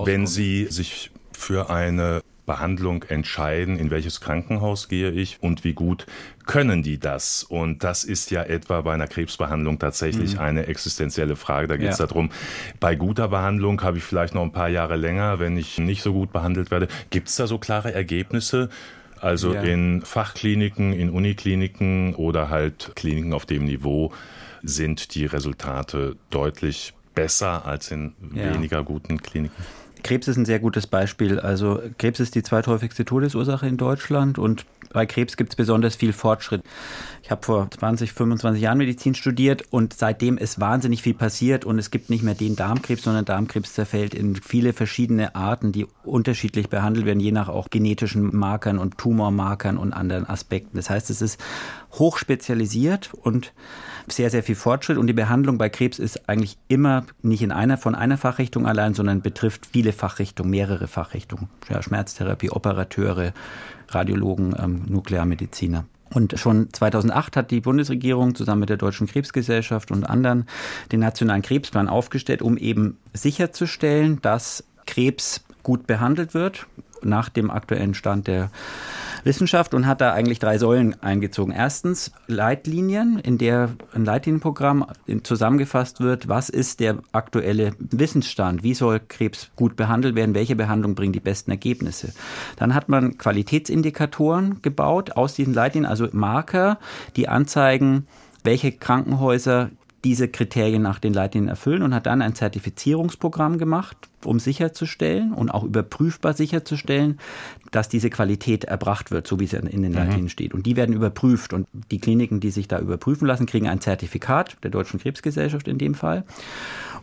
wenn 0.04 0.26
sie 0.28 0.66
sich 0.66 1.12
für 1.32 1.70
eine 1.70 2.22
Behandlung 2.50 3.04
entscheiden, 3.04 3.78
in 3.78 3.92
welches 3.92 4.22
Krankenhaus 4.22 4.88
gehe 4.88 5.12
ich 5.12 5.38
und 5.40 5.64
wie 5.64 5.74
gut 5.74 6.08
können 6.48 6.82
die 6.82 6.98
das? 6.98 7.44
Und 7.44 7.84
das 7.84 8.04
ist 8.04 8.32
ja 8.32 8.42
etwa 8.42 8.82
bei 8.82 8.92
einer 8.92 9.06
Krebsbehandlung 9.06 9.78
tatsächlich 9.78 10.34
mhm. 10.34 10.40
eine 10.40 10.66
existenzielle 10.66 11.36
Frage. 11.36 11.68
Da 11.68 11.78
geht 11.78 11.92
es 11.92 12.00
ja. 12.00 12.08
darum, 12.08 12.32
bei 12.80 12.96
guter 12.96 13.28
Behandlung 13.28 13.84
habe 13.84 14.00
ich 14.00 14.04
vielleicht 14.04 14.34
noch 14.34 14.42
ein 14.42 14.52
paar 14.52 14.68
Jahre 14.68 14.96
länger, 14.96 15.38
wenn 15.38 15.58
ich 15.58 15.78
nicht 15.78 16.02
so 16.02 16.12
gut 16.12 16.34
behandelt 16.34 16.72
werde. 16.72 16.88
Gibt 17.12 17.30
es 17.30 17.36
da 17.36 17.46
so 17.46 17.60
klare 17.60 17.94
Ergebnisse? 17.94 18.70
Also 19.22 19.54
ja. 19.54 19.62
in 19.62 20.02
Fachkliniken, 20.02 20.92
in 20.94 21.12
Unikliniken 21.12 22.16
oder 22.16 22.50
halt 22.50 22.94
Kliniken 22.96 23.34
auf 23.34 23.46
dem 23.46 23.66
Niveau 23.66 24.12
sind 24.64 25.14
die 25.14 25.28
Resultate 25.28 26.16
deutlich 26.32 26.96
besser 27.14 27.68
als 27.68 27.92
in 27.92 28.14
ja. 28.34 28.52
weniger 28.56 28.84
guten 28.84 29.22
Kliniken. 29.22 29.64
Krebs 30.04 30.28
ist 30.28 30.38
ein 30.38 30.46
sehr 30.46 30.60
gutes 30.60 30.88
Beispiel. 30.88 31.40
Also 31.40 31.82
Krebs 31.98 32.20
ist 32.20 32.36
die 32.36 32.44
zweithäufigste 32.44 33.06
Todesursache 33.06 33.68
in 33.68 33.78
Deutschland 33.78 34.38
und 34.38 34.66
bei 34.92 35.06
Krebs 35.06 35.38
gibt 35.38 35.52
es 35.52 35.56
besonders 35.56 35.96
viel 35.96 36.14
Fortschritt. 36.14 36.64
Ich 37.22 37.32
habe 37.32 37.46
vor 37.46 37.70
20, 37.70 38.12
25 38.12 38.62
Jahren 38.62 38.80
Medizin 38.80 39.14
studiert 39.14 39.64
und 39.70 39.94
seitdem 39.94 40.38
ist 40.38 40.60
wahnsinnig 40.60 41.04
viel 41.04 41.14
passiert 41.14 41.64
und 41.64 41.78
es 41.78 41.92
gibt 41.92 42.10
nicht 42.10 42.24
mehr 42.24 42.34
den 42.34 42.56
Darmkrebs, 42.56 43.04
sondern 43.04 43.26
Darmkrebs 43.26 43.74
zerfällt 43.74 44.14
in 44.14 44.36
viele 44.36 44.74
verschiedene 44.74 45.36
Arten, 45.36 45.72
die 45.72 45.86
unterschiedlich 46.04 46.70
behandelt 46.70 47.06
werden, 47.06 47.20
je 47.20 47.32
nach 47.32 47.50
auch 47.50 47.70
genetischen 47.70 48.36
Markern 48.36 48.80
und 48.80 48.98
Tumormarkern 48.98 49.78
und 49.78 49.94
anderen 49.94 50.28
Aspekten. 50.28 50.78
Das 50.78 50.90
heißt, 50.90 51.10
es 51.10 51.22
ist 51.22 51.40
hochspezialisiert 51.94 53.12
und 53.14 53.54
sehr, 54.08 54.30
sehr 54.30 54.44
viel 54.44 54.56
Fortschritt 54.56 54.98
und 54.98 55.08
die 55.08 55.14
Behandlung 55.14 55.58
bei 55.58 55.70
Krebs 55.70 56.00
ist 56.00 56.28
eigentlich 56.28 56.58
immer 56.68 57.06
nicht 57.22 57.44
in 57.44 57.52
einer 57.52 57.78
von 57.78 57.94
einer 57.96 58.18
Fachrichtung 58.18 58.66
allein, 58.66 58.94
sondern 58.96 59.22
betrifft 59.22 59.68
viele 59.68 59.94
Fachrichtungen, 59.94 60.50
mehrere 60.50 60.88
Fachrichtungen. 60.88 61.50
Ja, 61.70 61.82
Schmerztherapie, 61.84 62.50
Operateure, 62.50 63.34
Radiologen, 63.94 64.56
ähm, 64.58 64.84
Nuklearmediziner. 64.88 65.86
Und 66.12 66.40
schon 66.40 66.70
2008 66.74 67.36
hat 67.36 67.52
die 67.52 67.62
Bundesregierung 67.62 68.34
zusammen 68.34 68.62
mit 68.62 68.70
der 68.70 68.78
Deutschen 68.78 69.08
Krebsgesellschaft 69.08 69.92
und 69.92 70.10
anderen 70.10 70.48
den 70.92 71.02
Nationalen 71.02 71.44
Krebsplan 71.44 71.88
aufgestellt, 71.88 72.42
um 72.42 72.58
eben 72.58 72.98
sicherzustellen, 73.14 74.20
dass 74.22 74.64
Krebs 74.88 75.44
gut 75.62 75.86
behandelt 75.86 76.34
wird 76.34 76.66
nach 77.04 77.30
dem 77.30 77.52
aktuellen 77.52 77.94
Stand 77.94 78.28
der 78.28 78.50
Wissenschaft 79.24 79.74
und 79.74 79.86
hat 79.86 80.02
da 80.02 80.14
eigentlich 80.14 80.40
drei 80.40 80.58
Säulen 80.58 80.96
eingezogen. 81.02 81.54
Erstens 81.54 82.12
Leitlinien, 82.28 83.20
in 83.20 83.38
der 83.38 83.70
ein 83.94 84.06
Leitlinienprogramm 84.06 84.86
zusammengefasst 85.24 86.00
wird, 86.00 86.28
was 86.28 86.50
ist 86.50 86.80
der 86.80 87.00
aktuelle 87.12 87.72
Wissensstand, 87.80 88.64
wie 88.64 88.74
soll 88.74 89.00
Krebs 89.08 89.52
gut 89.56 89.76
behandelt 89.76 90.16
werden, 90.16 90.36
welche 90.36 90.56
Behandlung 90.56 90.96
bringt 90.96 91.16
die 91.16 91.20
besten 91.20 91.52
Ergebnisse. 91.52 92.14
Dann 92.56 92.74
hat 92.74 92.90
man 92.90 93.18
Qualitätsindikatoren 93.18 94.62
gebaut 94.62 95.12
aus 95.12 95.34
diesen 95.34 95.54
Leitlinien, 95.54 95.90
also 95.90 96.08
Marker, 96.12 96.80
die 97.16 97.28
anzeigen, 97.28 98.08
welche 98.44 98.72
Krankenhäuser 98.72 99.70
diese 100.04 100.28
Kriterien 100.28 100.82
nach 100.82 101.00
den 101.00 101.14
Leitlinien 101.14 101.50
erfüllen 101.50 101.84
und 101.84 101.94
hat 101.94 102.06
dann 102.06 102.22
ein 102.22 102.36
Zertifizierungsprogramm 102.36 103.58
gemacht, 103.58 103.98
um 104.24 104.40
sicherzustellen 104.40 105.34
und 105.34 105.50
auch 105.50 105.64
überprüfbar 105.64 106.34
sicherzustellen, 106.34 107.20
dass 107.72 107.90
diese 107.90 108.10
Qualität 108.10 108.64
erbracht 108.64 109.12
wird, 109.12 109.28
so 109.28 109.40
wie 109.40 109.46
es 109.46 109.54
in 109.54 109.82
den 109.82 109.94
Leitlinien 109.94 110.24
mhm. 110.24 110.30
steht. 110.30 110.54
Und 110.54 110.66
die 110.66 110.76
werden 110.76 110.96
überprüft 110.96 111.54
und 111.54 111.68
die 111.92 112.00
Kliniken, 112.00 112.40
die 112.40 112.52
sich 112.52 112.68
da 112.68 112.80
überprüfen 112.80 113.28
lassen, 113.28 113.46
kriegen 113.46 113.68
ein 113.68 113.82
Zertifikat 113.82 114.58
der 114.64 114.72
Deutschen 114.72 115.00
Krebsgesellschaft 115.00 115.68
in 115.68 115.78
dem 115.78 115.96
Fall. 115.96 116.24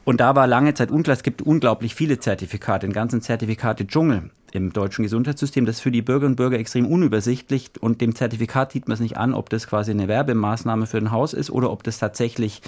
Und 0.04 0.20
da 0.20 0.34
war 0.36 0.46
lange 0.46 0.72
Zeit 0.74 0.90
unklar, 0.90 1.16
es 1.16 1.22
gibt 1.22 1.42
unglaublich 1.42 1.94
viele 1.94 2.18
Zertifikate, 2.20 2.86
den 2.86 2.92
ganzen 2.92 3.22
Zertifikate-Dschungel 3.22 4.30
im 4.56 4.72
deutschen 4.72 5.02
Gesundheitssystem. 5.02 5.66
Das 5.66 5.76
ist 5.76 5.82
für 5.82 5.90
die 5.90 6.02
Bürgerinnen 6.02 6.32
und 6.32 6.36
Bürger 6.36 6.58
extrem 6.58 6.86
unübersichtlich 6.86 7.70
und 7.80 8.00
dem 8.00 8.14
Zertifikat 8.14 8.72
sieht 8.72 8.88
man 8.88 8.94
es 8.94 9.00
nicht 9.00 9.16
an, 9.16 9.34
ob 9.34 9.50
das 9.50 9.66
quasi 9.66 9.90
eine 9.90 10.08
Werbemaßnahme 10.08 10.86
für 10.86 10.98
ein 10.98 11.10
Haus 11.10 11.32
ist 11.32 11.50
oder 11.50 11.70
ob 11.70 11.82
das 11.82 11.98
tatsächlich 11.98 12.62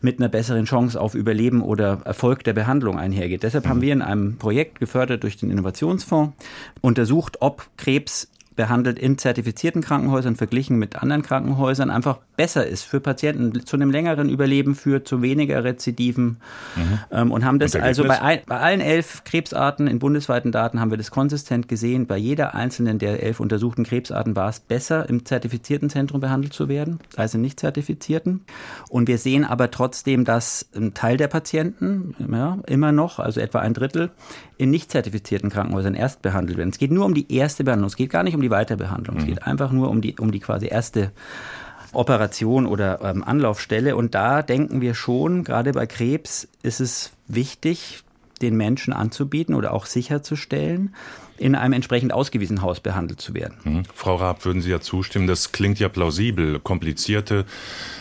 mit 0.00 0.18
einer 0.18 0.28
besseren 0.28 0.64
Chance 0.64 1.00
auf 1.00 1.14
Überleben 1.14 1.62
oder 1.62 2.00
Erfolg 2.04 2.44
der 2.44 2.52
Behandlung 2.52 2.98
einhergeht. 2.98 3.42
Deshalb 3.42 3.66
haben 3.66 3.80
wir 3.80 3.92
in 3.92 4.02
einem 4.02 4.36
Projekt 4.38 4.78
gefördert 4.78 5.22
durch 5.22 5.36
den 5.36 5.50
Innovationsfonds 5.50 6.34
untersucht, 6.80 7.38
ob 7.40 7.68
Krebs 7.76 8.28
behandelt 8.58 8.98
in 8.98 9.16
zertifizierten 9.18 9.82
Krankenhäusern 9.82 10.34
verglichen 10.34 10.80
mit 10.80 10.96
anderen 10.96 11.22
Krankenhäusern 11.22 11.90
einfach 11.90 12.18
besser 12.36 12.66
ist 12.66 12.82
für 12.82 12.98
Patienten 12.98 13.64
zu 13.64 13.76
einem 13.76 13.92
längeren 13.92 14.28
Überleben 14.28 14.74
führt, 14.74 15.06
zu 15.06 15.22
weniger 15.22 15.62
Rezidiven 15.62 16.38
mhm. 16.74 16.98
ähm, 17.12 17.30
und 17.30 17.44
haben 17.44 17.60
das 17.60 17.76
und 17.76 17.82
also 17.82 18.02
bei, 18.02 18.20
ein, 18.20 18.40
bei 18.46 18.58
allen 18.58 18.80
elf 18.80 19.22
Krebsarten 19.22 19.86
in 19.86 20.00
bundesweiten 20.00 20.50
Daten 20.50 20.80
haben 20.80 20.90
wir 20.90 20.98
das 20.98 21.12
konsistent 21.12 21.68
gesehen. 21.68 22.08
Bei 22.08 22.16
jeder 22.16 22.56
einzelnen 22.56 22.98
der 22.98 23.22
elf 23.22 23.38
untersuchten 23.38 23.84
Krebsarten 23.84 24.34
war 24.34 24.48
es 24.48 24.58
besser, 24.58 25.08
im 25.08 25.24
zertifizierten 25.24 25.88
Zentrum 25.88 26.20
behandelt 26.20 26.52
zu 26.52 26.68
werden, 26.68 26.98
als 27.14 27.34
im 27.34 27.42
nicht 27.42 27.60
zertifizierten. 27.60 28.40
Und 28.88 29.06
wir 29.06 29.18
sehen 29.18 29.44
aber 29.44 29.70
trotzdem, 29.70 30.24
dass 30.24 30.68
ein 30.74 30.94
Teil 30.94 31.16
der 31.16 31.28
Patienten 31.28 32.16
ja, 32.28 32.58
immer 32.66 32.90
noch, 32.90 33.20
also 33.20 33.40
etwa 33.40 33.60
ein 33.60 33.74
Drittel, 33.74 34.10
in 34.56 34.70
nicht 34.70 34.90
zertifizierten 34.90 35.50
Krankenhäusern 35.50 35.94
erst 35.94 36.22
behandelt 36.22 36.58
werden. 36.58 36.70
Es 36.70 36.78
geht 36.78 36.90
nur 36.90 37.04
um 37.04 37.14
die 37.14 37.32
erste 37.32 37.62
Behandlung, 37.62 37.86
es 37.86 37.96
geht 37.96 38.10
gar 38.10 38.24
nicht 38.24 38.34
um 38.34 38.42
die 38.42 38.47
Weiterbehandlung, 38.50 39.16
mhm. 39.16 39.22
es 39.22 39.26
geht 39.26 39.42
einfach 39.44 39.72
nur 39.72 39.90
um 39.90 40.00
die, 40.00 40.16
um 40.18 40.32
die 40.32 40.40
quasi 40.40 40.66
erste 40.66 41.12
Operation 41.92 42.66
oder 42.66 43.00
ähm, 43.02 43.24
Anlaufstelle. 43.24 43.96
Und 43.96 44.14
da 44.14 44.42
denken 44.42 44.80
wir 44.80 44.94
schon, 44.94 45.44
gerade 45.44 45.72
bei 45.72 45.86
Krebs 45.86 46.48
ist 46.62 46.80
es 46.80 47.12
wichtig, 47.26 48.02
den 48.42 48.56
Menschen 48.56 48.92
anzubieten 48.92 49.54
oder 49.54 49.72
auch 49.72 49.86
sicherzustellen, 49.86 50.94
in 51.38 51.54
einem 51.54 51.72
entsprechend 51.72 52.12
ausgewiesenen 52.12 52.62
Haus 52.62 52.80
behandelt 52.80 53.20
zu 53.20 53.34
werden. 53.34 53.54
Mhm. 53.64 53.82
Frau 53.94 54.16
Raab, 54.16 54.44
würden 54.44 54.62
Sie 54.62 54.70
ja 54.70 54.80
zustimmen, 54.80 55.26
das 55.26 55.52
klingt 55.52 55.78
ja 55.78 55.88
plausibel, 55.88 56.58
komplizierte 56.60 57.44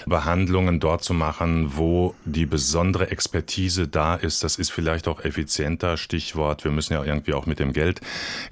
Behandlungen 0.06 0.80
dort 0.80 1.04
zu 1.04 1.14
machen, 1.14 1.78
wo 1.78 2.16
die 2.26 2.46
besondere 2.46 3.12
Expertise 3.12 3.88
da 3.88 4.16
ist. 4.16 4.44
Das 4.44 4.58
ist 4.58 4.72
vielleicht 4.72 5.08
auch 5.08 5.24
effizienter. 5.24 5.98
Stichwort, 5.98 6.64
wir 6.64 6.72
müssen 6.72 6.94
ja 6.94 7.04
irgendwie 7.04 7.34
auch 7.34 7.46
mit 7.46 7.60
dem 7.60 7.74
Geld 7.74 8.02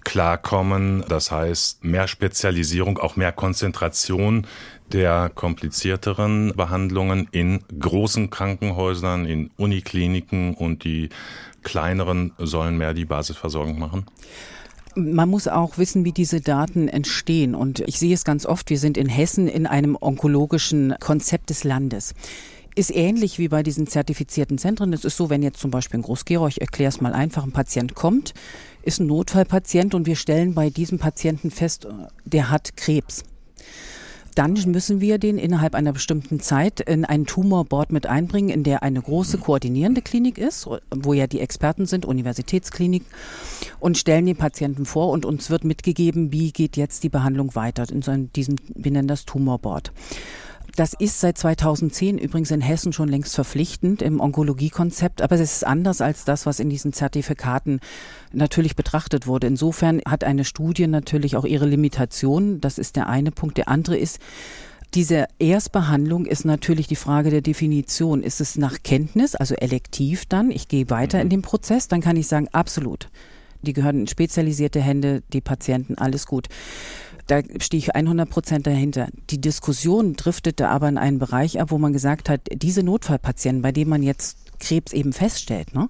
klarkommen. 0.03 1.03
Das 1.07 1.31
heißt, 1.31 1.83
mehr 1.83 2.07
Spezialisierung, 2.07 2.97
auch 2.97 3.15
mehr 3.15 3.31
Konzentration 3.31 4.45
der 4.91 5.31
komplizierteren 5.33 6.53
Behandlungen 6.55 7.27
in 7.31 7.61
großen 7.79 8.29
Krankenhäusern, 8.29 9.25
in 9.25 9.49
Unikliniken 9.57 10.53
und 10.53 10.83
die 10.83 11.09
kleineren 11.63 12.31
sollen 12.37 12.77
mehr 12.77 12.93
die 12.93 13.05
Basisversorgung 13.05 13.79
machen? 13.79 14.05
Man 14.95 15.29
muss 15.29 15.47
auch 15.47 15.77
wissen, 15.77 16.05
wie 16.05 16.13
diese 16.13 16.41
Daten 16.41 16.87
entstehen. 16.87 17.53
Und 17.53 17.81
ich 17.81 17.99
sehe 17.99 18.13
es 18.13 18.23
ganz 18.23 18.45
oft, 18.45 18.69
wir 18.69 18.79
sind 18.79 18.97
in 18.97 19.09
Hessen 19.09 19.47
in 19.47 19.67
einem 19.67 19.97
onkologischen 19.99 20.95
Konzept 20.99 21.49
des 21.49 21.63
Landes 21.63 22.13
ist 22.77 22.93
ähnlich 22.93 23.39
wie 23.39 23.47
bei 23.47 23.63
diesen 23.63 23.87
zertifizierten 23.87 24.57
Zentren. 24.57 24.91
Es 24.91 25.05
ist 25.05 25.15
so, 25.15 25.29
wenn 25.29 25.41
jetzt 25.41 25.59
zum 25.59 25.71
Beispiel 25.71 25.97
in 25.97 26.03
Groß-Gerau, 26.03 26.47
ich 26.47 26.59
erkläre 26.59 26.89
es 26.89 26.99
mal 26.99 27.13
einfach, 27.13 27.43
ein 27.43 27.53
Patient 27.53 27.95
kommt, 27.95 28.33
ist 28.83 28.99
ein 28.99 29.07
Notfallpatient 29.07 29.95
und 29.95 30.05
wir 30.05 30.17
stellen 30.17 30.53
bei 30.53 30.69
diesem 30.69 30.99
Patienten 30.99 31.51
fest, 31.51 31.87
der 32.25 32.51
hat 32.51 32.75
Krebs 32.75 33.23
dann 34.35 34.53
müssen 34.67 35.01
wir 35.01 35.17
den 35.17 35.37
innerhalb 35.37 35.75
einer 35.75 35.93
bestimmten 35.93 36.39
Zeit 36.39 36.81
in 36.81 37.05
ein 37.05 37.25
Tumorboard 37.25 37.91
mit 37.91 38.05
einbringen, 38.05 38.49
in 38.49 38.63
der 38.63 38.83
eine 38.83 39.01
große 39.01 39.37
koordinierende 39.37 40.01
Klinik 40.01 40.37
ist, 40.37 40.67
wo 40.93 41.13
ja 41.13 41.25
die 41.25 41.39
Experten 41.39 41.85
sind, 41.85 42.05
Universitätsklinik, 42.05 43.03
und 43.79 43.97
stellen 43.97 44.25
den 44.25 44.35
Patienten 44.35 44.85
vor 44.85 45.09
und 45.09 45.25
uns 45.25 45.49
wird 45.49 45.63
mitgegeben, 45.63 46.31
wie 46.31 46.51
geht 46.51 46.77
jetzt 46.77 47.03
die 47.03 47.09
Behandlung 47.09 47.55
weiter 47.55 47.85
in 47.89 48.01
so 48.01 48.15
diesem, 48.15 48.57
wir 48.73 48.91
nennen 48.91 49.07
das 49.07 49.25
Tumorboard. 49.25 49.91
Das 50.75 50.91
ist 50.91 51.21
seit 51.21 51.37
2010 51.37 52.17
übrigens 52.17 52.51
in 52.51 52.59
Hessen 52.59 52.91
schon 52.91 53.07
längst 53.07 53.33
verpflichtend 53.33 54.01
im 54.01 54.19
Onkologiekonzept, 54.19 55.21
aber 55.21 55.35
es 55.35 55.41
ist 55.41 55.65
anders 55.65 56.01
als 56.01 56.25
das, 56.25 56.45
was 56.45 56.59
in 56.59 56.69
diesen 56.69 56.91
Zertifikaten 56.91 57.79
natürlich 58.33 58.75
betrachtet 58.75 59.25
wurde. 59.25 59.47
Insofern 59.47 60.01
hat 60.05 60.25
eine 60.25 60.43
Studie 60.43 60.87
natürlich 60.87 61.37
auch 61.37 61.45
ihre 61.45 61.65
Limitationen. 61.65 62.59
Das 62.59 62.77
ist 62.77 62.97
der 62.97 63.07
eine 63.07 63.31
Punkt. 63.31 63.55
Der 63.55 63.69
andere 63.69 63.97
ist, 63.97 64.19
diese 64.93 65.27
Erstbehandlung 65.39 66.25
ist 66.25 66.43
natürlich 66.43 66.87
die 66.87 66.97
Frage 66.97 67.29
der 67.29 67.41
Definition. 67.41 68.21
Ist 68.21 68.41
es 68.41 68.57
nach 68.57 68.83
Kenntnis, 68.83 69.35
also 69.35 69.55
elektiv 69.55 70.25
dann? 70.25 70.51
Ich 70.51 70.67
gehe 70.67 70.89
weiter 70.89 71.21
in 71.21 71.29
den 71.29 71.41
Prozess, 71.41 71.87
dann 71.87 72.01
kann 72.01 72.17
ich 72.17 72.27
sagen, 72.27 72.49
absolut. 72.51 73.09
Die 73.61 73.73
gehören 73.73 74.01
in 74.01 74.07
spezialisierte 74.07 74.81
Hände, 74.81 75.23
die 75.31 75.41
Patienten, 75.41 75.97
alles 75.97 76.27
gut. 76.27 76.49
Da 77.27 77.41
stehe 77.59 77.79
ich 77.79 77.95
100 77.95 78.29
Prozent 78.29 78.67
dahinter. 78.67 79.07
Die 79.29 79.41
Diskussion 79.41 80.13
driftete 80.13 80.67
aber 80.69 80.87
in 80.87 80.97
einen 80.97 81.19
Bereich 81.19 81.59
ab, 81.59 81.71
wo 81.71 81.77
man 81.77 81.93
gesagt 81.93 82.29
hat, 82.29 82.41
diese 82.53 82.83
Notfallpatienten, 82.83 83.61
bei 83.61 83.71
denen 83.71 83.89
man 83.89 84.03
jetzt 84.03 84.37
Krebs 84.59 84.93
eben 84.93 85.11
feststellt, 85.11 85.73
ne, 85.73 85.87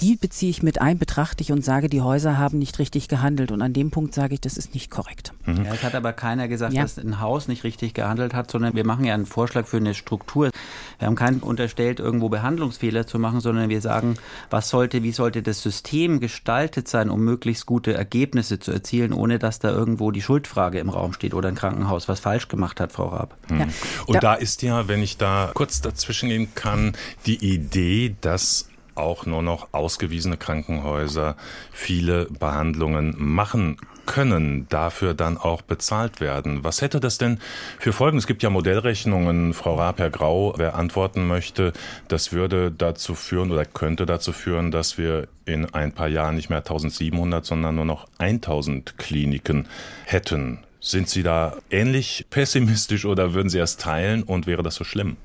die 0.00 0.16
beziehe 0.16 0.50
ich 0.50 0.62
mit 0.62 0.80
ein, 0.80 0.98
betrachte 0.98 1.42
ich 1.42 1.52
und 1.52 1.64
sage, 1.64 1.88
die 1.88 2.00
Häuser 2.00 2.38
haben 2.38 2.58
nicht 2.58 2.78
richtig 2.78 3.08
gehandelt. 3.08 3.52
Und 3.52 3.60
an 3.60 3.72
dem 3.72 3.90
Punkt 3.90 4.14
sage 4.14 4.34
ich, 4.34 4.40
das 4.40 4.56
ist 4.56 4.74
nicht 4.74 4.90
korrekt. 4.90 5.32
Mhm. 5.44 5.64
Ja, 5.64 5.74
es 5.74 5.82
hat 5.82 5.94
aber 5.94 6.12
keiner 6.12 6.48
gesagt, 6.48 6.72
ja. 6.72 6.82
dass 6.82 6.98
ein 6.98 7.20
Haus 7.20 7.48
nicht 7.48 7.64
richtig 7.64 7.94
gehandelt 7.94 8.32
hat, 8.32 8.50
sondern 8.50 8.74
wir 8.74 8.86
machen 8.86 9.04
ja 9.04 9.14
einen 9.14 9.26
Vorschlag 9.26 9.66
für 9.66 9.76
eine 9.76 9.94
Struktur. 9.94 10.50
Wir 10.98 11.06
haben 11.06 11.16
keinen 11.16 11.40
unterstellt, 11.40 12.00
irgendwo 12.00 12.28
Behandlungsfehler 12.28 13.06
zu 13.06 13.18
machen, 13.18 13.40
sondern 13.40 13.68
wir 13.68 13.80
sagen, 13.80 14.16
was 14.48 14.70
sollte, 14.70 15.02
wie 15.02 15.12
sollte 15.12 15.42
das 15.42 15.62
System 15.62 16.20
gestaltet 16.20 16.88
sein, 16.88 17.10
um 17.10 17.20
möglichst 17.20 17.66
gute 17.66 17.92
Ergebnisse 17.92 18.58
zu 18.58 18.72
erzielen, 18.72 19.12
ohne 19.12 19.38
dass 19.38 19.58
da 19.58 19.70
irgendwo 19.70 20.10
die 20.10 20.22
Schuldfrage 20.22 20.78
im 20.78 20.88
Raum 20.88 21.12
steht 21.12 21.34
oder 21.34 21.48
ein 21.48 21.54
Krankenhaus 21.54 22.08
was 22.08 22.20
falsch 22.20 22.48
gemacht 22.48 22.80
hat, 22.80 22.92
Frau 22.92 23.08
Raab. 23.08 23.36
Mhm. 23.50 23.60
Ja. 23.60 23.66
Und 24.06 24.14
da, 24.16 24.20
da 24.20 24.34
ist 24.34 24.62
ja, 24.62 24.88
wenn 24.88 25.02
ich 25.02 25.18
da 25.18 25.50
kurz 25.54 25.82
dazwischen 25.82 26.30
gehen 26.30 26.48
kann, 26.54 26.94
die 27.26 27.36
Idee, 27.36 28.16
dass 28.20 28.69
auch 28.94 29.26
nur 29.26 29.42
noch 29.42 29.68
ausgewiesene 29.72 30.36
Krankenhäuser 30.36 31.36
viele 31.72 32.26
Behandlungen 32.26 33.14
machen 33.18 33.76
können, 34.06 34.66
dafür 34.68 35.14
dann 35.14 35.38
auch 35.38 35.62
bezahlt 35.62 36.20
werden. 36.20 36.64
Was 36.64 36.82
hätte 36.82 36.98
das 36.98 37.18
denn 37.18 37.38
für 37.78 37.92
Folgen? 37.92 38.18
Es 38.18 38.26
gibt 38.26 38.42
ja 38.42 38.50
Modellrechnungen, 38.50 39.54
Frau 39.54 39.76
Raab, 39.76 39.98
Herr 39.98 40.10
Grau, 40.10 40.54
wer 40.56 40.74
antworten 40.74 41.26
möchte, 41.28 41.72
das 42.08 42.32
würde 42.32 42.72
dazu 42.72 43.14
führen 43.14 43.52
oder 43.52 43.64
könnte 43.64 44.06
dazu 44.06 44.32
führen, 44.32 44.70
dass 44.70 44.98
wir 44.98 45.28
in 45.44 45.72
ein 45.74 45.92
paar 45.92 46.08
Jahren 46.08 46.34
nicht 46.34 46.50
mehr 46.50 46.58
1700, 46.58 47.44
sondern 47.44 47.76
nur 47.76 47.84
noch 47.84 48.08
1000 48.18 48.98
Kliniken 48.98 49.68
hätten. 50.04 50.58
Sind 50.80 51.08
Sie 51.08 51.22
da 51.22 51.56
ähnlich 51.70 52.26
pessimistisch 52.30 53.04
oder 53.04 53.34
würden 53.34 53.50
Sie 53.50 53.58
es 53.58 53.76
teilen 53.76 54.22
und 54.22 54.46
wäre 54.46 54.62
das 54.62 54.74
so 54.74 54.84
schlimm? 54.84 55.18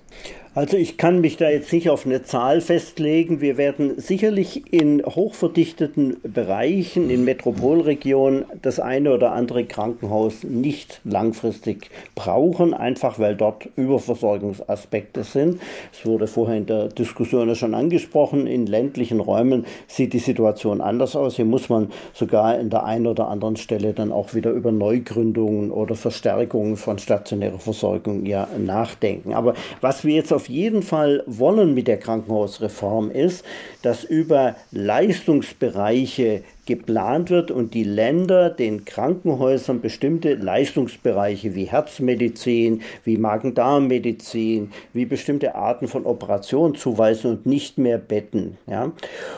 Also 0.55 0.77
ich 0.77 0.95
kann 0.95 1.19
mich 1.19 1.35
da 1.35 1.49
jetzt 1.49 1.73
nicht 1.73 1.89
auf 1.89 2.05
eine 2.05 2.23
Zahl 2.23 2.61
festlegen. 2.61 3.41
Wir 3.41 3.57
werden 3.57 3.99
sicherlich 3.99 4.71
in 4.71 5.05
hochverdichteten 5.05 6.15
Bereichen, 6.23 7.09
in 7.09 7.25
Metropolregionen, 7.25 8.45
das 8.61 8.79
eine 8.79 9.13
oder 9.13 9.33
andere 9.33 9.65
Krankenhaus 9.65 10.45
nicht 10.45 11.01
langfristig 11.03 11.89
brauchen, 12.15 12.73
einfach 12.73 13.19
weil 13.19 13.35
dort 13.35 13.67
Überversorgungsaspekte 13.75 15.25
sind. 15.25 15.59
Es 15.91 16.05
wurde 16.05 16.25
vorher 16.25 16.55
in 16.55 16.67
der 16.67 16.87
Diskussion 16.87 17.49
ja 17.49 17.55
schon 17.55 17.73
angesprochen, 17.73 18.47
in 18.47 18.65
ländlichen 18.65 19.19
Räumen 19.19 19.65
sieht 19.87 20.13
die 20.13 20.19
Situation 20.19 20.79
anders 20.79 21.17
aus. 21.17 21.35
Hier 21.35 21.43
muss 21.43 21.67
man 21.67 21.91
sogar 22.13 22.57
in 22.57 22.69
der 22.69 22.85
einen 22.85 23.07
oder 23.07 23.27
anderen 23.27 23.57
Stelle 23.57 23.91
dann 23.91 24.13
auch 24.13 24.33
wieder 24.33 24.51
über 24.51 24.71
Neugründungen 24.71 25.69
oder 25.69 25.95
Verstärkungen 25.95 26.77
von 26.77 26.97
stationärer 26.97 27.59
Versorgung 27.59 28.25
ja 28.25 28.47
nachdenken. 28.57 29.33
Aber 29.33 29.53
was 29.81 30.05
wir 30.05 30.15
jetzt 30.15 30.31
auf 30.31 30.44
auf 30.45 30.49
jeden 30.49 30.83
Fall 30.83 31.23
wollen 31.25 31.73
mit 31.73 31.87
der 31.87 31.97
Krankenhausreform 31.97 33.09
ist, 33.09 33.43
dass 33.81 34.03
über 34.03 34.55
Leistungsbereiche 34.69 36.43
geplant 36.65 37.29
wird 37.29 37.51
und 37.51 37.73
die 37.73 37.83
Länder 37.83 38.49
den 38.49 38.85
Krankenhäusern 38.85 39.81
bestimmte 39.81 40.33
Leistungsbereiche 40.33 41.55
wie 41.55 41.65
Herzmedizin, 41.65 42.81
wie 43.03 43.17
Magen-Darm-Medizin, 43.17 44.71
wie 44.93 45.05
bestimmte 45.05 45.55
Arten 45.55 45.87
von 45.87 46.05
Operationen 46.05 46.75
zuweisen 46.75 47.31
und 47.31 47.45
nicht 47.45 47.77
mehr 47.77 47.97
Betten. 47.97 48.57
Ja? 48.67 48.91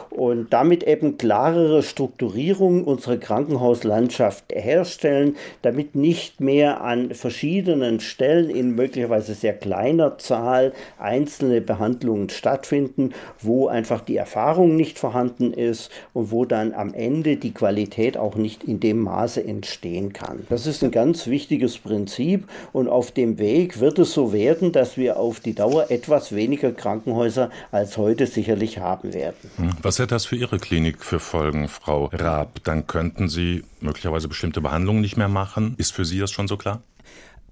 Und 0.09 0.53
damit 0.53 0.83
eben 0.83 1.17
klarere 1.17 1.83
Strukturierung 1.83 2.83
unserer 2.83 3.17
Krankenhauslandschaft 3.17 4.45
herstellen, 4.53 5.35
damit 5.61 5.95
nicht 5.95 6.39
mehr 6.39 6.81
an 6.81 7.13
verschiedenen 7.13 7.99
Stellen 7.99 8.49
in 8.49 8.75
möglicherweise 8.75 9.33
sehr 9.33 9.53
kleiner 9.53 10.17
Zahl 10.17 10.73
einzelne 10.97 11.61
Behandlungen 11.61 12.29
stattfinden, 12.29 13.11
wo 13.39 13.67
einfach 13.67 14.01
die 14.01 14.15
Erfahrung 14.15 14.75
nicht 14.75 14.97
vorhanden 14.97 15.53
ist 15.53 15.91
und 16.13 16.31
wo 16.31 16.45
dann 16.45 16.73
am 16.73 16.93
Ende 16.93 17.16
Ende 17.17 17.35
die 17.35 17.51
Qualität 17.51 18.15
auch 18.15 18.35
nicht 18.35 18.63
in 18.63 18.79
dem 18.79 19.01
Maße 19.01 19.43
entstehen 19.43 20.13
kann. 20.13 20.45
Das 20.49 20.67
ist 20.67 20.83
ein 20.83 20.91
ganz 20.91 21.25
wichtiges 21.25 21.79
Prinzip 21.79 22.47
und 22.73 22.87
auf 22.87 23.11
dem 23.11 23.39
Weg 23.39 23.79
wird 23.79 23.97
es 23.97 24.13
so 24.13 24.33
werden, 24.33 24.71
dass 24.71 24.97
wir 24.97 25.17
auf 25.17 25.39
die 25.39 25.55
Dauer 25.55 25.89
etwas 25.89 26.35
weniger 26.35 26.71
Krankenhäuser 26.71 27.49
als 27.71 27.97
heute 27.97 28.27
sicherlich 28.27 28.77
haben 28.77 29.15
werden. 29.15 29.49
Hm. 29.55 29.71
Was 29.81 29.97
hätte 29.97 30.09
das 30.09 30.27
für 30.27 30.35
Ihre 30.35 30.59
Klinik 30.59 31.03
für 31.03 31.19
Folgen, 31.19 31.67
Frau 31.69 32.11
Raab? 32.13 32.59
Dann 32.63 32.85
könnten 32.85 33.29
Sie 33.29 33.63
möglicherweise 33.81 34.27
bestimmte 34.27 34.61
Behandlungen 34.61 35.01
nicht 35.01 35.17
mehr 35.17 35.27
machen. 35.27 35.73
Ist 35.79 35.93
für 35.93 36.05
Sie 36.05 36.19
das 36.19 36.29
schon 36.29 36.47
so 36.47 36.55
klar? 36.55 36.83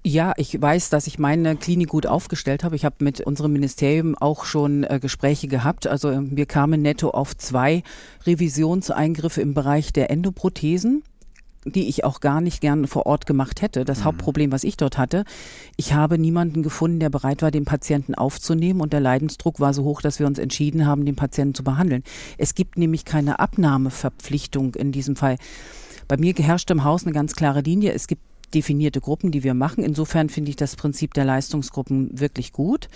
Ja, 0.08 0.34
ich 0.38 0.62
weiß, 0.62 0.91
dass 0.91 1.08
ich 1.08 1.18
meine 1.18 1.56
Klinik 1.56 1.89
gut 1.89 2.06
aufgestellt 2.06 2.64
habe. 2.64 2.76
Ich 2.76 2.86
habe 2.86 2.97
mit 2.99 3.22
unserem 3.22 3.53
Ministerium 3.53 4.14
auch 4.16 4.45
schon 4.45 4.84
äh, 4.84 4.99
Gespräche 5.01 5.47
gehabt. 5.47 5.88
Also 5.88 6.12
wir 6.22 6.45
kamen 6.45 6.84
netto 6.84 7.10
auf 7.10 7.36
zwei 7.36 7.82
Revisionseingriffe 8.24 9.41
im 9.41 9.56
Bereich 9.56 9.93
der 9.93 10.12
Endoprothesen 10.12 11.01
die 11.68 11.89
ich 11.89 12.03
auch 12.03 12.20
gar 12.20 12.41
nicht 12.41 12.62
gern 12.62 12.86
vor 12.86 13.08
Ort 13.08 13.26
gemacht 13.26 13.64
hätte. 13.64 13.86
Das 13.86 14.01
mhm. 14.01 14.03
Hauptproblem, 14.03 14.51
was 14.51 14.64
ich 14.64 14.78
dort 14.78 14.99
hatte, 14.99 15.24
ich 15.78 15.93
habe 15.93 16.20
niemanden 16.20 16.62
gefunden, 16.62 16.99
der 16.99 17.10
bereit 17.10 17.41
war, 17.41 17.49
den 17.49 17.66
Patienten 17.66 18.14
aufzunehmen 18.14 18.82
und 18.82 18.93
der 18.93 18.99
Leidensdruck 18.99 19.60
war 19.60 19.74
so 19.74 19.84
hoch, 19.84 20.03
dass 20.03 20.20
wir 20.20 20.28
uns 20.28 20.38
entschieden 20.38 20.86
haben, 20.86 21.06
den 21.06 21.16
Patienten 21.16 21.56
zu 21.56 21.64
behandeln. 21.64 22.03
Es 22.38 22.53
gibt 22.53 22.78
nämlich 22.78 23.03
keine 23.03 23.39
Abnahmeverpflichtung 23.39 24.76
in 24.76 24.91
diesem 24.91 25.16
Fall. 25.16 25.38
Bei 26.08 26.18
mir 26.18 26.36
herrscht 26.36 26.70
im 26.70 26.84
Haus 26.84 27.03
eine 27.03 27.14
ganz 27.14 27.36
klare 27.36 27.62
Linie. 27.62 27.93
Es 27.93 28.06
gibt 28.06 28.22
definierte 28.54 29.02
Gruppen, 29.02 29.32
die 29.32 29.43
wir 29.43 29.54
machen. 29.54 29.84
Insofern 29.84 30.30
finde 30.30 30.50
ich 30.50 30.56
das 30.56 30.76
Prinzip 30.76 31.14
der 31.14 31.26
Leistungsgruppen 31.26 32.20
wirklich 32.20 32.54
gut, 32.54 32.89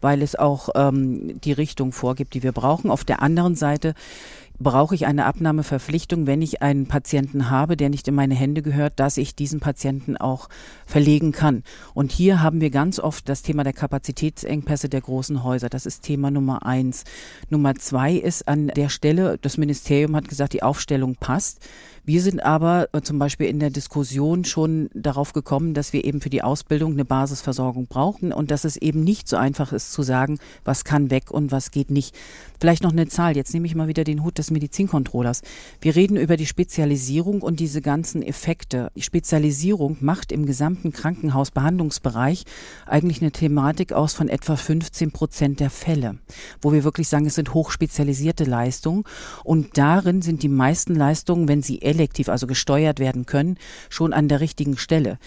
weil 0.00 0.22
es 0.22 0.36
auch 0.36 0.70
ähm, 0.74 1.40
die 1.40 1.52
Richtung 1.52 1.92
vorgibt, 1.92 2.34
die 2.34 2.42
wir 2.42 2.52
brauchen. 2.52 2.90
Auf 2.90 3.04
der 3.04 3.22
anderen 3.22 3.54
Seite 3.54 3.94
brauche 4.58 4.94
ich 4.94 5.06
eine 5.06 5.26
Abnahmeverpflichtung, 5.26 6.26
wenn 6.26 6.40
ich 6.40 6.62
einen 6.62 6.86
Patienten 6.86 7.50
habe, 7.50 7.76
der 7.76 7.88
nicht 7.88 8.06
in 8.06 8.14
meine 8.14 8.34
Hände 8.34 8.62
gehört, 8.62 9.00
dass 9.00 9.16
ich 9.16 9.34
diesen 9.34 9.60
Patienten 9.60 10.16
auch 10.16 10.48
verlegen 10.86 11.32
kann. 11.32 11.64
Und 11.92 12.12
hier 12.12 12.40
haben 12.40 12.60
wir 12.60 12.70
ganz 12.70 13.00
oft 13.00 13.28
das 13.28 13.42
Thema 13.42 13.64
der 13.64 13.72
Kapazitätsengpässe 13.72 14.88
der 14.88 15.00
großen 15.00 15.42
Häuser. 15.42 15.68
Das 15.68 15.86
ist 15.86 16.02
Thema 16.02 16.30
Nummer 16.30 16.64
eins. 16.64 17.04
Nummer 17.50 17.74
zwei 17.74 18.14
ist 18.14 18.46
an 18.46 18.68
der 18.68 18.88
Stelle, 18.88 19.38
das 19.42 19.58
Ministerium 19.58 20.14
hat 20.14 20.28
gesagt, 20.28 20.52
die 20.52 20.62
Aufstellung 20.62 21.16
passt. 21.16 21.60
Wir 22.06 22.20
sind 22.20 22.44
aber 22.44 22.90
äh, 22.92 23.00
zum 23.00 23.18
Beispiel 23.18 23.46
in 23.46 23.60
der 23.60 23.70
Diskussion 23.70 24.44
schon 24.44 24.90
darauf 24.92 25.32
gekommen, 25.32 25.72
dass 25.72 25.94
wir 25.94 26.04
eben 26.04 26.20
für 26.20 26.28
die 26.28 26.42
Ausbildung 26.42 26.92
eine 26.92 27.06
Basisversorgung 27.06 27.86
brauchen 27.86 28.30
und 28.30 28.50
dass 28.50 28.64
es 28.64 28.76
eben 28.76 29.02
nicht 29.02 29.26
so 29.26 29.38
einfach 29.38 29.72
ist 29.72 29.90
zu 29.92 30.02
sagen, 30.02 30.38
was 30.64 30.84
kann 30.84 31.10
weg 31.10 31.30
und 31.30 31.50
was 31.50 31.70
geht 31.70 31.90
nicht. 31.90 32.14
Vielleicht 32.60 32.82
noch 32.82 32.92
eine 32.92 33.08
Zahl. 33.08 33.36
Jetzt 33.36 33.52
nehme 33.52 33.66
ich 33.66 33.74
mal 33.74 33.88
wieder 33.88 34.04
den 34.04 34.22
Hut 34.22 34.38
des 34.38 34.50
Medizincontrollers. 34.50 35.42
Wir 35.80 35.96
reden 35.96 36.16
über 36.16 36.36
die 36.36 36.46
Spezialisierung 36.46 37.42
und 37.42 37.60
diese 37.60 37.80
ganzen 37.80 38.22
Effekte. 38.22 38.90
Die 38.96 39.02
Spezialisierung 39.02 39.96
macht 40.00 40.32
im 40.32 40.46
gesamten 40.46 40.92
Krankenhausbehandlungsbereich 40.92 42.44
eigentlich 42.86 43.20
eine 43.20 43.32
Thematik 43.32 43.92
aus 43.92 44.14
von 44.14 44.28
etwa 44.28 44.56
15 44.56 45.10
Prozent 45.10 45.60
der 45.60 45.70
Fälle, 45.70 46.18
wo 46.62 46.72
wir 46.72 46.84
wirklich 46.84 47.08
sagen, 47.08 47.26
es 47.26 47.34
sind 47.34 47.54
hochspezialisierte 47.54 48.44
Leistungen 48.44 49.04
und 49.42 49.76
darin 49.76 50.22
sind 50.22 50.42
die 50.42 50.48
meisten 50.48 50.94
Leistungen, 50.94 51.48
wenn 51.48 51.62
sie 51.62 51.82
elektiv, 51.82 52.28
also 52.28 52.46
gesteuert 52.46 52.98
werden 52.98 53.26
können, 53.26 53.58
schon 53.90 54.12
an 54.12 54.28
der 54.28 54.40
richtigen 54.40 54.76
Stelle. 54.76 55.18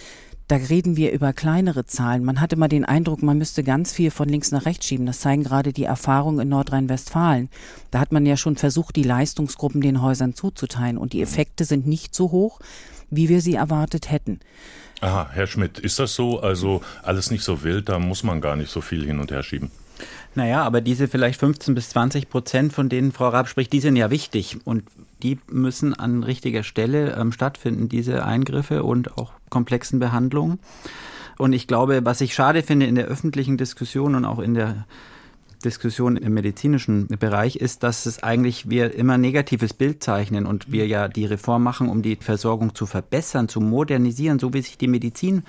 Da 0.47 0.55
reden 0.55 0.95
wir 0.95 1.11
über 1.11 1.33
kleinere 1.33 1.85
Zahlen. 1.85 2.23
Man 2.23 2.39
hat 2.39 2.53
immer 2.53 2.69
den 2.69 2.85
Eindruck, 2.85 3.21
man 3.21 3.37
müsste 3.37 3.63
ganz 3.63 3.91
viel 3.91 4.11
von 4.11 4.29
links 4.29 4.51
nach 4.51 4.65
rechts 4.65 4.87
schieben. 4.87 5.05
Das 5.05 5.19
zeigen 5.19 5.43
gerade 5.43 5.73
die 5.73 5.83
Erfahrungen 5.83 6.39
in 6.39 6.49
Nordrhein-Westfalen. 6.49 7.49
Da 7.91 7.99
hat 7.99 8.13
man 8.13 8.25
ja 8.25 8.37
schon 8.37 8.55
versucht, 8.55 8.95
die 8.95 9.03
Leistungsgruppen 9.03 9.81
den 9.81 10.01
Häusern 10.01 10.35
zuzuteilen. 10.35 10.97
Und 10.97 11.11
die 11.11 11.21
Effekte 11.21 11.65
sind 11.65 11.85
nicht 11.85 12.15
so 12.15 12.31
hoch, 12.31 12.61
wie 13.09 13.27
wir 13.27 13.41
sie 13.41 13.55
erwartet 13.55 14.09
hätten. 14.09 14.39
Aha, 15.01 15.29
Herr 15.31 15.47
Schmidt, 15.47 15.79
ist 15.79 15.99
das 15.99 16.15
so? 16.15 16.39
Also 16.39 16.81
alles 17.03 17.29
nicht 17.29 17.43
so 17.43 17.63
wild, 17.63 17.89
da 17.89 17.99
muss 17.99 18.23
man 18.23 18.39
gar 18.39 18.55
nicht 18.55 18.71
so 18.71 18.79
viel 18.79 19.05
hin 19.05 19.19
und 19.19 19.31
her 19.31 19.43
schieben. 19.43 19.69
Naja, 20.33 20.63
aber 20.63 20.81
diese 20.81 21.07
vielleicht 21.07 21.39
15 21.39 21.75
bis 21.75 21.89
20 21.89 22.29
Prozent, 22.29 22.71
von 22.71 22.89
denen 22.89 23.11
Frau 23.11 23.29
Raab 23.29 23.49
spricht, 23.49 23.73
die 23.73 23.79
sind 23.79 23.95
ja 23.95 24.11
wichtig. 24.11 24.57
Und 24.65 24.83
die 25.23 25.39
müssen 25.49 25.93
an 25.93 26.23
richtiger 26.23 26.63
Stelle 26.63 27.15
ähm, 27.17 27.31
stattfinden, 27.31 27.89
diese 27.89 28.25
Eingriffe 28.25 28.83
und 28.83 29.17
auch 29.17 29.33
komplexen 29.49 29.99
Behandlungen. 29.99 30.59
Und 31.37 31.53
ich 31.53 31.67
glaube, 31.67 32.03
was 32.03 32.21
ich 32.21 32.33
schade 32.33 32.63
finde 32.63 32.87
in 32.87 32.95
der 32.95 33.05
öffentlichen 33.05 33.57
Diskussion 33.57 34.15
und 34.15 34.25
auch 34.25 34.39
in 34.39 34.53
der 34.53 34.85
Diskussion 35.63 36.17
im 36.17 36.33
medizinischen 36.33 37.07
Bereich 37.07 37.55
ist, 37.55 37.83
dass 37.83 38.05
es 38.05 38.21
eigentlich 38.23 38.69
wir 38.69 38.93
immer 38.93 39.13
ein 39.13 39.21
negatives 39.21 39.73
Bild 39.73 40.03
zeichnen 40.03 40.45
und 40.45 40.71
wir 40.71 40.87
ja 40.87 41.07
die 41.07 41.25
Reform 41.25 41.63
machen, 41.63 41.89
um 41.89 42.01
die 42.01 42.15
Versorgung 42.15 42.75
zu 42.75 42.85
verbessern, 42.85 43.49
zu 43.49 43.59
modernisieren, 43.59 44.39
so 44.39 44.53
wie 44.53 44.61
sich 44.61 44.77
die 44.77 44.87
Medizin 44.87 45.43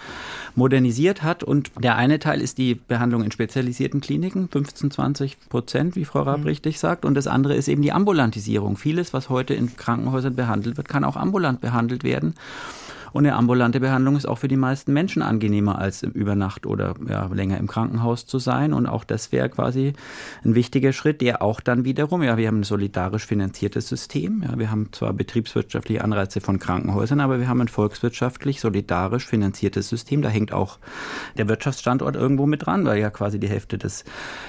modernisiert 0.55 1.23
hat. 1.23 1.43
Und 1.43 1.71
der 1.83 1.97
eine 1.97 2.19
Teil 2.19 2.41
ist 2.41 2.59
die 2.59 2.75
Behandlung 2.75 3.23
in 3.23 3.31
spezialisierten 3.31 4.01
Kliniken, 4.01 4.49
15, 4.49 4.91
20 4.91 5.49
Prozent, 5.49 5.97
wie 5.97 6.05
Frau 6.05 6.23
Raab 6.23 6.41
mhm. 6.41 6.47
richtig 6.47 6.79
sagt. 6.79 7.05
Und 7.05 7.15
das 7.15 7.27
andere 7.27 7.55
ist 7.55 7.69
eben 7.69 7.83
die 7.83 7.93
Ambulantisierung. 7.93 8.77
Vieles, 8.77 9.13
was 9.13 9.29
heute 9.29 9.55
in 9.55 9.77
Krankenhäusern 9.77 10.35
behandelt 10.35 10.77
wird, 10.77 10.89
kann 10.89 11.05
auch 11.05 11.17
ambulant 11.17 11.61
behandelt 11.61 12.05
werden. 12.05 12.35
Und 13.13 13.27
eine 13.27 13.37
ambulante 13.37 13.81
Behandlung 13.81 14.17
ist 14.17 14.27
auch 14.27 14.39
für 14.39 14.49
die 14.49 14.57
meisten 14.57 14.93
Menschen 14.93 15.23
angenehmer, 15.23 15.79
als 15.79 16.03
über 16.03 16.35
Nacht 16.35 16.67
oder 16.67 16.95
ja, 17.09 17.27
länger 17.27 17.59
im 17.59 17.67
Krankenhaus 17.67 18.27
zu 18.27 18.39
sein. 18.39 18.73
Und 18.73 18.87
auch 18.87 19.05
das 19.05 19.33
wäre 19.33 19.49
quasi 19.49 19.93
ein 20.45 20.55
wichtiger 20.55 20.93
Schritt, 20.93 21.21
der 21.21 21.43
auch 21.43 21.61
dann 21.61 21.85
wiederum, 21.85 22.23
ja, 22.23 22.37
wir 22.37 22.49
haben 22.49 22.61
ein 22.61 22.65
solidarisch 22.65 23.27
finanziertes 23.27 23.89
System. 23.89 24.45
Ja, 24.47 24.59
wir 24.59 24.71
haben 24.71 24.93
zwar 24.93 25.13
betriebswirtschaftliche 25.13 26.05
Anreize 26.05 26.41
von 26.41 26.59
Krankenhäusern, 26.59 27.21
aber 27.21 27.41
wir 27.41 27.49
haben 27.49 27.61
ein 27.61 27.69
volkswirtschaftlich 27.69 28.61
solidarisch 28.61 29.27
finanziertes 29.27 29.89
System. 29.89 30.23
Da 30.23 30.29
hängt 30.29 30.53
auch 30.53 30.79
der 31.37 31.49
Wirtschaftsstandort 31.49 32.17
irgendwo 32.17 32.47
mit 32.47 32.67
dran, 32.67 32.85
weil 32.85 32.99
ja 32.99 33.11
quasi 33.11 33.39
die 33.39 33.49
Hälfte 33.49 33.79
des 33.79 34.05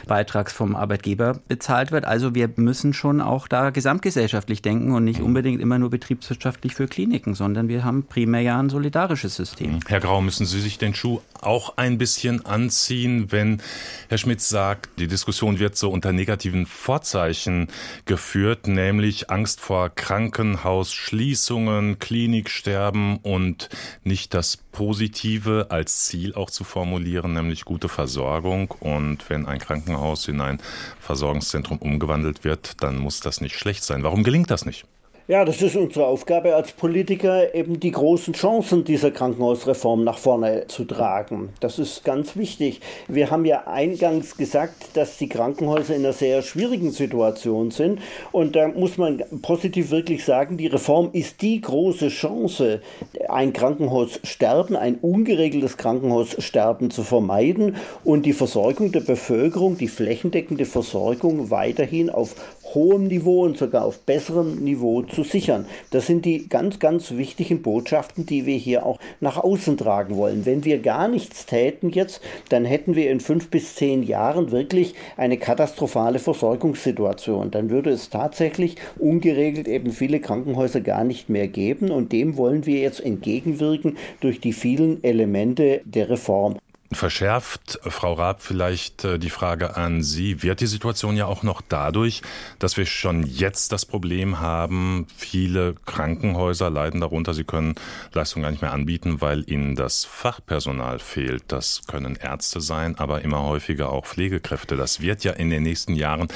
Beitrags 0.08 0.54
vom 0.54 0.76
Arbeitgeber 0.76 1.40
bezahlt 1.48 1.92
wird. 1.92 2.06
Also 2.06 2.36
wir 2.36 2.50
müssen 2.56 2.94
schon 2.94 3.22
auch 3.22 3.48
da 3.48 3.70
gesamtgesellschaftlich 3.70 4.62
denken 4.62 4.92
und 4.92 5.04
nicht 5.04 5.22
unbedingt 5.22 5.62
immer 5.62 5.80
nur 5.80 5.90
betriebswirtschaftlich 5.90 6.76
für 6.76 6.88
Kliniken, 6.88 7.36
sondern 7.36 7.68
wir 7.68 7.84
haben 7.84 8.04
primär 8.04 8.49
ja 8.50 8.60
ein 8.60 8.70
solidarisches 8.70 9.36
System. 9.36 9.80
Herr 9.88 10.00
Grau, 10.00 10.22
müssen 10.22 10.46
Sie 10.46 10.60
sich 10.60 10.78
den 10.78 10.94
Schuh 10.94 11.22
auch 11.42 11.78
ein 11.78 11.98
bisschen 11.98 12.46
anziehen, 12.46 13.32
wenn 13.32 13.62
Herr 14.10 14.18
Schmidt 14.18 14.42
sagt, 14.42 14.90
die 15.00 15.08
Diskussion 15.08 15.60
wird 15.60 15.78
so 15.78 15.90
unter 15.90 16.12
negativen 16.12 16.66
Vorzeichen 16.66 17.68
geführt, 18.06 18.68
nämlich 18.68 19.30
Angst 19.30 19.62
vor 19.62 19.90
Krankenhausschließungen, 19.90 22.00
Kliniksterben 22.00 23.18
und 23.18 23.70
nicht 24.04 24.34
das 24.34 24.58
Positive 24.58 25.68
als 25.70 26.06
Ziel 26.06 26.34
auch 26.34 26.50
zu 26.50 26.64
formulieren, 26.64 27.34
nämlich 27.34 27.66
gute 27.66 27.90
Versorgung. 27.90 28.72
Und 28.80 29.30
wenn 29.30 29.46
ein 29.46 29.60
Krankenhaus 29.60 30.28
in 30.28 30.42
ein 30.42 30.60
Versorgungszentrum 31.00 31.78
umgewandelt 31.78 32.44
wird, 32.44 32.82
dann 32.84 32.98
muss 32.98 33.20
das 33.20 33.42
nicht 33.42 33.58
schlecht 33.58 33.84
sein. 33.84 34.04
Warum 34.04 34.24
gelingt 34.24 34.52
das 34.52 34.66
nicht? 34.66 34.86
Ja, 35.30 35.46
das 35.46 35.62
ist 35.62 35.76
unsere 35.76 36.08
Aufgabe 36.08 36.56
als 36.56 36.72
Politiker, 36.72 37.54
eben 37.54 37.80
die 37.80 37.92
großen 37.92 38.34
Chancen 38.34 38.84
dieser 38.84 39.12
Krankenhausreform 39.12 40.04
nach 40.04 40.18
vorne 40.18 40.66
zu 40.66 40.86
tragen. 40.86 41.50
Das 41.60 41.78
ist 41.78 42.04
ganz 42.04 42.36
wichtig. 42.36 42.82
Wir 43.08 43.30
haben 43.30 43.46
ja 43.46 43.68
eingangs 43.68 44.38
gesagt, 44.38 44.98
dass 44.98 45.20
die 45.20 45.30
Krankenhäuser 45.30 45.96
in 45.96 46.04
einer 46.04 46.14
sehr 46.14 46.42
schwierigen 46.42 46.90
Situation 46.90 47.70
sind. 47.70 48.00
Und 48.32 48.56
da 48.56 48.70
muss 48.70 48.98
man 48.98 49.22
positiv 49.44 49.92
wirklich 49.92 50.26
sagen, 50.26 50.58
die 50.58 50.66
Reform 50.66 51.12
ist 51.14 51.44
die 51.44 51.62
große 51.62 52.08
Chance, 52.08 52.82
ein 53.28 53.54
Krankenhaussterben, 53.54 54.76
ein 54.76 54.96
ungeregeltes 54.96 55.78
Krankenhaussterben 55.78 56.90
zu 56.90 57.04
vermeiden 57.04 57.76
und 58.04 58.26
die 58.26 58.34
Versorgung 58.34 58.92
der 58.92 59.02
Bevölkerung, 59.02 59.78
die 59.78 59.90
flächendeckende 59.90 60.66
Versorgung 60.66 61.52
weiterhin 61.52 62.10
auf 62.10 62.34
hohem 62.74 63.08
Niveau 63.08 63.44
und 63.44 63.58
sogar 63.58 63.86
auf 63.86 64.00
besserem 64.00 64.64
Niveau 64.64 65.02
zu 65.02 65.24
sichern. 65.24 65.66
Das 65.92 66.08
sind 66.08 66.26
die 66.26 66.48
ganz, 66.50 66.80
ganz 66.80 67.12
wichtigen 67.12 67.62
Botschaften, 67.62 68.26
die 68.26 68.46
wir 68.46 68.58
hier 68.58 68.86
auch 68.86 69.00
nach 69.20 69.38
außen 69.38 69.78
tragen 69.78 70.16
wollen. 70.18 70.46
Wenn 70.46 70.66
wir 70.66 70.80
gar 70.80 71.08
nichts 71.08 71.46
täten 71.46 71.90
jetzt, 71.90 72.22
dann 72.50 72.66
hätten 72.66 72.96
wir 72.96 73.10
in 73.10 73.20
fünf 73.20 73.50
bis 73.50 73.76
zehn 73.76 74.04
Jahren 74.04 74.52
wirklich 74.52 74.96
eine 75.18 75.38
katastrophale 75.38 76.20
Versorgungssituation. 76.20 77.52
Dann 77.52 77.70
würde 77.70 77.90
es 77.90 78.10
tatsächlich 78.10 78.76
ungeregelt 78.98 79.68
eben 79.68 79.92
viele 79.92 80.20
Krankenhäuser 80.20 80.82
gar 80.82 81.04
nicht 81.04 81.30
mehr 81.30 81.48
geben 81.48 81.92
und 81.92 82.12
dem 82.12 82.38
wollen 82.38 82.66
wir 82.66 82.80
jetzt 82.80 83.04
entgegenwirken 83.04 83.98
durch 84.20 84.40
die 84.40 84.54
vielen 84.54 85.04
Elemente 85.04 85.82
der 85.86 86.10
Reform. 86.10 86.58
Verschärft, 86.92 87.80
Frau 87.84 88.14
Raab, 88.14 88.42
vielleicht 88.42 89.04
äh, 89.04 89.20
die 89.20 89.30
Frage 89.30 89.78
an 89.78 90.02
Sie. 90.02 90.42
Wird 90.42 90.60
die 90.60 90.68
Situation 90.68 91.16
ja 91.16 91.28
auch 91.28 91.44
noch 91.44 91.62
dadurch, 91.62 92.24
dass 92.58 92.78
wir 92.78 92.88
schon 92.88 93.24
jetzt 93.24 93.72
das 93.72 93.86
Problem 93.86 94.40
haben, 94.40 95.06
viele 95.16 95.76
Krankenhäuser 95.86 96.72
leiden 96.72 97.02
darunter, 97.02 97.36
sie 97.36 97.44
können 97.44 97.76
Leistungen 98.14 98.42
gar 98.44 98.50
nicht 98.50 98.64
mehr 98.64 98.74
anbieten, 98.74 99.22
weil 99.22 99.48
ihnen 99.48 99.76
das 99.76 100.04
Fachpersonal 100.06 100.98
fehlt. 100.98 101.44
Das 101.48 101.82
können 101.86 102.16
Ärzte 102.16 102.60
sein, 102.60 102.98
aber 102.98 103.22
immer 103.22 103.44
häufiger 103.44 103.92
auch 103.92 104.08
Pflegekräfte. 104.08 104.76
Das 104.76 105.00
wird 105.00 105.24
ja 105.24 105.34
in 105.34 105.52
den 105.52 105.62
nächsten 105.62 105.94
Jahren 105.94 106.28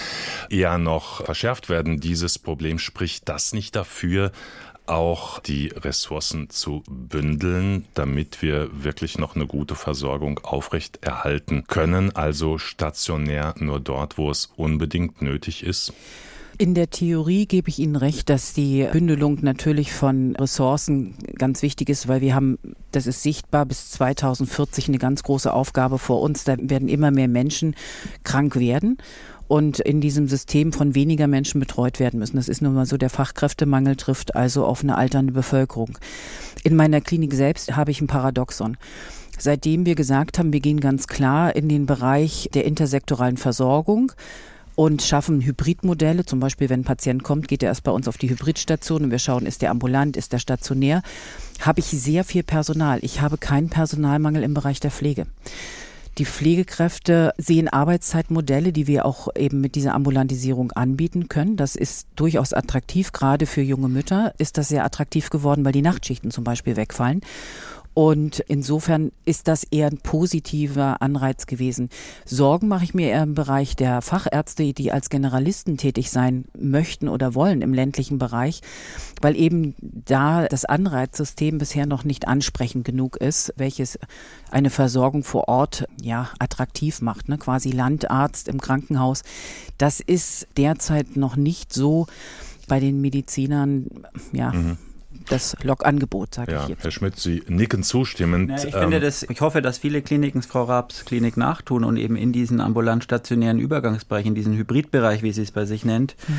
eher 0.52 0.78
noch 0.78 1.26
verschärft 1.26 1.70
werden, 1.70 2.00
dieses 2.00 2.38
Problem. 2.38 2.78
Spricht 2.78 3.28
das 3.28 3.54
nicht 3.54 3.76
dafür, 3.76 4.32
auch 4.86 5.40
die 5.40 5.68
Ressourcen 5.68 6.50
zu 6.50 6.84
bündeln, 6.88 7.86
damit 7.94 8.42
wir 8.42 8.70
wirklich 8.84 9.18
noch 9.18 9.36
eine 9.36 9.48
gute 9.48 9.76
Versorgung 9.76 10.40
aufrechterhalten 10.40 11.66
können, 11.68 12.16
also 12.16 12.58
stationär 12.58 13.56
nur 13.58 13.80
dort, 13.80 14.18
wo 14.18 14.30
es 14.30 14.52
unbedingt 14.56 15.22
nötig 15.22 15.64
ist? 15.64 15.94
In 16.60 16.76
der 16.76 16.90
Theorie 16.90 17.48
gebe 17.48 17.70
ich 17.70 17.80
Ihnen 17.80 17.96
recht, 17.96 18.30
dass 18.30 18.54
die 18.54 18.88
Bündelung 18.92 19.40
natürlich 19.42 19.92
von 19.92 20.36
Ressourcen 20.36 21.16
ganz 21.38 21.64
wichtig 21.64 21.90
ist, 21.90 22.08
weil 22.08 22.22
wir 22.22 22.36
haben, 22.36 22.60
das 22.92 23.08
ist 23.08 23.24
sichtbar, 23.24 23.66
bis 23.66 23.90
2040 23.92 24.88
eine 24.88 25.00
ganz 25.00 25.24
große 25.24 25.52
Aufgabe 25.52 25.98
vor 25.98 26.22
uns. 26.22 26.44
Da 26.44 26.56
werden 26.60 26.90
immer 26.90 27.10
mehr 27.10 27.28
Menschen 27.28 27.76
krank 28.24 28.56
werden 28.58 28.98
und 29.48 29.80
in 29.80 30.00
diesem 30.00 30.28
System 30.28 30.74
von 30.74 30.94
weniger 30.94 31.28
Menschen 31.28 31.60
betreut 31.60 32.00
werden 32.00 32.20
müssen. 32.20 32.38
Das 32.38 32.48
ist 32.48 32.62
nun 32.62 32.76
mal 32.76 32.86
so, 32.86 32.98
der 32.98 33.10
Fachkräftemangel 33.10 33.96
trifft 33.96 34.36
also 34.36 34.66
auf 34.66 34.84
eine 34.84 34.96
alternde 34.96 35.34
Bevölkerung. 35.34 35.98
In 36.64 36.76
meiner 36.76 37.02
Klinik 37.02 37.34
selbst 37.34 37.76
habe 37.76 37.92
ich 37.92 38.00
ein 38.00 38.08
Paradoxon. 38.08 38.78
Seitdem 39.40 39.88
wir 39.88 39.96
gesagt 39.96 40.38
haben, 40.38 40.54
wir 40.54 40.60
gehen 40.60 40.80
ganz 40.80 41.08
klar 41.08 41.56
in 41.56 41.68
den 41.68 41.88
Bereich 41.88 42.50
der 42.54 42.66
intersektoralen 42.66 43.38
Versorgung, 43.38 44.12
und 44.76 45.02
schaffen 45.02 45.42
Hybridmodelle. 45.42 46.26
Zum 46.26 46.40
Beispiel, 46.40 46.70
wenn 46.70 46.82
ein 46.82 46.86
Patient 46.86 47.24
kommt, 47.24 47.48
geht 47.48 47.64
er 47.64 47.70
erst 47.70 47.84
bei 47.84 47.92
uns 47.92 48.08
auf 48.08 48.18
die 48.18 48.30
Hybridstation 48.30 49.04
und 49.04 49.12
wir 49.12 49.20
schauen, 49.20 49.46
ist 49.46 49.62
der 49.62 49.72
ambulant, 49.72 50.18
ist 50.18 50.34
der 50.34 50.40
stationär. 50.40 51.02
Habe 51.60 51.80
ich 51.80 51.88
sehr 51.88 52.24
viel 52.24 52.44
Personal. 52.44 53.00
Ich 53.02 53.22
habe 53.22 53.38
keinen 53.38 53.70
Personalmangel 53.70 54.44
im 54.44 54.54
Bereich 54.54 54.80
der 54.80 54.92
Pflege. 54.92 55.28
Die 56.20 56.26
Pflegekräfte 56.26 57.34
sehen 57.40 57.68
Arbeitszeitmodelle, 57.68 58.72
die 58.72 58.86
wir 58.86 59.06
auch 59.06 59.30
eben 59.36 59.62
mit 59.62 59.74
dieser 59.74 59.96
Ambulantisierung 59.96 60.72
anbieten 60.72 61.28
können. 61.28 61.58
Das 61.58 61.76
ist 61.76 62.08
durchaus 62.16 62.54
attraktiv. 62.54 63.14
Gerade 63.14 63.48
für 63.48 63.62
junge 63.62 63.90
Mütter 63.90 64.36
ist 64.38 64.60
das 64.60 64.70
sehr 64.70 64.86
attraktiv 64.86 65.32
geworden, 65.32 65.66
weil 65.66 65.72
die 65.72 65.82
Nachtschichten 65.82 66.30
zum 66.30 66.44
Beispiel 66.44 66.76
wegfallen. 66.76 67.22
Und 67.94 68.40
insofern 68.48 69.12
ist 69.24 69.48
das 69.48 69.64
eher 69.64 69.88
ein 69.88 70.00
positiver 70.00 71.02
Anreiz 71.02 71.46
gewesen. 71.46 71.90
Sorgen 72.26 72.68
mache 72.68 72.84
ich 72.86 72.94
mir 72.94 73.10
eher 73.10 73.24
im 73.24 73.36
Bereich 73.36 73.76
der 73.76 74.02
Fachärzte, 74.02 74.74
die 74.74 74.92
als 74.92 75.10
Generalisten 75.10 75.78
tätig 75.78 76.10
sein 76.10 76.46
möchten 76.58 77.08
oder 77.08 77.36
wollen 77.36 77.62
im 77.62 77.74
ländlichen 77.74 78.18
Bereich, 78.18 78.62
weil 79.22 79.36
eben 79.36 79.76
da 79.80 80.48
das 80.48 80.66
Anreizsystem 80.66 81.60
bisher 81.60 81.86
noch 81.86 82.04
nicht 82.04 82.28
ansprechend 82.28 82.84
genug 82.84 83.18
ist, 83.18 83.54
welches 83.58 84.00
eine 84.50 84.72
Versorgung 84.72 85.24
vor 85.24 85.48
Ort 85.48 85.86
ja 86.02 86.30
attraktiv 86.40 87.02
macht, 87.02 87.30
ne? 87.30 87.38
quasi 87.38 87.70
Landarzt 87.72 88.48
im 88.48 88.60
Krankenhaus. 88.60 89.22
Das 89.78 90.00
ist 90.00 90.48
derzeit 90.58 91.16
noch 91.16 91.36
nicht 91.36 91.72
so 91.72 92.08
bei 92.68 92.80
den 92.80 93.02
Medizinern, 93.02 93.88
ja. 94.32 94.52
Mhm 94.52 94.78
das 95.30 95.56
Logangebot, 95.64 96.36
sage 96.36 96.54
ja, 96.54 96.64
ich 96.64 96.70
jetzt. 96.70 96.84
Herr 96.84 96.92
Schmidt, 96.92 97.20
Sie 97.20 97.44
nicken 97.48 97.84
zustimmend. 97.84 98.50
Ja, 98.50 98.56
ich, 98.58 98.76
finde 98.76 98.98
ähm, 98.98 99.02
das, 99.02 99.24
ich 99.24 99.42
hoffe, 99.42 99.62
dass 99.62 99.78
viele 99.78 100.02
Kliniken 100.02 100.42
Frau 100.42 100.64
Raabs 100.64 101.06
Klinik 101.06 101.38
nachtun 101.38 101.84
und 101.84 101.98
eben 101.98 102.16
in 102.16 102.32
diesen 102.32 102.62
ambulant-stationären 102.62 103.60
Übergangsbereich, 103.60 104.26
in 104.26 104.36
diesen 104.36 104.56
Hybridbereich, 104.56 105.24
wie 105.24 105.32
sie 105.32 105.42
es 105.42 105.52
bei 105.52 105.66
sich 105.66 105.86
nennt, 105.86 106.16
mhm. 106.28 106.34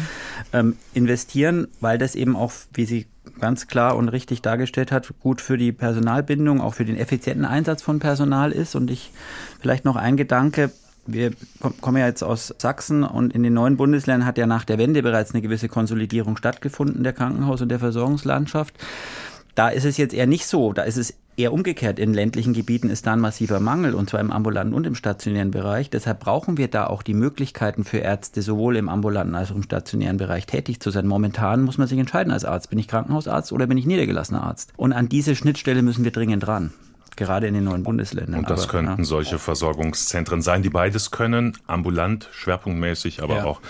ähm, 0.52 0.76
investieren, 0.94 1.68
weil 1.80 1.98
das 1.98 2.14
eben 2.14 2.36
auch, 2.36 2.52
wie 2.72 2.84
sie 2.84 3.06
ganz 3.40 3.66
klar 3.66 3.96
und 3.96 4.08
richtig 4.08 4.42
dargestellt 4.42 4.92
hat, 4.92 5.12
gut 5.20 5.40
für 5.40 5.56
die 5.56 5.72
Personalbindung, 5.72 6.60
auch 6.60 6.74
für 6.74 6.84
den 6.84 6.96
effizienten 6.96 7.44
Einsatz 7.44 7.82
von 7.82 7.98
Personal 7.98 8.52
ist. 8.52 8.74
Und 8.74 8.90
ich 8.90 9.12
vielleicht 9.60 9.84
noch 9.84 9.96
ein 9.96 10.16
Gedanke, 10.16 10.70
wir 11.06 11.32
kommen 11.80 11.98
ja 11.98 12.06
jetzt 12.06 12.22
aus 12.22 12.54
Sachsen 12.58 13.04
und 13.04 13.34
in 13.34 13.42
den 13.42 13.54
neuen 13.54 13.76
Bundesländern 13.76 14.26
hat 14.26 14.38
ja 14.38 14.46
nach 14.46 14.64
der 14.64 14.78
Wende 14.78 15.02
bereits 15.02 15.32
eine 15.32 15.42
gewisse 15.42 15.68
Konsolidierung 15.68 16.36
stattgefunden 16.36 17.04
der 17.04 17.12
Krankenhaus- 17.12 17.62
und 17.62 17.68
der 17.68 17.78
Versorgungslandschaft. 17.78 18.74
Da 19.54 19.68
ist 19.68 19.84
es 19.84 19.96
jetzt 19.96 20.14
eher 20.14 20.26
nicht 20.26 20.46
so. 20.46 20.72
Da 20.72 20.82
ist 20.82 20.96
es 20.96 21.14
eher 21.36 21.52
umgekehrt. 21.52 21.98
In 21.98 22.14
ländlichen 22.14 22.54
Gebieten 22.54 22.90
ist 22.90 23.06
da 23.06 23.12
ein 23.12 23.20
massiver 23.20 23.60
Mangel, 23.60 23.94
und 23.94 24.10
zwar 24.10 24.20
im 24.20 24.30
ambulanten 24.30 24.74
und 24.74 24.86
im 24.86 24.94
stationären 24.94 25.50
Bereich. 25.50 25.90
Deshalb 25.90 26.20
brauchen 26.20 26.56
wir 26.56 26.68
da 26.68 26.86
auch 26.86 27.02
die 27.02 27.14
Möglichkeiten 27.14 27.84
für 27.84 27.98
Ärzte, 27.98 28.42
sowohl 28.42 28.76
im 28.76 28.88
ambulanten 28.88 29.34
als 29.34 29.50
auch 29.50 29.56
im 29.56 29.62
stationären 29.62 30.16
Bereich 30.16 30.46
tätig 30.46 30.80
zu 30.80 30.90
sein. 30.90 31.06
Momentan 31.06 31.62
muss 31.62 31.78
man 31.78 31.88
sich 31.88 31.98
entscheiden 31.98 32.32
als 32.32 32.44
Arzt. 32.44 32.70
Bin 32.70 32.78
ich 32.78 32.88
Krankenhausarzt 32.88 33.52
oder 33.52 33.66
bin 33.66 33.78
ich 33.78 33.86
niedergelassener 33.86 34.42
Arzt? 34.42 34.72
Und 34.76 34.92
an 34.92 35.08
diese 35.08 35.36
Schnittstelle 35.36 35.82
müssen 35.82 36.04
wir 36.04 36.12
dringend 36.12 36.46
ran 36.46 36.72
gerade 37.16 37.46
in 37.46 37.54
den 37.54 37.64
neuen 37.64 37.82
Bundesländern. 37.82 38.40
Und 38.40 38.50
das 38.50 38.64
aber, 38.64 38.70
könnten 38.70 39.02
ja. 39.02 39.04
solche 39.04 39.38
Versorgungszentren 39.38 40.42
sein, 40.42 40.62
die 40.62 40.70
beides 40.70 41.10
können, 41.10 41.56
ambulant, 41.66 42.28
schwerpunktmäßig, 42.32 43.22
aber 43.22 43.36
ja. 43.36 43.44
auch 43.44 43.60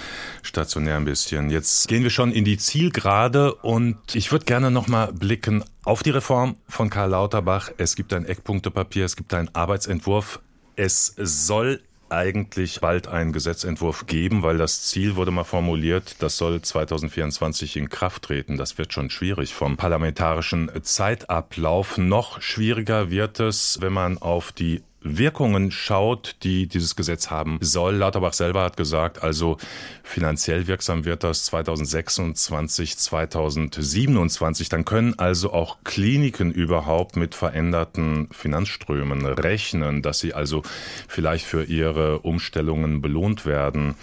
stationär 0.42 0.96
ein 0.96 1.04
bisschen. 1.04 1.50
Jetzt 1.50 1.88
gehen 1.88 2.02
wir 2.02 2.10
schon 2.10 2.32
in 2.32 2.44
die 2.44 2.56
Zielgerade 2.56 3.54
und 3.54 3.96
ich 4.14 4.32
würde 4.32 4.44
gerne 4.44 4.70
nochmal 4.70 5.12
blicken 5.12 5.64
auf 5.84 6.02
die 6.02 6.10
Reform 6.10 6.56
von 6.68 6.90
Karl 6.90 7.10
Lauterbach. 7.10 7.70
Es 7.76 7.96
gibt 7.96 8.12
ein 8.12 8.24
Eckpunktepapier, 8.24 9.04
es 9.04 9.16
gibt 9.16 9.34
einen 9.34 9.50
Arbeitsentwurf. 9.54 10.40
Es 10.76 11.14
soll 11.16 11.80
eigentlich 12.08 12.80
bald 12.80 13.08
einen 13.08 13.32
Gesetzentwurf 13.32 14.06
geben, 14.06 14.42
weil 14.42 14.58
das 14.58 14.82
Ziel 14.82 15.16
wurde 15.16 15.30
mal 15.30 15.44
formuliert, 15.44 16.16
das 16.20 16.36
soll 16.36 16.60
2024 16.60 17.76
in 17.76 17.88
Kraft 17.88 18.24
treten. 18.24 18.56
Das 18.56 18.78
wird 18.78 18.92
schon 18.92 19.10
schwierig 19.10 19.54
vom 19.54 19.76
parlamentarischen 19.76 20.70
Zeitablauf. 20.82 21.98
Noch 21.98 22.40
schwieriger 22.40 23.10
wird 23.10 23.40
es, 23.40 23.78
wenn 23.80 23.92
man 23.92 24.18
auf 24.18 24.52
die 24.52 24.82
Wirkungen 25.04 25.70
schaut, 25.70 26.36
die 26.42 26.66
dieses 26.66 26.96
Gesetz 26.96 27.30
haben 27.30 27.58
soll. 27.60 27.96
Lauterbach 27.96 28.32
selber 28.32 28.62
hat 28.62 28.76
gesagt, 28.76 29.22
also 29.22 29.58
finanziell 30.02 30.66
wirksam 30.66 31.04
wird 31.04 31.22
das 31.22 31.44
2026, 31.44 32.96
2027. 32.96 34.68
Dann 34.70 34.86
können 34.86 35.18
also 35.18 35.52
auch 35.52 35.76
Kliniken 35.84 36.50
überhaupt 36.50 37.16
mit 37.16 37.34
veränderten 37.34 38.28
Finanzströmen 38.32 39.26
rechnen, 39.26 40.00
dass 40.00 40.20
sie 40.20 40.32
also 40.32 40.62
vielleicht 41.06 41.44
für 41.44 41.64
ihre 41.64 42.20
Umstellungen 42.20 43.02
belohnt 43.02 43.44
werden. 43.44 43.96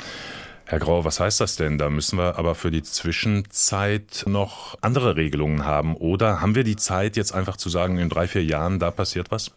Herr 0.66 0.80
Grau, 0.80 1.04
was 1.04 1.20
heißt 1.20 1.42
das 1.42 1.58
denn? 1.58 1.78
Da 1.78 1.90
müssen 1.90 2.18
wir 2.18 2.38
aber 2.38 2.56
für 2.56 2.72
die 2.72 2.84
Zwischenzeit 2.84 4.24
noch 4.26 4.78
andere 4.80 5.18
Regelungen 5.18 5.66
haben. 5.66 5.98
Oder 5.98 6.40
haben 6.40 6.56
wir 6.56 6.64
die 6.64 6.78
Zeit, 6.78 7.18
jetzt 7.18 7.34
einfach 7.34 7.58
zu 7.58 7.68
sagen, 7.68 7.98
in 7.98 8.08
drei, 8.08 8.28
vier 8.28 8.46
Jahren, 8.46 8.80
da 8.80 8.90
passiert 8.90 9.32
was? 9.32 9.52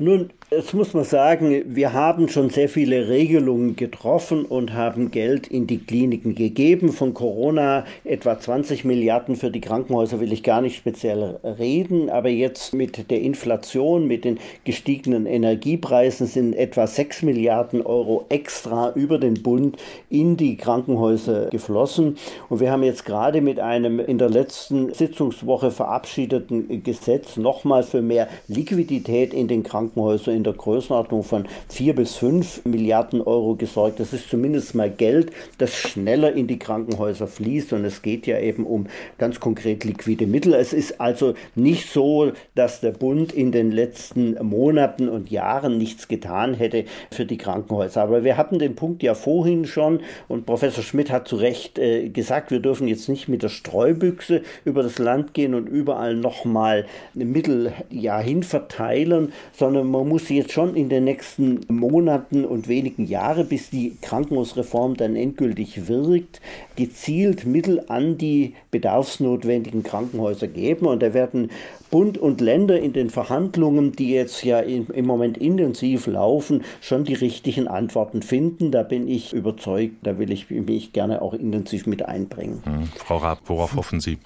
Nun, 0.00 0.32
Jetzt 0.54 0.74
muss 0.74 0.92
man 0.92 1.04
sagen, 1.04 1.62
wir 1.66 1.94
haben 1.94 2.28
schon 2.28 2.50
sehr 2.50 2.68
viele 2.68 3.08
Regelungen 3.08 3.74
getroffen 3.74 4.44
und 4.44 4.74
haben 4.74 5.10
Geld 5.10 5.46
in 5.46 5.66
die 5.66 5.78
Kliniken 5.78 6.34
gegeben. 6.34 6.92
Von 6.92 7.14
Corona 7.14 7.86
etwa 8.04 8.38
20 8.38 8.84
Milliarden 8.84 9.36
für 9.36 9.50
die 9.50 9.62
Krankenhäuser 9.62 10.20
will 10.20 10.30
ich 10.30 10.42
gar 10.42 10.60
nicht 10.60 10.76
speziell 10.76 11.38
reden, 11.42 12.10
aber 12.10 12.28
jetzt 12.28 12.74
mit 12.74 13.10
der 13.10 13.22
Inflation, 13.22 14.06
mit 14.06 14.26
den 14.26 14.40
gestiegenen 14.64 15.24
Energiepreisen 15.24 16.26
sind 16.26 16.52
etwa 16.52 16.86
6 16.86 17.22
Milliarden 17.22 17.80
Euro 17.80 18.26
extra 18.28 18.92
über 18.94 19.18
den 19.18 19.42
Bund 19.42 19.78
in 20.10 20.36
die 20.36 20.58
Krankenhäuser 20.58 21.46
geflossen. 21.46 22.18
Und 22.50 22.60
wir 22.60 22.70
haben 22.70 22.82
jetzt 22.82 23.06
gerade 23.06 23.40
mit 23.40 23.58
einem 23.58 24.00
in 24.00 24.18
der 24.18 24.28
letzten 24.28 24.92
Sitzungswoche 24.92 25.70
verabschiedeten 25.70 26.82
Gesetz 26.82 27.38
nochmal 27.38 27.84
für 27.84 28.02
mehr 28.02 28.28
Liquidität 28.48 29.32
in 29.32 29.48
den 29.48 29.62
Krankenhäusern 29.62 30.41
in 30.42 30.44
der 30.44 30.54
Größenordnung 30.54 31.22
von 31.22 31.46
4 31.68 31.94
bis 31.94 32.16
5 32.16 32.64
Milliarden 32.64 33.20
Euro 33.20 33.54
gesorgt. 33.54 34.00
Das 34.00 34.12
ist 34.12 34.28
zumindest 34.28 34.74
mal 34.74 34.90
Geld, 34.90 35.30
das 35.58 35.72
schneller 35.72 36.32
in 36.32 36.48
die 36.48 36.58
Krankenhäuser 36.58 37.28
fließt 37.28 37.72
und 37.74 37.84
es 37.84 38.02
geht 38.02 38.26
ja 38.26 38.40
eben 38.40 38.66
um 38.66 38.86
ganz 39.18 39.38
konkret 39.38 39.84
liquide 39.84 40.26
Mittel. 40.26 40.54
Es 40.54 40.72
ist 40.72 41.00
also 41.00 41.34
nicht 41.54 41.88
so, 41.88 42.32
dass 42.56 42.80
der 42.80 42.90
Bund 42.90 43.32
in 43.32 43.52
den 43.52 43.70
letzten 43.70 44.34
Monaten 44.44 45.08
und 45.08 45.30
Jahren 45.30 45.78
nichts 45.78 46.08
getan 46.08 46.54
hätte 46.54 46.86
für 47.12 47.24
die 47.24 47.38
Krankenhäuser. 47.38 48.02
Aber 48.02 48.24
wir 48.24 48.36
hatten 48.36 48.58
den 48.58 48.74
Punkt 48.74 49.04
ja 49.04 49.14
vorhin 49.14 49.64
schon 49.66 50.00
und 50.26 50.44
Professor 50.44 50.82
Schmidt 50.82 51.12
hat 51.12 51.28
zu 51.28 51.36
Recht 51.36 51.78
äh, 51.78 52.08
gesagt, 52.08 52.50
wir 52.50 52.58
dürfen 52.58 52.88
jetzt 52.88 53.08
nicht 53.08 53.28
mit 53.28 53.44
der 53.44 53.48
Streubüchse 53.48 54.42
über 54.64 54.82
das 54.82 54.98
Land 54.98 55.34
gehen 55.34 55.54
und 55.54 55.68
überall 55.68 56.16
nochmal 56.16 56.86
Mittel 57.14 57.72
ja 57.90 58.18
hinverteilen, 58.18 59.32
sondern 59.52 59.86
man 59.86 60.08
muss 60.08 60.31
jetzt 60.32 60.52
schon 60.52 60.74
in 60.74 60.88
den 60.88 61.04
nächsten 61.04 61.60
Monaten 61.68 62.44
und 62.44 62.68
wenigen 62.68 63.06
Jahren, 63.06 63.48
bis 63.48 63.70
die 63.70 63.96
Krankenhausreform 64.00 64.96
dann 64.96 65.16
endgültig 65.16 65.88
wirkt, 65.88 66.40
gezielt 66.76 67.46
Mittel 67.46 67.84
an 67.88 68.18
die 68.18 68.54
bedarfsnotwendigen 68.70 69.82
Krankenhäuser 69.82 70.48
geben. 70.48 70.86
Und 70.86 71.02
da 71.02 71.14
werden 71.14 71.50
Bund 71.90 72.18
und 72.18 72.40
Länder 72.40 72.80
in 72.80 72.92
den 72.92 73.10
Verhandlungen, 73.10 73.92
die 73.92 74.10
jetzt 74.10 74.42
ja 74.44 74.60
im 74.60 75.06
Moment 75.06 75.38
intensiv 75.38 76.06
laufen, 76.06 76.64
schon 76.80 77.04
die 77.04 77.14
richtigen 77.14 77.68
Antworten 77.68 78.22
finden. 78.22 78.72
Da 78.72 78.82
bin 78.82 79.08
ich 79.08 79.32
überzeugt, 79.32 79.96
da 80.02 80.18
will 80.18 80.32
ich 80.32 80.50
mich 80.50 80.92
gerne 80.92 81.22
auch 81.22 81.34
intensiv 81.34 81.86
mit 81.86 82.04
einbringen. 82.04 82.62
Hm. 82.64 82.88
Frau 82.96 83.18
Raab, 83.18 83.40
worauf 83.46 83.76
hoffen 83.76 84.00
Sie? 84.00 84.18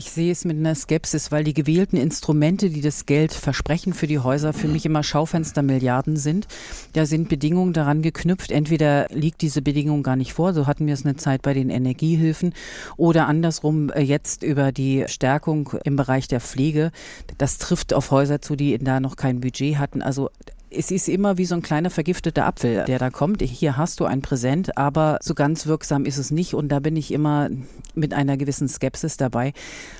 Ich 0.00 0.12
sehe 0.12 0.30
es 0.30 0.44
mit 0.44 0.56
einer 0.56 0.76
Skepsis, 0.76 1.32
weil 1.32 1.42
die 1.42 1.54
gewählten 1.54 1.96
Instrumente, 1.96 2.70
die 2.70 2.82
das 2.82 3.04
Geld 3.04 3.32
versprechen 3.32 3.92
für 3.92 4.06
die 4.06 4.20
Häuser, 4.20 4.52
für 4.52 4.68
mich 4.68 4.86
immer 4.86 5.02
Schaufenstermilliarden 5.02 6.16
sind. 6.16 6.46
Da 6.92 7.04
sind 7.04 7.28
Bedingungen 7.28 7.72
daran 7.72 8.00
geknüpft. 8.00 8.52
Entweder 8.52 9.08
liegt 9.10 9.42
diese 9.42 9.60
Bedingung 9.60 10.04
gar 10.04 10.14
nicht 10.14 10.34
vor, 10.34 10.54
so 10.54 10.68
hatten 10.68 10.86
wir 10.86 10.94
es 10.94 11.04
eine 11.04 11.16
Zeit 11.16 11.42
bei 11.42 11.52
den 11.52 11.68
Energiehilfen, 11.68 12.54
oder 12.96 13.26
andersrum 13.26 13.90
äh, 13.90 14.00
jetzt 14.00 14.44
über 14.44 14.70
die 14.70 15.04
Stärkung 15.08 15.70
im 15.82 15.96
Bereich 15.96 16.28
der 16.28 16.40
Pflege. 16.40 16.92
Das 17.36 17.58
trifft 17.58 17.92
auf 17.92 18.12
Häuser 18.12 18.40
zu, 18.40 18.54
die 18.54 18.78
da 18.78 19.00
noch 19.00 19.16
kein 19.16 19.40
Budget 19.40 19.78
hatten. 19.78 20.00
Also 20.00 20.30
es 20.70 20.90
ist 20.90 21.08
immer 21.08 21.38
wie 21.38 21.46
so 21.46 21.54
ein 21.54 21.62
kleiner 21.62 21.90
vergifteter 21.90 22.46
Apfel, 22.46 22.84
der 22.86 22.98
da 22.98 23.10
kommt. 23.10 23.42
Hier 23.42 23.76
hast 23.76 24.00
du 24.00 24.04
ein 24.04 24.20
Präsent, 24.22 24.76
aber 24.76 25.18
so 25.22 25.34
ganz 25.34 25.66
wirksam 25.66 26.04
ist 26.04 26.18
es 26.18 26.30
nicht. 26.30 26.54
Und 26.54 26.68
da 26.68 26.80
bin 26.80 26.96
ich 26.96 27.12
immer 27.12 27.48
mit 27.94 28.12
einer 28.14 28.36
gewissen 28.36 28.68
Skepsis 28.68 29.16
dabei. 29.16 29.52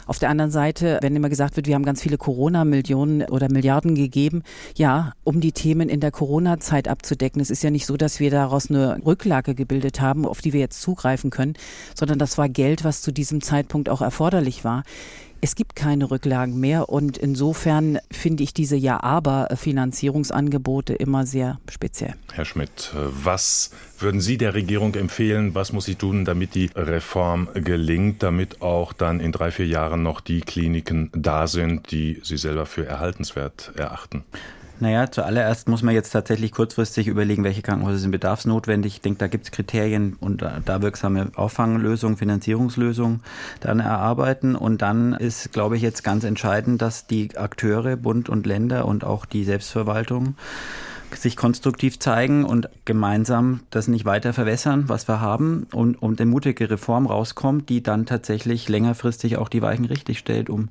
Auf 0.09 0.19
der 0.19 0.31
anderen 0.31 0.51
Seite, 0.51 0.99
wenn 1.03 1.15
immer 1.15 1.29
gesagt 1.29 1.57
wird, 1.57 1.67
wir 1.67 1.75
haben 1.75 1.85
ganz 1.85 2.01
viele 2.01 2.17
Corona-Millionen 2.17 3.25
oder 3.25 3.53
Milliarden 3.53 3.95
gegeben, 3.95 4.43
ja, 4.75 5.13
um 5.23 5.43
die 5.43 5.53
Themen 5.53 5.91
in 5.91 6.01
der 6.01 6.11
Corona-Zeit 6.11 6.89
abzudecken. 6.89 7.43
Es 7.43 7.51
ist 7.51 7.63
ja 7.63 7.71
nicht 7.71 7.85
so, 7.85 7.99
dass 7.99 8.19
wir 8.19 8.31
daraus 8.31 8.71
eine 8.71 9.05
Rücklage 9.05 9.55
gebildet 9.55 10.01
haben, 10.01 10.25
auf 10.25 10.41
die 10.41 10.55
wir 10.55 10.61
jetzt 10.61 10.81
zugreifen 10.81 11.29
können, 11.29 11.53
sondern 11.95 12.19
das 12.19 12.39
war 12.39 12.49
Geld, 12.49 12.85
was 12.85 13.03
zu 13.03 13.13
diesem 13.13 13.43
Zeitpunkt 13.43 13.91
auch 13.91 14.01
erforderlich 14.01 14.65
war. 14.65 14.83
Es 15.41 15.55
gibt 15.55 15.77
keine 15.77 16.11
Rücklagen 16.11 16.59
mehr 16.59 16.89
und 16.89 17.17
insofern 17.17 18.01
finde 18.11 18.43
ich 18.43 18.53
diese 18.55 18.75
Ja-Aber-Finanzierungsangebote 18.75 20.95
immer 20.95 21.27
sehr 21.27 21.61
speziell. 21.69 22.17
Herr 22.33 22.45
Schmidt, 22.45 22.93
was 22.95 23.71
würden 24.01 24.21
Sie 24.21 24.39
der 24.39 24.55
Regierung 24.55 24.95
empfehlen? 24.95 25.55
Was 25.55 25.73
muss 25.73 25.85
sie 25.85 25.95
tun, 25.95 26.25
damit 26.25 26.55
die 26.55 26.71
Reform 26.75 27.49
gelingt, 27.55 28.23
damit 28.23 28.63
auch 28.63 28.93
dann 28.93 29.21
in 29.21 29.33
drei, 29.33 29.51
vier 29.51 29.67
Jahren 29.67 30.03
noch 30.03 30.21
die 30.21 30.41
Kliniken 30.41 31.11
da 31.15 31.47
sind, 31.47 31.91
die 31.91 32.21
Sie 32.23 32.37
selber 32.37 32.67
für 32.67 32.87
erhaltenswert 32.87 33.73
erachten? 33.77 34.25
Naja, 34.81 35.11
zuallererst 35.11 35.69
muss 35.69 35.83
man 35.83 35.93
jetzt 35.93 36.11
tatsächlich 36.11 36.53
kurzfristig 36.53 37.09
überlegen, 37.09 37.43
welche 37.43 37.63
Krankenhäuser 37.63 37.99
sind 37.99 38.13
bedarfsnotwendig. 38.13 38.95
Ich 38.95 39.01
denke, 39.01 39.19
da 39.19 39.27
gibt 39.27 39.45
es 39.45 39.51
Kriterien 39.51 40.17
und 40.21 40.43
da 40.43 40.83
wirksame 40.83 41.33
Auffanglösungen, 41.35 42.17
Finanzierungslösungen 42.17 43.21
dann 43.59 43.81
erarbeiten. 43.81 44.55
Und 44.55 44.81
dann 44.81 45.15
ist, 45.15 45.53
glaube 45.53 45.77
ich, 45.77 45.83
jetzt 45.83 46.05
ganz 46.05 46.23
entscheidend, 46.23 46.81
dass 46.81 47.09
die 47.09 47.37
Akteure, 47.37 47.97
Bund 47.97 48.29
und 48.29 48.47
Länder 48.47 48.85
und 48.85 49.03
auch 49.03 49.25
die 49.27 49.43
Selbstverwaltung 49.43 50.37
sich 51.15 51.37
konstruktiv 51.37 51.99
zeigen 51.99 52.45
und 52.45 52.69
gemeinsam 52.85 53.61
das 53.71 53.89
nicht 53.89 54.05
weiter 54.05 54.33
verwässern, 54.33 54.85
was 54.89 55.09
wir 55.09 55.21
haben 55.21 55.67
und 55.73 56.03
um 56.03 56.17
eine 56.17 56.27
mutige 56.27 56.71
Reform 56.71 57.07
rauskommt, 57.07 57.69
die 57.69 57.83
dann 57.83 58.07
tatsächlich 58.07 58.69
längerfristig 58.69 59.37
auch 59.37 59.49
die 59.49 59.63
Weichen 59.63 59.85
richtig 59.85 60.19
stellt, 60.19 60.51
um 60.51 60.69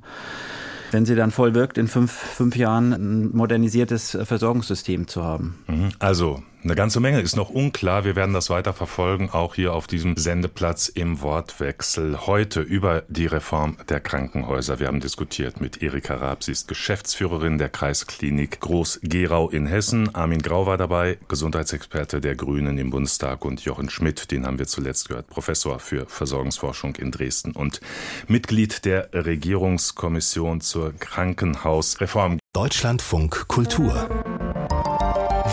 wenn 0.92 1.06
sie 1.06 1.16
dann 1.16 1.32
voll 1.32 1.54
wirkt, 1.54 1.78
in 1.78 1.88
fünf, 1.88 2.12
fünf 2.12 2.56
Jahren 2.56 2.94
ein 2.94 3.36
modernisiertes 3.36 4.18
Versorgungssystem 4.24 5.08
zu 5.08 5.24
haben. 5.24 5.58
Mhm. 5.68 5.90
Also 6.00 6.42
eine 6.64 6.76
ganze 6.76 7.00
Menge 7.00 7.22
ist 7.22 7.36
noch 7.36 7.50
unklar. 7.50 8.04
Wir 8.04 8.16
werden 8.16 8.34
das 8.34 8.50
weiter 8.50 8.74
verfolgen, 8.74 9.30
auch 9.32 9.56
hier 9.56 9.74
auf 9.74 9.88
diesem 9.88 10.18
Sendeplatz 10.18 10.88
im 10.88 11.22
Wortwechsel. 11.22 12.26
Heute 12.26 12.62
über 12.62 13.04
die 13.08 13.26
Reform 13.26 13.78
der 13.90 14.00
Krankenhäuser. 14.00 14.80
Wir 14.80 14.88
haben 14.88 15.00
diskutiert 15.00 15.62
mit 15.62 15.82
Erika 15.82 16.16
Raab. 16.16 16.44
Sie 16.44 16.52
ist 16.52 16.68
Geschäftsführerin 16.68 17.58
der 17.58 17.70
Kreisklinik 17.70 18.60
Groß-Gerau 18.60 19.50
in 19.50 19.68
Hessen. 19.68 20.14
Armin 20.16 20.42
Grau 20.42 20.66
war 20.66 20.78
dabei, 20.78 21.18
Gesundheitsexperte 21.28 22.22
der 22.22 22.36
Grünen 22.36 22.78
im 22.78 22.90
Bundestag 22.90 23.46
und 23.46 23.62
Jochen 23.62 23.90
Schmidt, 23.90 24.32
den 24.32 24.46
haben 24.46 24.60
wir 24.60 24.68
zuletzt 24.68 25.10
gehört, 25.10 25.28
Professor 25.28 25.80
für 25.80 26.06
Versorgungsforschung 26.08 26.96
in 26.96 27.12
Dresden 27.12 27.52
und 27.52 27.82
Mitglied 28.28 28.84
der 28.84 29.10
Regierungskommission 29.14 30.62
zur 30.62 30.94
Krankenhausreform. 30.94 32.40
Deutschlandfunk 32.54 33.48
Kultur 33.48 34.10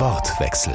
Wortwechsel. 0.01 0.75